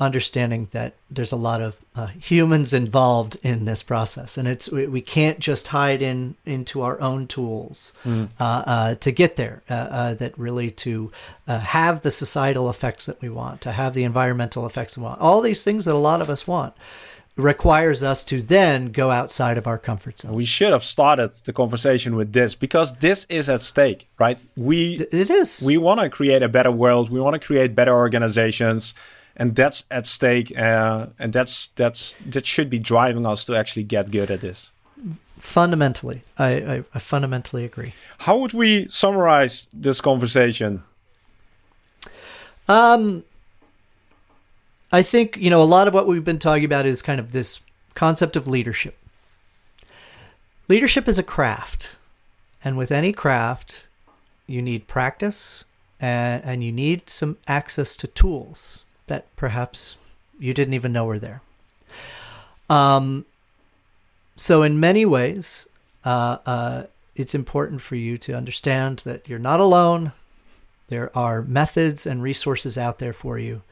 understanding 0.00 0.68
that 0.70 0.94
there's 1.10 1.32
a 1.32 1.36
lot 1.36 1.60
of 1.60 1.76
uh, 1.96 2.06
humans 2.06 2.72
involved 2.72 3.36
in 3.42 3.64
this 3.64 3.82
process 3.82 4.38
and 4.38 4.46
it's 4.46 4.70
we, 4.70 4.86
we, 4.86 5.00
can't 5.00 5.40
just 5.40 5.68
hide 5.68 6.00
in 6.00 6.36
into 6.46 6.82
our 6.82 7.00
own 7.00 7.26
tools 7.26 7.92
mm. 8.04 8.28
uh, 8.38 8.44
uh, 8.44 8.94
to 8.94 9.10
get 9.10 9.34
there 9.34 9.60
uh, 9.68 9.74
uh, 9.74 10.14
that 10.14 10.38
really 10.38 10.70
to 10.70 11.10
uh, 11.48 11.58
have 11.58 12.02
the 12.02 12.12
societal 12.12 12.70
effects 12.70 13.06
that 13.06 13.20
we 13.20 13.28
want 13.28 13.60
to 13.60 13.72
have 13.72 13.92
the 13.92 14.04
environmental 14.04 14.64
effects 14.64 14.96
we 14.96 15.02
want 15.02 15.20
all 15.20 15.40
these 15.40 15.64
things 15.64 15.84
that 15.84 15.94
a 15.94 15.98
lot 15.98 16.20
of 16.20 16.30
us 16.30 16.46
want 16.46 16.74
requires 17.38 18.02
us 18.02 18.24
to 18.24 18.42
then 18.42 18.90
go 18.90 19.10
outside 19.12 19.56
of 19.56 19.66
our 19.66 19.78
comfort 19.78 20.18
zone. 20.18 20.34
We 20.34 20.44
should 20.44 20.72
have 20.72 20.84
started 20.84 21.32
the 21.44 21.52
conversation 21.52 22.16
with 22.16 22.32
this 22.32 22.56
because 22.56 22.92
this 22.94 23.24
is 23.30 23.48
at 23.48 23.62
stake, 23.62 24.08
right? 24.18 24.44
We 24.56 25.06
it 25.12 25.30
is. 25.30 25.62
We 25.64 25.78
want 25.78 26.00
to 26.00 26.10
create 26.10 26.42
a 26.42 26.48
better 26.48 26.72
world. 26.72 27.10
We 27.10 27.20
want 27.20 27.34
to 27.34 27.40
create 27.40 27.74
better 27.76 27.94
organizations, 27.94 28.92
and 29.36 29.54
that's 29.54 29.84
at 29.90 30.06
stake. 30.06 30.56
Uh, 30.58 31.06
and 31.18 31.32
that's 31.32 31.68
that's 31.76 32.16
that 32.26 32.44
should 32.44 32.68
be 32.68 32.80
driving 32.80 33.24
us 33.24 33.44
to 33.44 33.54
actually 33.54 33.84
get 33.84 34.10
good 34.10 34.30
at 34.30 34.40
this. 34.40 34.70
Fundamentally, 35.38 36.22
I, 36.36 36.48
I, 36.48 36.84
I 36.92 36.98
fundamentally 36.98 37.64
agree. 37.64 37.94
How 38.18 38.36
would 38.38 38.52
we 38.52 38.88
summarize 38.88 39.68
this 39.72 40.00
conversation? 40.00 40.82
Um, 42.68 43.22
I 44.90 45.02
think, 45.02 45.36
you 45.36 45.50
know, 45.50 45.62
a 45.62 45.64
lot 45.64 45.86
of 45.88 45.94
what 45.94 46.06
we've 46.06 46.24
been 46.24 46.38
talking 46.38 46.64
about 46.64 46.86
is 46.86 47.02
kind 47.02 47.20
of 47.20 47.32
this 47.32 47.60
concept 47.94 48.36
of 48.36 48.48
leadership. 48.48 48.96
Leadership 50.66 51.08
is 51.08 51.18
a 51.18 51.22
craft. 51.22 51.92
And 52.64 52.76
with 52.76 52.90
any 52.90 53.12
craft, 53.12 53.84
you 54.46 54.62
need 54.62 54.88
practice 54.88 55.64
and, 56.00 56.42
and 56.44 56.64
you 56.64 56.72
need 56.72 57.08
some 57.10 57.36
access 57.46 57.96
to 57.96 58.06
tools 58.06 58.84
that 59.06 59.34
perhaps 59.36 59.96
you 60.38 60.54
didn't 60.54 60.74
even 60.74 60.92
know 60.92 61.04
were 61.04 61.18
there. 61.18 61.42
Um, 62.70 63.26
so, 64.36 64.62
in 64.62 64.78
many 64.78 65.04
ways, 65.04 65.66
uh, 66.04 66.38
uh, 66.46 66.82
it's 67.16 67.34
important 67.34 67.80
for 67.80 67.96
you 67.96 68.18
to 68.18 68.34
understand 68.34 68.98
that 69.00 69.28
you're 69.28 69.38
not 69.38 69.60
alone. 69.60 70.12
There 70.88 71.16
are 71.16 71.42
methods 71.42 72.06
and 72.06 72.22
resources 72.22 72.78
out 72.78 72.98
there 72.98 73.12
for 73.12 73.38
you 73.38 73.62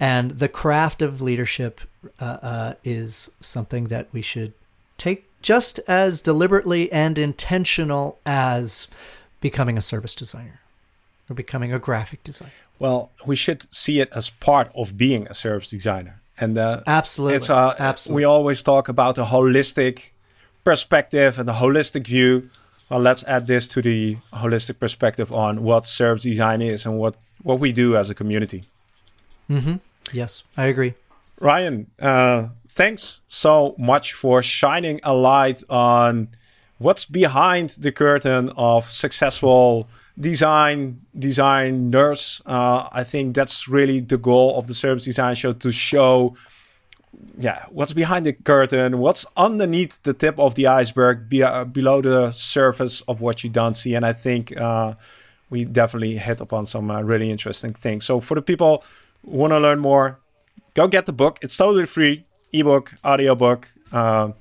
And 0.00 0.32
the 0.38 0.48
craft 0.48 1.02
of 1.02 1.20
leadership 1.20 1.80
uh, 2.20 2.24
uh, 2.24 2.74
is 2.84 3.30
something 3.40 3.84
that 3.84 4.08
we 4.12 4.22
should 4.22 4.52
take 4.98 5.26
just 5.40 5.78
as 5.86 6.20
deliberately 6.20 6.90
and 6.90 7.18
intentional 7.18 8.18
as 8.24 8.88
becoming 9.40 9.76
a 9.76 9.82
service 9.82 10.14
designer 10.14 10.60
or 11.28 11.34
becoming 11.34 11.72
a 11.72 11.78
graphic 11.78 12.24
designer. 12.24 12.52
Well, 12.78 13.10
we 13.26 13.36
should 13.36 13.72
see 13.72 14.00
it 14.00 14.08
as 14.12 14.30
part 14.30 14.70
of 14.74 14.96
being 14.96 15.26
a 15.28 15.34
service 15.34 15.68
designer. 15.68 16.20
And 16.38 16.58
uh, 16.58 16.80
absolutely, 16.86 17.36
it's 17.36 17.50
uh, 17.50 17.74
absolutely. 17.78 18.22
We 18.22 18.24
always 18.24 18.62
talk 18.62 18.88
about 18.88 19.18
a 19.18 19.24
holistic 19.24 20.10
perspective 20.64 21.38
and 21.38 21.48
a 21.48 21.52
holistic 21.52 22.06
view. 22.08 22.50
Well, 22.90 23.00
let's 23.00 23.22
add 23.24 23.46
this 23.46 23.68
to 23.68 23.82
the 23.82 24.16
holistic 24.32 24.80
perspective 24.80 25.32
on 25.32 25.62
what 25.62 25.86
service 25.86 26.24
design 26.24 26.60
is 26.60 26.84
and 26.86 26.98
what 26.98 27.14
what 27.42 27.60
we 27.60 27.70
do 27.70 27.96
as 27.96 28.10
a 28.10 28.14
community. 28.14 28.64
Mm-hmm. 29.50 29.76
Yes, 30.12 30.44
I 30.56 30.66
agree. 30.66 30.94
Ryan, 31.40 31.90
uh, 32.00 32.48
thanks 32.68 33.20
so 33.26 33.74
much 33.78 34.12
for 34.12 34.42
shining 34.42 35.00
a 35.02 35.14
light 35.14 35.62
on 35.68 36.28
what's 36.78 37.04
behind 37.04 37.70
the 37.70 37.92
curtain 37.92 38.50
of 38.56 38.90
successful 38.90 39.88
design 40.18 41.00
designers. 41.18 42.40
Uh, 42.46 42.88
I 42.92 43.04
think 43.04 43.34
that's 43.34 43.68
really 43.68 44.00
the 44.00 44.16
goal 44.16 44.58
of 44.58 44.66
the 44.66 44.74
Service 44.74 45.04
Design 45.04 45.34
Show 45.34 45.52
to 45.52 45.72
show, 45.72 46.36
yeah, 47.38 47.64
what's 47.70 47.92
behind 47.92 48.26
the 48.26 48.32
curtain, 48.32 48.98
what's 48.98 49.26
underneath 49.36 50.02
the 50.02 50.12
tip 50.12 50.38
of 50.38 50.54
the 50.54 50.66
iceberg, 50.66 51.28
be, 51.28 51.42
uh, 51.42 51.64
below 51.64 52.00
the 52.00 52.32
surface 52.32 53.02
of 53.02 53.20
what 53.20 53.42
you 53.42 53.50
don't 53.50 53.76
see. 53.76 53.94
And 53.94 54.06
I 54.06 54.12
think 54.12 54.56
uh, 54.56 54.94
we 55.50 55.64
definitely 55.64 56.16
hit 56.16 56.40
upon 56.40 56.66
some 56.66 56.90
uh, 56.90 57.02
really 57.02 57.30
interesting 57.30 57.72
things. 57.72 58.04
So 58.04 58.20
for 58.20 58.34
the 58.34 58.42
people 58.42 58.84
want 59.24 59.52
to 59.52 59.58
learn 59.58 59.80
more, 59.80 60.20
go 60.74 60.88
get 60.88 61.06
the 61.06 61.12
book. 61.12 61.38
It's 61.42 61.56
totally 61.56 61.86
free, 61.86 62.24
ebook, 62.52 62.94
audiobook. 63.04 63.70
Uh, 63.92 64.32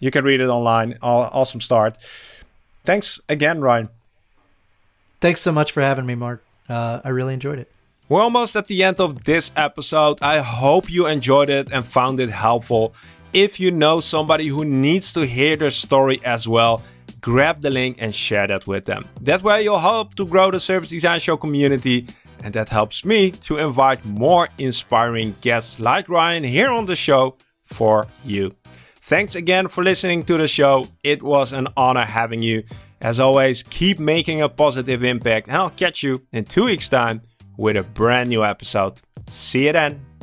you 0.00 0.10
can 0.10 0.24
read 0.24 0.40
it 0.40 0.48
online. 0.48 0.98
Awesome 1.02 1.60
start. 1.60 1.98
Thanks 2.84 3.20
again, 3.28 3.60
Ryan. 3.60 3.88
Thanks 5.20 5.40
so 5.40 5.52
much 5.52 5.72
for 5.72 5.80
having 5.80 6.04
me, 6.04 6.14
Mark. 6.14 6.44
Uh, 6.68 7.00
I 7.04 7.08
really 7.08 7.34
enjoyed 7.34 7.58
it. 7.58 7.70
We're 8.08 8.20
almost 8.20 8.54
at 8.56 8.66
the 8.66 8.82
end 8.82 9.00
of 9.00 9.24
this 9.24 9.50
episode. 9.56 10.18
I 10.20 10.40
hope 10.40 10.90
you 10.90 11.06
enjoyed 11.06 11.48
it 11.48 11.72
and 11.72 11.86
found 11.86 12.20
it 12.20 12.28
helpful. 12.28 12.94
If 13.32 13.58
you 13.58 13.70
know 13.70 14.00
somebody 14.00 14.48
who 14.48 14.64
needs 14.64 15.12
to 15.14 15.26
hear 15.26 15.56
their 15.56 15.70
story 15.70 16.20
as 16.24 16.46
well, 16.46 16.82
grab 17.22 17.62
the 17.62 17.70
link 17.70 17.96
and 17.98 18.14
share 18.14 18.46
that 18.46 18.66
with 18.66 18.84
them. 18.84 19.08
That 19.22 19.42
way, 19.42 19.62
you'll 19.62 19.78
help 19.78 20.14
to 20.16 20.26
grow 20.26 20.50
the 20.50 20.60
Service 20.60 20.90
Design 20.90 21.18
Show 21.20 21.38
community, 21.38 22.06
and 22.44 22.52
that 22.54 22.68
helps 22.68 23.04
me 23.04 23.30
to 23.30 23.56
invite 23.56 24.04
more 24.04 24.48
inspiring 24.58 25.34
guests 25.40 25.80
like 25.80 26.08
Ryan 26.10 26.44
here 26.44 26.70
on 26.70 26.84
the 26.84 26.94
show 26.94 27.36
for 27.64 28.06
you. 28.22 28.52
Thanks 28.96 29.34
again 29.34 29.66
for 29.66 29.82
listening 29.82 30.22
to 30.24 30.36
the 30.36 30.46
show. 30.46 30.86
It 31.02 31.22
was 31.22 31.52
an 31.54 31.68
honor 31.76 32.04
having 32.04 32.42
you. 32.42 32.62
As 33.00 33.18
always, 33.18 33.62
keep 33.62 33.98
making 33.98 34.42
a 34.42 34.48
positive 34.48 35.02
impact, 35.02 35.48
and 35.48 35.56
I'll 35.56 35.70
catch 35.70 36.02
you 36.02 36.22
in 36.32 36.44
two 36.44 36.66
weeks' 36.66 36.88
time 36.88 37.22
with 37.56 37.76
a 37.76 37.82
brand 37.82 38.28
new 38.28 38.44
episode. 38.44 39.00
See 39.28 39.66
you 39.66 39.72
then. 39.72 40.13